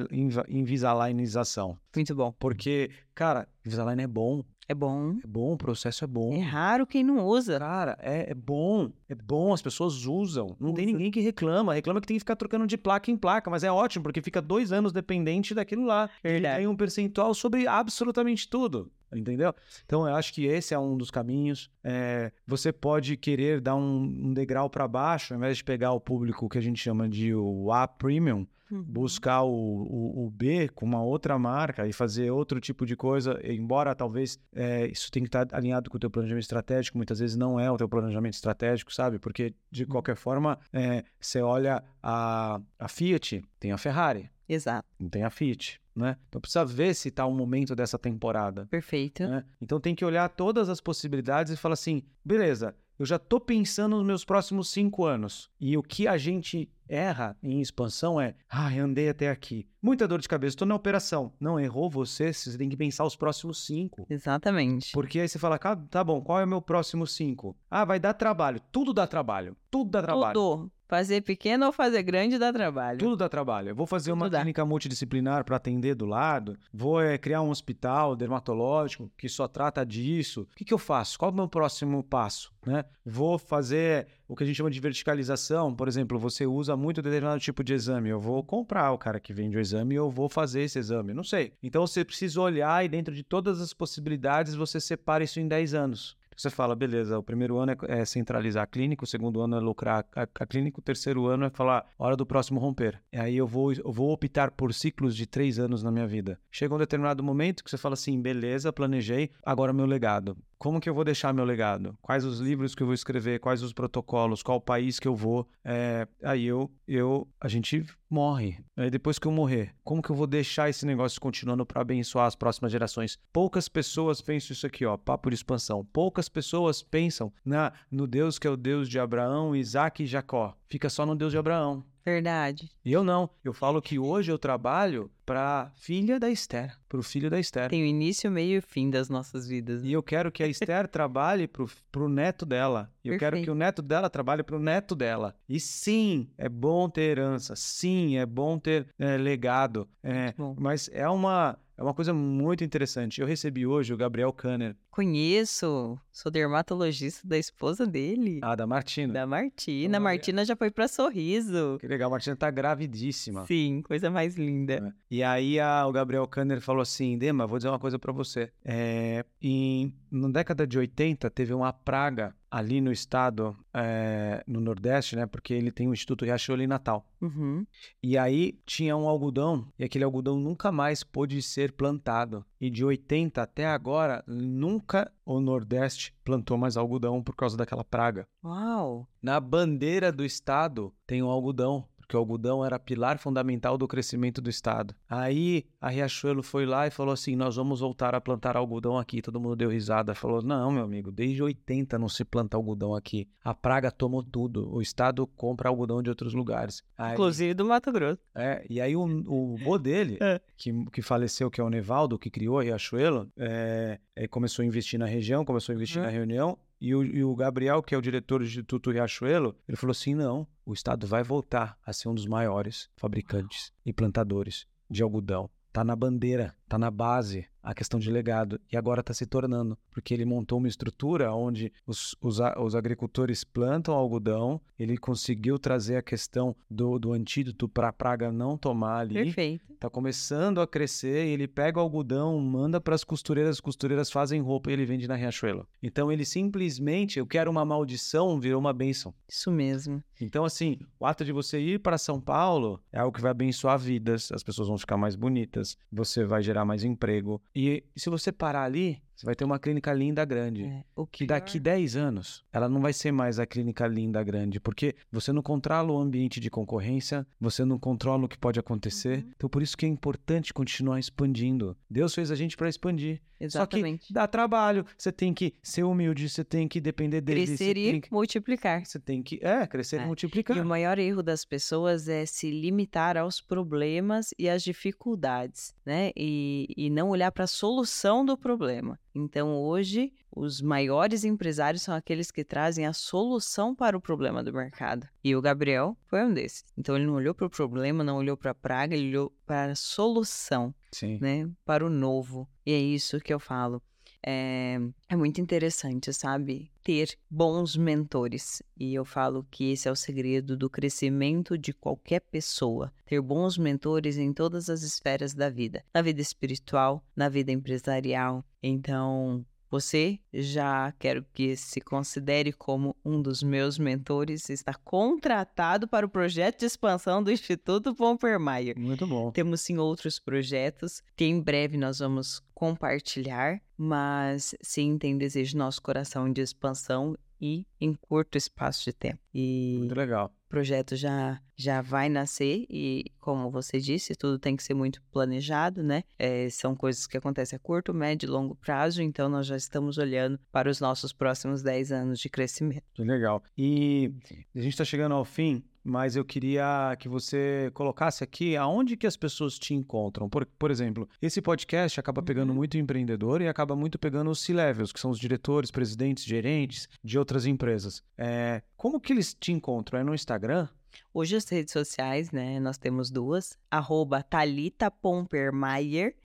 invisalignização. 0.48 1.78
Muito 1.94 2.14
bom. 2.14 2.32
Porque, 2.38 2.90
cara, 3.14 3.48
Invisalign 3.64 4.02
é 4.02 4.06
bom. 4.06 4.42
É 4.66 4.74
bom. 4.74 5.16
É 5.22 5.26
bom, 5.26 5.52
o 5.52 5.56
processo 5.56 6.04
é 6.04 6.06
bom. 6.06 6.32
É 6.32 6.40
raro 6.40 6.86
quem 6.86 7.04
não 7.04 7.24
usa. 7.24 7.58
Cara, 7.58 7.98
é, 8.00 8.30
é 8.30 8.34
bom. 8.34 8.90
É 9.08 9.14
bom, 9.14 9.52
as 9.52 9.60
pessoas 9.60 10.06
usam. 10.06 10.56
Não 10.58 10.68
Usa. 10.68 10.76
tem 10.76 10.86
ninguém 10.86 11.10
que 11.10 11.20
reclama. 11.20 11.74
Reclama 11.74 12.00
que 12.00 12.06
tem 12.06 12.16
que 12.16 12.20
ficar 12.20 12.36
trocando 12.36 12.66
de 12.66 12.78
placa 12.78 13.10
em 13.10 13.16
placa, 13.16 13.50
mas 13.50 13.62
é 13.62 13.70
ótimo, 13.70 14.02
porque 14.02 14.22
fica 14.22 14.40
dois 14.40 14.72
anos 14.72 14.92
dependente 14.92 15.54
daquilo 15.54 15.84
lá. 15.84 16.08
Ele 16.22 16.48
tem 16.48 16.66
um 16.66 16.76
percentual 16.76 17.34
sobre 17.34 17.66
absolutamente 17.66 18.48
tudo 18.48 18.90
entendeu? 19.14 19.54
Então 19.84 20.06
eu 20.08 20.14
acho 20.14 20.32
que 20.32 20.46
esse 20.46 20.74
é 20.74 20.78
um 20.78 20.96
dos 20.96 21.10
caminhos. 21.10 21.70
É, 21.82 22.32
você 22.46 22.72
pode 22.72 23.16
querer 23.16 23.60
dar 23.60 23.76
um, 23.76 24.02
um 24.02 24.34
degrau 24.34 24.68
para 24.68 24.86
baixo, 24.88 25.34
ao 25.34 25.38
invés 25.38 25.58
de 25.58 25.64
pegar 25.64 25.92
o 25.92 26.00
público 26.00 26.48
que 26.48 26.58
a 26.58 26.60
gente 26.60 26.80
chama 26.80 27.08
de 27.08 27.34
o 27.34 27.72
A 27.72 27.86
Premium, 27.86 28.46
uhum. 28.70 28.82
buscar 28.82 29.42
o, 29.42 29.50
o, 29.50 30.26
o, 30.26 30.30
B 30.30 30.68
com 30.68 30.84
uma 30.84 31.02
outra 31.02 31.38
marca 31.38 31.86
e 31.86 31.92
fazer 31.92 32.30
outro 32.30 32.60
tipo 32.60 32.84
de 32.84 32.96
coisa, 32.96 33.40
embora 33.44 33.94
talvez 33.94 34.38
é, 34.54 34.86
isso 34.86 35.10
tenha 35.10 35.24
que 35.24 35.28
estar 35.28 35.46
alinhado 35.52 35.90
com 35.90 35.96
o 35.96 36.00
teu 36.00 36.10
planejamento 36.10 36.42
estratégico, 36.42 36.96
muitas 36.98 37.18
vezes 37.18 37.36
não 37.36 37.58
é 37.58 37.70
o 37.70 37.76
teu 37.76 37.88
planejamento 37.88 38.34
estratégico, 38.34 38.92
sabe? 38.92 39.18
Porque, 39.18 39.54
de 39.70 39.84
uhum. 39.84 39.88
qualquer 39.90 40.16
forma, 40.16 40.58
é, 40.72 41.04
você 41.20 41.40
olha 41.40 41.82
a, 42.02 42.60
a 42.78 42.88
Fiat, 42.88 43.42
tem 43.58 43.72
a 43.72 43.78
Ferrari. 43.78 44.30
Exato. 44.48 44.86
Não 44.98 45.08
tem 45.08 45.22
a 45.22 45.30
Fiat. 45.30 45.80
Né? 45.94 46.16
Então 46.28 46.40
precisa 46.40 46.64
ver 46.64 46.94
se 46.94 47.08
está 47.08 47.24
o 47.24 47.32
momento 47.32 47.76
dessa 47.76 47.98
temporada. 47.98 48.66
Perfeito. 48.66 49.26
Né? 49.26 49.44
Então 49.60 49.78
tem 49.78 49.94
que 49.94 50.04
olhar 50.04 50.28
todas 50.28 50.68
as 50.68 50.80
possibilidades 50.80 51.52
e 51.52 51.56
falar 51.56 51.74
assim: 51.74 52.02
beleza, 52.24 52.74
eu 52.98 53.04
já 53.04 53.16
estou 53.16 53.40
pensando 53.40 53.96
nos 53.96 54.06
meus 54.06 54.24
próximos 54.24 54.70
cinco 54.70 55.04
anos. 55.04 55.50
E 55.60 55.76
o 55.76 55.82
que 55.82 56.06
a 56.06 56.16
gente 56.16 56.70
erra 56.88 57.36
em 57.42 57.60
expansão 57.60 58.20
é, 58.20 58.34
ah, 58.48 58.68
andei 58.68 59.08
até 59.08 59.30
aqui. 59.30 59.66
Muita 59.82 60.06
dor 60.06 60.20
de 60.20 60.28
cabeça, 60.28 60.54
estou 60.54 60.68
na 60.68 60.74
operação. 60.74 61.32
Não, 61.40 61.58
errou 61.58 61.90
você, 61.90 62.32
você 62.32 62.56
tem 62.56 62.68
que 62.68 62.76
pensar 62.76 63.04
os 63.04 63.16
próximos 63.16 63.64
cinco. 63.66 64.06
Exatamente. 64.08 64.92
Porque 64.92 65.18
aí 65.18 65.28
você 65.28 65.38
fala, 65.38 65.58
ah, 65.60 65.76
tá 65.76 66.04
bom, 66.04 66.20
qual 66.20 66.40
é 66.40 66.44
o 66.44 66.48
meu 66.48 66.62
próximo 66.62 67.06
cinco? 67.06 67.56
Ah, 67.70 67.84
vai 67.84 67.98
dar 67.98 68.14
trabalho. 68.14 68.60
Tudo 68.70 68.92
dá 68.92 69.06
trabalho. 69.06 69.56
Tudo 69.70 69.90
dá 69.90 70.02
trabalho. 70.02 70.34
Tudo. 70.34 70.72
Fazer 70.86 71.22
pequeno 71.22 71.66
ou 71.66 71.72
fazer 71.72 72.02
grande 72.02 72.38
dá 72.38 72.52
trabalho. 72.52 72.98
Tudo 72.98 73.16
dá 73.16 73.28
trabalho. 73.28 73.70
Eu 73.70 73.74
vou 73.74 73.86
fazer 73.86 74.10
Tudo 74.10 74.20
uma 74.20 74.30
dá. 74.30 74.38
clínica 74.38 74.64
multidisciplinar 74.64 75.44
para 75.44 75.56
atender 75.56 75.94
do 75.94 76.04
lado, 76.06 76.58
vou 76.72 77.00
é, 77.00 77.16
criar 77.16 77.40
um 77.42 77.50
hospital 77.50 78.14
dermatológico 78.14 79.10
que 79.16 79.28
só 79.28 79.48
trata 79.48 79.84
disso. 79.84 80.42
O 80.42 80.56
que, 80.56 80.64
que 80.64 80.74
eu 80.74 80.78
faço? 80.78 81.18
Qual 81.18 81.30
é 81.30 81.32
o 81.32 81.36
meu 81.36 81.48
próximo 81.48 82.02
passo? 82.02 82.52
Né? 82.66 82.84
Vou 83.04 83.38
fazer 83.38 84.06
o 84.26 84.34
que 84.34 84.42
a 84.42 84.46
gente 84.46 84.56
chama 84.56 84.70
de 84.70 84.80
verticalização. 84.80 85.74
Por 85.74 85.88
exemplo, 85.88 86.18
você 86.18 86.46
usa 86.46 86.76
muito 86.76 87.02
determinado 87.02 87.40
tipo 87.40 87.62
de 87.62 87.74
exame. 87.74 88.08
Eu 88.08 88.20
vou 88.20 88.42
comprar 88.42 88.92
o 88.92 88.98
cara 88.98 89.20
que 89.20 89.32
vende 89.32 89.56
o 89.56 89.60
exame 89.60 89.94
e 89.94 89.98
eu 89.98 90.10
vou 90.10 90.28
fazer 90.28 90.62
esse 90.62 90.78
exame. 90.78 91.12
Não 91.12 91.24
sei. 91.24 91.52
Então 91.62 91.86
você 91.86 92.04
precisa 92.04 92.40
olhar 92.40 92.84
e 92.84 92.88
dentro 92.88 93.14
de 93.14 93.22
todas 93.22 93.60
as 93.60 93.72
possibilidades 93.72 94.54
você 94.54 94.80
separa 94.80 95.24
isso 95.24 95.40
em 95.40 95.48
10 95.48 95.74
anos. 95.74 96.16
Você 96.36 96.50
fala, 96.50 96.74
beleza, 96.74 97.18
o 97.18 97.22
primeiro 97.22 97.58
ano 97.58 97.72
é, 97.72 98.00
é 98.00 98.04
centralizar 98.04 98.64
a 98.64 98.66
clínica, 98.66 99.04
o 99.04 99.06
segundo 99.06 99.40
ano 99.40 99.56
é 99.56 99.60
lucrar 99.60 100.04
a, 100.14 100.22
a, 100.22 100.46
clínica, 100.46 100.80
o 100.80 100.82
terceiro 100.82 101.26
ano 101.26 101.44
é 101.44 101.50
falar, 101.50 101.86
hora 101.98 102.16
do 102.16 102.26
próximo 102.26 102.60
romper. 102.60 103.00
E 103.12 103.16
aí 103.16 103.36
eu 103.36 103.46
vou, 103.46 103.72
eu 103.72 103.92
vou 103.92 104.12
optar 104.12 104.50
por 104.50 104.72
ciclos 104.72 105.14
de 105.16 105.26
três 105.26 105.58
anos 105.58 105.82
na 105.82 105.90
minha 105.90 106.06
vida. 106.06 106.38
Chega 106.50 106.74
um 106.74 106.78
determinado 106.78 107.22
momento 107.22 107.62
que 107.62 107.70
você 107.70 107.78
fala 107.78 107.94
assim, 107.94 108.20
beleza, 108.20 108.72
planejei, 108.72 109.30
agora 109.44 109.72
meu 109.72 109.86
legado. 109.86 110.36
Como 110.58 110.80
que 110.80 110.88
eu 110.88 110.94
vou 110.94 111.04
deixar 111.04 111.32
meu 111.32 111.44
legado? 111.44 111.96
Quais 112.00 112.24
os 112.24 112.40
livros 112.40 112.74
que 112.74 112.82
eu 112.82 112.86
vou 112.86 112.94
escrever? 112.94 113.40
Quais 113.40 113.62
os 113.62 113.72
protocolos? 113.72 114.42
Qual 114.42 114.60
país 114.60 114.98
que 114.98 115.08
eu 115.08 115.14
vou? 115.14 115.48
É, 115.64 116.06
aí 116.22 116.44
eu, 116.44 116.70
eu, 116.86 117.28
a 117.40 117.48
gente 117.48 117.84
morre. 118.08 118.58
Aí 118.76 118.90
depois 118.90 119.18
que 119.18 119.26
eu 119.26 119.32
morrer, 119.32 119.74
como 119.82 120.02
que 120.02 120.10
eu 120.10 120.16
vou 120.16 120.26
deixar 120.26 120.70
esse 120.70 120.86
negócio 120.86 121.20
continuando 121.20 121.66
para 121.66 121.82
abençoar 121.82 122.26
as 122.26 122.34
próximas 122.34 122.72
gerações? 122.72 123.18
Poucas 123.32 123.68
pessoas 123.68 124.20
pensam 124.20 124.52
isso 124.52 124.66
aqui, 124.66 124.84
ó, 124.84 124.96
papo 124.96 125.30
de 125.30 125.36
expansão. 125.36 125.84
Poucas 125.84 126.28
pessoas 126.28 126.82
pensam 126.82 127.32
na 127.44 127.72
no 127.90 128.06
Deus 128.06 128.38
que 128.38 128.46
é 128.46 128.50
o 128.50 128.56
Deus 128.56 128.88
de 128.88 128.98
Abraão, 128.98 129.54
Isaac 129.54 130.02
e 130.02 130.06
Jacó. 130.06 130.56
Fica 130.68 130.88
só 130.88 131.04
no 131.04 131.16
Deus 131.16 131.32
de 131.32 131.38
Abraão. 131.38 131.84
Verdade. 132.04 132.70
E 132.84 132.92
eu 132.92 133.02
não. 133.02 133.30
Eu 133.42 133.54
falo 133.54 133.80
que 133.80 133.98
hoje 133.98 134.30
eu 134.30 134.38
trabalho 134.38 135.10
para 135.24 135.72
filha 135.76 136.20
da 136.20 136.28
Esther, 136.28 136.76
para 136.86 136.98
o 136.98 137.02
filho 137.02 137.30
da 137.30 137.40
Esther. 137.40 137.70
Tem 137.70 137.82
o 137.82 137.86
início, 137.86 138.30
meio 138.30 138.58
e 138.58 138.60
fim 138.60 138.90
das 138.90 139.08
nossas 139.08 139.48
vidas. 139.48 139.82
E 139.82 139.92
eu 139.92 140.02
quero 140.02 140.30
que 140.30 140.42
a 140.42 140.46
Esther 140.46 140.86
trabalhe 140.86 141.48
para 141.48 142.02
o 142.02 142.08
neto 142.08 142.44
dela. 142.44 142.92
E 143.02 143.08
eu 143.08 143.18
quero 143.18 143.40
que 143.42 143.50
o 143.50 143.54
neto 143.54 143.80
dela 143.80 144.10
trabalhe 144.10 144.42
para 144.42 144.56
o 144.56 144.60
neto 144.60 144.94
dela. 144.94 145.34
E 145.48 145.58
sim, 145.58 146.28
é 146.36 146.48
bom 146.48 146.90
ter 146.90 147.12
herança. 147.12 147.56
Sim, 147.56 148.18
é 148.18 148.26
bom 148.26 148.58
ter 148.58 148.86
é, 148.98 149.16
legado. 149.16 149.88
É, 150.02 150.34
mas 150.58 150.90
é 150.92 151.08
uma 151.08 151.58
é 151.76 151.82
uma 151.82 151.94
coisa 151.94 152.14
muito 152.14 152.62
interessante. 152.62 153.20
Eu 153.20 153.26
recebi 153.26 153.66
hoje 153.66 153.92
o 153.92 153.96
Gabriel 153.96 154.32
Kanner. 154.32 154.76
Conheço, 154.90 155.98
sou 156.12 156.30
dermatologista 156.30 157.26
da 157.26 157.36
esposa 157.36 157.84
dele. 157.84 158.38
Ah, 158.42 158.54
da 158.54 158.66
Martina. 158.66 159.12
Da 159.12 159.26
Martina. 159.26 159.96
A 159.96 160.00
Martina 160.00 160.44
já 160.44 160.54
foi 160.54 160.70
para 160.70 160.86
Sorriso. 160.86 161.78
Que 161.80 161.88
legal, 161.88 162.08
a 162.08 162.10
Martina 162.12 162.36
tá 162.36 162.48
gravidíssima. 162.50 163.44
Sim, 163.46 163.82
coisa 163.82 164.08
mais 164.08 164.36
linda. 164.36 164.74
É. 164.74 164.92
E 165.10 165.22
aí 165.22 165.58
a, 165.58 165.84
o 165.86 165.92
Gabriel 165.92 166.26
Kanner 166.28 166.60
falou 166.60 166.82
assim: 166.82 167.18
Dema, 167.18 167.46
vou 167.46 167.58
dizer 167.58 167.68
uma 167.68 167.78
coisa 167.78 167.98
para 167.98 168.12
você. 168.12 168.52
É, 168.64 169.24
em, 169.42 169.92
na 170.10 170.28
década 170.28 170.66
de 170.66 170.78
80 170.78 171.28
teve 171.30 171.52
uma 171.52 171.72
praga 171.72 172.34
ali 172.54 172.80
no 172.80 172.92
estado, 172.92 173.56
é, 173.74 174.44
no 174.46 174.60
Nordeste, 174.60 175.16
né? 175.16 175.26
Porque 175.26 175.52
ele 175.52 175.72
tem 175.72 175.88
o 175.88 175.92
Instituto 175.92 176.24
Riachuelo 176.24 176.62
em 176.62 176.68
Natal. 176.68 177.04
Uhum. 177.20 177.66
E 178.00 178.16
aí 178.16 178.56
tinha 178.64 178.96
um 178.96 179.08
algodão, 179.08 179.66
e 179.76 179.82
aquele 179.82 180.04
algodão 180.04 180.38
nunca 180.38 180.70
mais 180.70 181.02
pôde 181.02 181.42
ser 181.42 181.72
plantado. 181.72 182.44
E 182.60 182.70
de 182.70 182.84
80 182.84 183.42
até 183.42 183.66
agora, 183.66 184.22
nunca 184.24 185.10
o 185.26 185.40
Nordeste 185.40 186.14
plantou 186.24 186.56
mais 186.56 186.76
algodão 186.76 187.20
por 187.20 187.34
causa 187.34 187.56
daquela 187.56 187.82
praga. 187.82 188.24
Uau! 188.44 189.08
Na 189.20 189.40
bandeira 189.40 190.12
do 190.12 190.24
estado 190.24 190.94
tem 191.08 191.24
um 191.24 191.30
algodão 191.30 191.88
porque 192.14 192.16
o 192.16 192.18
algodão 192.18 192.64
era 192.64 192.78
pilar 192.78 193.18
fundamental 193.18 193.76
do 193.76 193.88
crescimento 193.88 194.40
do 194.40 194.48
estado. 194.48 194.94
Aí 195.08 195.64
a 195.80 195.88
Riachuelo 195.88 196.42
foi 196.42 196.64
lá 196.64 196.86
e 196.86 196.90
falou 196.90 197.12
assim: 197.12 197.34
Nós 197.34 197.56
vamos 197.56 197.80
voltar 197.80 198.14
a 198.14 198.20
plantar 198.20 198.56
algodão 198.56 198.96
aqui. 198.96 199.20
Todo 199.20 199.40
mundo 199.40 199.56
deu 199.56 199.70
risada, 199.70 200.14
falou: 200.14 200.42
Não, 200.42 200.70
meu 200.70 200.84
amigo, 200.84 201.10
desde 201.10 201.42
80 201.42 201.98
não 201.98 202.08
se 202.08 202.24
planta 202.24 202.56
algodão 202.56 202.94
aqui. 202.94 203.28
A 203.42 203.52
praga 203.52 203.90
tomou 203.90 204.22
tudo. 204.22 204.72
O 204.72 204.80
estado 204.80 205.26
compra 205.26 205.68
algodão 205.68 206.02
de 206.02 206.08
outros 206.08 206.34
lugares. 206.34 206.82
Aí, 206.96 207.12
Inclusive 207.12 207.54
do 207.54 207.64
Mato 207.64 207.90
Grosso. 207.90 208.20
É, 208.34 208.64
e 208.68 208.80
aí 208.80 208.94
o, 208.94 209.02
o 209.02 209.56
vô 209.56 209.78
dele, 209.78 210.18
é. 210.22 210.40
que, 210.56 210.72
que 210.90 211.02
faleceu, 211.02 211.50
que 211.50 211.60
é 211.60 211.64
o 211.64 211.70
Nevaldo, 211.70 212.18
que 212.18 212.30
criou 212.30 212.58
a 212.58 212.62
Riachuelo, 212.62 213.28
é, 213.36 213.98
começou 214.30 214.62
a 214.62 214.66
investir 214.66 214.98
na 214.98 215.06
região, 215.06 215.44
começou 215.44 215.72
a 215.72 215.76
investir 215.76 215.98
uhum. 215.98 216.06
na 216.06 216.12
reunião 216.12 216.58
e 216.84 216.94
o, 216.94 217.02
e 217.02 217.24
o, 217.24 217.34
Gabriel, 217.34 217.82
que 217.82 217.94
é 217.94 217.98
o 217.98 218.02
diretor 218.02 218.40
do 218.40 218.44
Instituto 218.44 218.90
Riachuelo, 218.90 219.56
ele 219.66 219.76
falou 219.76 219.92
assim: 219.92 220.14
não, 220.14 220.46
o 220.66 220.74
Estado 220.74 221.06
vai 221.06 221.22
voltar 221.22 221.78
a 221.84 221.94
ser 221.94 222.10
um 222.10 222.14
dos 222.14 222.26
maiores 222.26 222.90
fabricantes 222.94 223.72
e 223.86 223.92
plantadores 223.92 224.66
de 224.90 225.02
algodão. 225.02 225.48
Tá 225.72 225.82
na 225.82 225.96
bandeira, 225.96 226.54
tá 226.68 226.78
na 226.78 226.90
base 226.90 227.46
a 227.64 227.74
questão 227.74 227.98
de 227.98 228.10
legado. 228.10 228.60
E 228.70 228.76
agora 228.76 229.00
está 229.00 229.14
se 229.14 229.24
tornando, 229.24 229.76
porque 229.90 230.12
ele 230.12 230.26
montou 230.26 230.58
uma 230.58 230.68
estrutura 230.68 231.32
onde 231.32 231.72
os, 231.86 232.14
os, 232.20 232.38
os, 232.58 232.74
agricultores 232.74 233.42
plantam 233.42 233.94
algodão, 233.94 234.60
ele 234.78 234.98
conseguiu 234.98 235.58
trazer 235.58 235.96
a 235.96 236.02
questão 236.02 236.54
do, 236.70 236.98
do 236.98 237.12
antídoto 237.14 237.66
para 237.66 237.88
a 237.88 237.92
praga 237.92 238.30
não 238.30 238.58
tomar 238.58 238.98
ali. 238.98 239.14
Perfeito. 239.14 239.64
Está 239.72 239.88
começando 239.88 240.60
a 240.60 240.66
crescer, 240.66 241.26
ele 241.26 241.48
pega 241.48 241.78
o 241.78 241.82
algodão, 241.82 242.38
manda 242.38 242.80
para 242.80 242.94
as 242.94 243.04
costureiras, 243.04 243.56
as 243.56 243.60
costureiras 243.60 244.10
fazem 244.10 244.40
roupa 244.40 244.70
e 244.70 244.72
ele 244.74 244.84
vende 244.84 245.08
na 245.08 245.14
Riachuelo. 245.14 245.66
Então 245.82 246.12
ele 246.12 246.24
simplesmente, 246.24 247.18
eu 247.18 247.26
quero 247.26 247.50
uma 247.50 247.64
maldição, 247.64 248.38
virou 248.38 248.60
uma 248.60 248.72
bênção. 248.72 249.14
Isso 249.28 249.50
mesmo. 249.50 250.02
Então, 250.20 250.44
assim, 250.44 250.78
o 250.98 251.04
ato 251.04 251.24
de 251.24 251.32
você 251.32 251.58
ir 251.58 251.80
para 251.80 251.98
São 251.98 252.20
Paulo 252.20 252.80
é 252.92 252.98
algo 252.98 253.14
que 253.14 253.20
vai 253.20 253.30
abençoar 253.30 253.78
vidas, 253.78 254.30
as 254.32 254.42
pessoas 254.42 254.68
vão 254.68 254.78
ficar 254.78 254.96
mais 254.96 255.16
bonitas, 255.16 255.76
você 255.92 256.24
vai 256.24 256.42
gerar 256.42 256.53
mais 256.62 256.84
emprego, 256.84 257.40
e 257.54 257.82
se 257.96 258.10
você 258.10 258.30
parar 258.30 258.64
ali, 258.64 259.02
você 259.14 259.26
vai 259.26 259.34
ter 259.34 259.44
uma 259.44 259.58
clínica 259.58 259.92
linda 259.92 260.24
grande. 260.24 260.64
É, 260.64 260.84
o 260.96 261.06
que 261.06 261.26
daqui 261.26 261.60
10 261.60 261.96
anos, 261.96 262.44
ela 262.52 262.68
não 262.68 262.80
vai 262.80 262.92
ser 262.92 263.12
mais 263.12 263.38
a 263.38 263.46
clínica 263.46 263.86
linda 263.86 264.22
grande, 264.22 264.58
porque 264.58 264.94
você 265.10 265.32
não 265.32 265.42
controla 265.42 265.92
o 265.92 265.98
ambiente 265.98 266.40
de 266.40 266.50
concorrência, 266.50 267.26
você 267.40 267.64
não 267.64 267.78
controla 267.78 268.24
o 268.24 268.28
que 268.28 268.38
pode 268.38 268.58
acontecer. 268.58 269.18
Uhum. 269.18 269.32
Então, 269.36 269.50
por 269.50 269.62
isso 269.62 269.76
que 269.76 269.86
é 269.86 269.88
importante 269.88 270.52
continuar 270.52 270.98
expandindo. 270.98 271.76
Deus 271.88 272.14
fez 272.14 272.30
a 272.30 272.34
gente 272.34 272.56
para 272.56 272.68
expandir. 272.68 273.20
Exatamente. 273.40 274.02
Só 274.02 274.06
que 274.08 274.12
dá 274.14 274.26
trabalho, 274.26 274.86
você 274.96 275.12
tem 275.12 275.34
que 275.34 275.54
ser 275.62 275.82
humilde, 275.82 276.28
você 276.28 276.44
tem 276.44 276.66
que 276.68 276.80
depender 276.80 277.20
dele. 277.20 277.46
Crescer 277.46 277.76
e 277.76 278.00
que... 278.00 278.12
multiplicar. 278.12 278.84
Você 278.86 278.98
tem 278.98 279.22
que, 279.22 279.38
é, 279.42 279.66
crescer 279.66 280.00
é. 280.00 280.02
e 280.04 280.06
multiplicar. 280.06 280.56
E 280.56 280.60
o 280.60 280.64
maior 280.64 280.98
erro 280.98 281.22
das 281.22 281.44
pessoas 281.44 282.08
é 282.08 282.24
se 282.26 282.50
limitar 282.50 283.16
aos 283.16 283.40
problemas 283.40 284.32
e 284.38 284.48
às 284.48 284.62
dificuldades, 284.62 285.74
né? 285.84 286.10
E, 286.16 286.66
e 286.76 286.90
não 286.90 287.08
olhar 287.08 287.30
para 287.32 287.44
a 287.44 287.48
solução 287.48 288.24
do 288.24 288.36
problema. 288.36 288.98
Então, 289.14 289.56
hoje, 289.56 290.12
os 290.30 290.60
maiores 290.60 291.24
empresários 291.24 291.82
são 291.82 291.94
aqueles 291.94 292.30
que 292.30 292.42
trazem 292.42 292.84
a 292.84 292.92
solução 292.92 293.74
para 293.74 293.96
o 293.96 294.00
problema 294.00 294.42
do 294.42 294.52
mercado. 294.52 295.08
E 295.22 295.36
o 295.36 295.40
Gabriel 295.40 295.96
foi 296.06 296.24
um 296.24 296.34
desses. 296.34 296.64
Então, 296.76 296.96
ele 296.96 297.06
não 297.06 297.14
olhou 297.14 297.34
para 297.34 297.46
o 297.46 297.50
problema, 297.50 298.02
não 298.02 298.16
olhou 298.16 298.36
para 298.36 298.50
a 298.50 298.54
praga, 298.54 298.96
ele 298.96 299.08
olhou 299.08 299.32
para 299.46 299.72
a 299.72 299.76
solução, 299.76 300.74
Sim. 300.90 301.18
né? 301.20 301.48
Para 301.64 301.86
o 301.86 301.90
novo. 301.90 302.48
E 302.66 302.72
é 302.72 302.78
isso 302.78 303.20
que 303.20 303.32
eu 303.32 303.38
falo. 303.38 303.80
É, 304.26 304.78
é, 305.06 305.16
muito 305.16 305.38
interessante, 305.38 306.10
sabe? 306.14 306.70
Ter 306.82 307.14
bons 307.28 307.76
mentores. 307.76 308.62
E 308.74 308.94
eu 308.94 309.04
falo 309.04 309.46
que 309.50 309.72
esse 309.72 309.86
é 309.86 309.92
o 309.92 309.96
segredo 309.96 310.56
do 310.56 310.70
crescimento 310.70 311.58
de 311.58 311.74
qualquer 311.74 312.20
pessoa. 312.20 312.90
Ter 313.04 313.20
bons 313.20 313.58
mentores 313.58 314.16
em 314.16 314.32
todas 314.32 314.70
as 314.70 314.82
esferas 314.82 315.34
da 315.34 315.50
vida: 315.50 315.84
na 315.92 316.00
vida 316.00 316.22
espiritual, 316.22 317.04
na 317.14 317.28
vida 317.28 317.52
empresarial. 317.52 318.42
Então, 318.66 319.44
você 319.70 320.18
já 320.32 320.90
quero 320.98 321.22
que 321.34 321.54
se 321.54 321.82
considere 321.82 322.50
como 322.50 322.96
um 323.04 323.20
dos 323.20 323.42
meus 323.42 323.78
mentores, 323.78 324.48
está 324.48 324.72
contratado 324.72 325.86
para 325.86 326.06
o 326.06 326.08
projeto 326.08 326.60
de 326.60 326.64
expansão 326.64 327.22
do 327.22 327.30
Instituto 327.30 327.94
Pompermayer. 327.94 328.78
Muito 328.78 329.06
bom. 329.06 329.30
Temos 329.32 329.60
sim 329.60 329.76
outros 329.76 330.18
projetos 330.18 331.02
que 331.14 331.26
em 331.26 331.38
breve 331.42 331.76
nós 331.76 331.98
vamos 331.98 332.40
compartilhar, 332.54 333.60
mas 333.76 334.54
sim 334.62 334.96
tem 334.96 335.18
desejo 335.18 335.58
no 335.58 335.64
nosso 335.64 335.82
coração 335.82 336.32
de 336.32 336.40
expansão 336.40 337.14
e 337.38 337.66
em 337.78 337.92
curto 337.92 338.38
espaço 338.38 338.82
de 338.84 338.94
tempo. 338.94 339.18
E 339.34 339.76
Muito 339.78 339.94
legal. 339.94 340.32
O 340.54 340.56
projeto 340.56 340.94
já, 340.94 341.40
já 341.56 341.82
vai 341.82 342.08
nascer 342.08 342.64
e, 342.70 343.10
como 343.18 343.50
você 343.50 343.80
disse, 343.80 344.14
tudo 344.14 344.38
tem 344.38 344.54
que 344.54 344.62
ser 344.62 344.72
muito 344.72 345.02
planejado, 345.10 345.82
né? 345.82 346.04
É, 346.16 346.48
são 346.48 346.76
coisas 346.76 347.08
que 347.08 347.16
acontecem 347.16 347.56
a 347.56 347.58
curto, 347.58 347.92
médio 347.92 348.28
e 348.28 348.30
longo 348.30 348.54
prazo, 348.54 349.02
então 349.02 349.28
nós 349.28 349.48
já 349.48 349.56
estamos 349.56 349.98
olhando 349.98 350.38
para 350.52 350.70
os 350.70 350.78
nossos 350.78 351.12
próximos 351.12 351.60
10 351.60 351.90
anos 351.90 352.20
de 352.20 352.28
crescimento. 352.28 352.84
Que 352.94 353.02
legal. 353.02 353.42
E 353.58 354.12
a 354.54 354.60
gente 354.60 354.74
está 354.74 354.84
chegando 354.84 355.16
ao 355.16 355.24
fim 355.24 355.64
mas 355.84 356.16
eu 356.16 356.24
queria 356.24 356.96
que 356.98 357.08
você 357.08 357.70
colocasse 357.74 358.24
aqui 358.24 358.56
aonde 358.56 358.96
que 358.96 359.06
as 359.06 359.16
pessoas 359.16 359.58
te 359.58 359.74
encontram. 359.74 360.28
Por, 360.28 360.46
por 360.46 360.70
exemplo, 360.70 361.08
esse 361.20 361.42
podcast 361.42 362.00
acaba 362.00 362.22
pegando 362.22 362.50
uhum. 362.50 362.56
muito 362.56 362.78
empreendedor 362.78 363.42
e 363.42 363.48
acaba 363.48 363.76
muito 363.76 363.98
pegando 363.98 364.30
os 364.30 364.40
C-levels, 364.40 364.92
que 364.92 365.00
são 365.00 365.10
os 365.10 365.18
diretores, 365.18 365.70
presidentes, 365.70 366.24
gerentes 366.24 366.88
de 367.02 367.18
outras 367.18 367.44
empresas. 367.44 368.02
É, 368.16 368.62
como 368.76 368.98
que 368.98 369.12
eles 369.12 369.34
te 369.34 369.52
encontram? 369.52 370.00
É 370.00 370.04
no 370.04 370.14
Instagram? 370.14 370.68
Hoje 371.12 371.36
as 371.36 371.48
redes 371.48 371.72
sociais, 371.72 372.30
né, 372.30 372.58
nós 372.60 372.78
temos 372.78 373.10
duas, 373.10 373.58
arroba 373.70 374.22
Thalita 374.22 374.92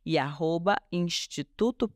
e 0.06 0.18
arroba 0.18 0.78
Instituto. 0.92 1.92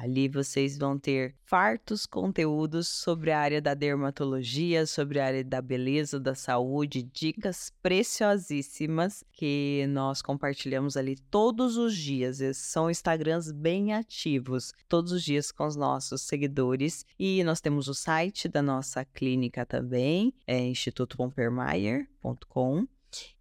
Ali 0.00 0.28
vocês 0.28 0.78
vão 0.78 0.98
ter 0.98 1.34
fartos 1.44 2.06
conteúdos 2.06 2.88
sobre 2.88 3.32
a 3.32 3.38
área 3.38 3.60
da 3.60 3.74
dermatologia, 3.74 4.86
sobre 4.86 5.20
a 5.20 5.26
área 5.26 5.44
da 5.44 5.60
beleza, 5.60 6.18
da 6.18 6.34
saúde, 6.34 7.02
dicas 7.02 7.70
preciosíssimas 7.82 9.22
que 9.30 9.84
nós 9.90 10.22
compartilhamos 10.22 10.96
ali 10.96 11.16
todos 11.30 11.76
os 11.76 11.94
dias. 11.94 12.40
Esses 12.40 12.64
são 12.64 12.90
Instagrams 12.90 13.52
bem 13.52 13.92
ativos, 13.92 14.72
todos 14.88 15.12
os 15.12 15.22
dias 15.22 15.52
com 15.52 15.66
os 15.66 15.76
nossos 15.76 16.22
seguidores. 16.22 17.04
E 17.18 17.44
nós 17.44 17.60
temos 17.60 17.86
o 17.86 17.92
site 17.92 18.48
da 18.48 18.62
nossa 18.62 19.04
clínica 19.04 19.66
também, 19.66 20.32
é 20.46 20.58
institutopompermeier.com. 20.60 22.86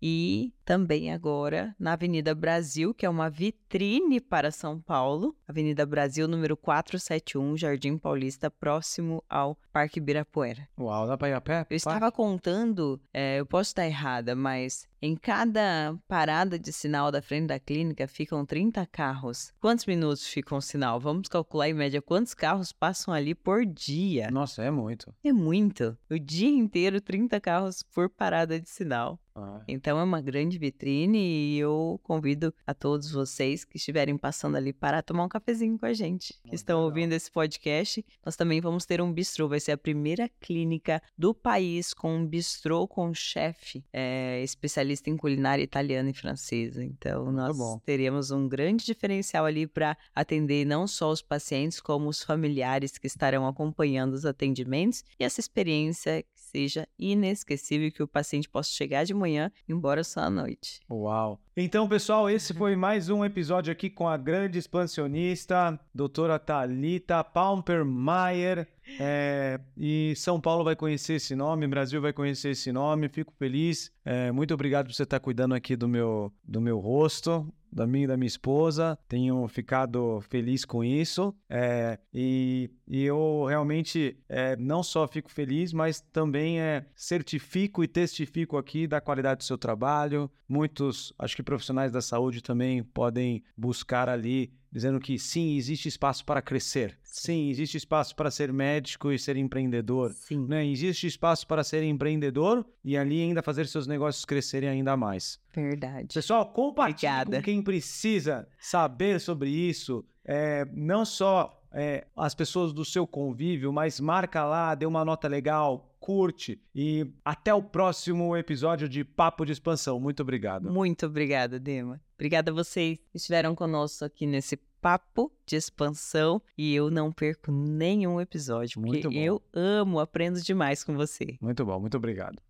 E 0.02 0.54
também 0.66 1.12
agora 1.12 1.76
na 1.80 1.94
Avenida 1.94 2.34
Brasil, 2.34 2.94
que 2.94 3.06
é 3.06 3.10
uma 3.10 3.30
vitrine 3.30 4.20
para 4.20 4.52
São 4.52 4.80
Paulo, 4.82 5.36
Avenida 5.48 5.86
Brasil, 5.86 6.28
número 6.28 6.58
471, 6.58 7.58
Jardim 7.58 7.98
Paulista, 7.98 8.50
próximo 8.50 9.24
ao 9.30 9.58
Parque 9.72 10.00
Ibirapuera. 10.00 10.68
Uau, 10.80 11.08
dá 11.08 11.18
para 11.18 11.30
ir 11.30 11.34
a 11.34 11.42
pé? 11.42 11.68
Eu 11.70 11.78
estava 11.78 12.12
contando, 12.12 13.00
é, 13.14 13.40
eu 13.40 13.46
posso 13.46 13.70
estar 13.70 13.86
errada, 13.86 14.36
mas 14.36 14.89
em 15.02 15.16
cada 15.16 15.98
parada 16.08 16.60
de 16.60 16.74
sinal 16.74 17.12
da 17.12 17.22
frente 17.22 17.48
da 17.48 17.60
clínica 17.60 18.08
ficam 18.08 18.46
30 18.46 18.86
carros. 18.88 19.54
Quantos 19.60 19.86
minutos 19.86 20.28
fica 20.28 20.54
um 20.56 20.62
sinal? 20.62 21.00
Vamos 21.00 21.30
calcular 21.30 21.70
em 21.70 21.74
média 21.74 22.02
quantos 22.02 22.34
carros 22.34 22.72
passam 22.72 23.14
ali 23.14 23.34
por 23.34 23.66
dia. 23.66 24.30
Nossa, 24.30 24.64
é 24.64 24.72
muito. 24.72 25.14
É 25.24 25.32
muito. 25.32 25.98
O 26.10 26.20
dia 26.20 26.50
inteiro, 26.50 27.00
30 27.00 27.40
carros 27.40 27.82
por 27.84 28.10
parada 28.10 28.60
de 28.60 28.70
sinal. 28.70 29.20
Ah. 29.36 29.62
Então 29.68 29.98
é 29.98 30.04
uma 30.04 30.20
grande 30.20 30.58
vitrine 30.58 31.18
e 31.18 31.60
eu 31.60 32.00
convido 32.04 32.54
a 32.68 32.74
todos 32.74 33.12
vocês 33.12 33.64
que 33.64 33.78
estiverem 33.78 34.18
passando 34.18 34.58
ali 34.58 34.74
para 34.74 35.02
tomar 35.02 35.24
um 35.24 35.30
cafezinho 35.30 35.78
com 35.80 35.86
a 35.86 35.94
gente, 35.94 36.34
que 36.34 36.40
Muito 36.48 36.56
estão 36.56 36.80
legal. 36.80 36.90
ouvindo 36.90 37.14
esse 37.14 37.32
podcast. 37.32 38.06
Nós 38.26 38.36
também 38.36 38.60
vamos 38.60 38.86
ter 38.86 39.02
um 39.02 39.14
bistrô, 39.14 39.48
vai 39.48 39.60
ser 39.60 39.72
a 39.72 39.78
primeira 39.78 40.30
clínica 40.42 41.02
do 41.18 41.34
país 41.34 41.94
com 41.94 42.18
um 42.18 42.26
bistrô 42.26 42.88
com 42.88 43.14
chefe 43.14 43.84
é, 43.94 44.42
especialista 44.44 44.89
em 45.08 45.18
culinária 45.18 45.64
italiana 45.64 46.10
e 46.10 46.14
francesa. 46.14 46.84
Então 46.84 47.32
nós 47.32 47.58
bom. 47.58 47.80
teremos 47.86 48.32
um 48.32 48.48
grande 48.48 48.86
diferencial 48.86 49.46
ali 49.46 49.68
para 49.68 49.98
atender 50.14 50.66
não 50.66 50.88
só 50.88 51.12
os 51.12 51.22
pacientes, 51.22 51.80
como 51.80 52.10
os 52.10 52.24
familiares 52.24 52.98
que 52.98 53.08
estarão 53.08 53.48
acompanhando 53.48 54.14
os 54.14 54.26
atendimentos 54.26 55.04
e 55.20 55.24
essa 55.24 55.40
experiência 55.40 56.26
seja 56.52 56.88
inesquecível 56.98 57.92
que 57.92 58.04
o 58.04 58.08
paciente 58.08 58.50
possa 58.50 58.72
chegar 58.72 59.04
de 59.04 59.14
manhã 59.14 59.52
e 59.68 59.72
ir 59.72 59.76
embora 59.76 60.04
só 60.04 60.22
à 60.22 60.30
noite. 60.30 60.80
Uau. 60.90 61.40
Então, 61.56 61.88
pessoal, 61.88 62.30
esse 62.30 62.54
foi 62.54 62.76
mais 62.76 63.10
um 63.10 63.24
episódio 63.24 63.72
aqui 63.72 63.90
com 63.90 64.08
a 64.08 64.16
grande 64.16 64.58
expansionista, 64.58 65.80
doutora 65.94 66.40
Thalita 66.40 67.24
Palmpermeier. 67.24 68.68
É, 69.00 69.60
e 69.78 70.14
São 70.16 70.40
Paulo 70.40 70.64
vai 70.64 70.76
conhecer 70.76 71.16
esse 71.16 71.36
nome, 71.36 71.68
Brasil 71.68 72.02
vai 72.02 72.14
conhecer 72.14 72.52
esse 72.52 72.72
nome. 72.72 73.10
Fico 73.10 73.34
feliz. 73.38 73.92
É, 74.04 74.32
muito 74.32 74.54
obrigado 74.54 74.88
por 74.88 74.94
você 74.94 75.04
estar 75.04 75.20
cuidando 75.20 75.54
aqui 75.54 75.76
do 75.76 75.88
meu, 75.88 76.32
do 76.44 76.60
meu 76.62 76.80
rosto, 76.80 77.48
da 77.72 77.86
minha 77.88 78.06
e 78.06 78.08
da 78.08 78.18
minha 78.18 78.28
esposa. 78.28 78.98
Tenho 79.08 79.48
ficado 79.48 80.22
feliz 80.22 80.66
com 80.66 80.84
isso. 80.84 81.34
É, 81.50 82.00
e, 82.14 82.70
e 82.88 83.04
eu 83.04 83.46
realmente 83.48 84.18
é, 84.28 84.56
não 84.56 84.84
só 84.84 85.08
fico 85.08 85.32
feliz, 85.32 85.74
mas 85.74 86.02
também 86.02 86.60
é, 86.60 86.86
certifico 86.96 87.84
e 87.84 87.88
testifico 87.88 88.58
aqui 88.58 88.88
da 88.88 89.02
qualidade 89.02 89.40
do 89.40 89.44
seu 89.44 89.58
trabalho. 89.58 90.30
Muitos, 90.48 91.14
acho 91.18 91.36
que 91.36 91.44
profissionais 91.44 91.92
da 91.92 92.02
saúde 92.02 92.42
também 92.42 92.84
podem 92.84 93.44
buscar 93.56 94.10
ali 94.10 94.52
dizendo 94.72 95.00
que 95.00 95.18
sim, 95.18 95.56
existe 95.56 95.88
espaço 95.88 96.24
para 96.26 96.42
crescer. 96.42 96.98
Sim, 97.04 97.50
existe 97.50 97.78
espaço 97.78 98.16
para 98.16 98.30
ser 98.30 98.54
médico 98.54 99.12
e 99.12 99.18
ser 99.18 99.36
empreendedor. 99.36 100.12
Sim. 100.14 100.46
Né? 100.48 100.66
Existe 100.68 101.08
espaço 101.08 101.48
para 101.48 101.64
ser 101.64 101.84
empreendedor 101.84 102.66
e 102.84 102.96
ali 102.96 103.22
ainda 103.22 103.42
fazer 103.42 103.68
seus 103.68 103.88
negócios 103.88 104.26
crescerem 104.26 104.70
ainda 104.70 104.96
mais. 104.96 105.40
Verdade. 105.54 106.14
Pessoal, 106.14 106.46
compartilhe 106.52 107.12
Obrigada. 107.12 107.38
com 107.38 107.44
quem 107.44 107.62
precisa 107.62 108.48
saber 108.60 109.20
sobre 109.20 109.50
isso. 109.50 110.06
É, 110.24 110.66
não 110.74 111.04
só 111.04 111.59
é, 111.72 112.08
as 112.16 112.34
pessoas 112.34 112.74
do 112.74 112.84
seu 112.84 113.06
convívio, 113.06 113.72
mas 113.72 114.00
marca 114.00 114.44
lá, 114.44 114.74
dê 114.76 114.86
uma 114.86 115.04
nota 115.06 115.28
legal, 115.28 115.96
curte. 116.00 116.62
E 116.74 117.06
até 117.24 117.54
o 117.54 117.62
próximo 117.62 118.36
episódio 118.36 118.88
de 118.88 119.04
Papo 119.04 119.46
de 119.46 119.52
Expansão. 119.52 120.00
Muito 120.00 120.22
obrigado. 120.22 120.72
Muito 120.72 121.06
obrigada, 121.06 121.60
Dema. 121.60 122.02
Obrigada 122.16 122.52
a 122.52 122.54
vocês 122.54 122.98
que 123.12 123.18
estiveram 123.18 123.56
conosco 123.56 124.04
aqui 124.04 124.26
nesse 124.26 124.58
papo 124.82 125.32
de 125.46 125.56
expansão 125.56 126.42
e 126.58 126.74
eu 126.74 126.90
não 126.90 127.12
perco 127.12 127.52
nenhum 127.52 128.20
episódio, 128.20 128.80
porque 128.82 129.08
Muito 129.08 129.10
bom. 129.10 129.18
eu 129.18 129.42
amo, 129.54 130.00
aprendo 130.00 130.42
demais 130.42 130.84
com 130.84 130.96
você. 130.96 131.38
Muito 131.42 131.66
bom, 131.66 131.80
muito 131.80 131.98
obrigado. 131.98 132.42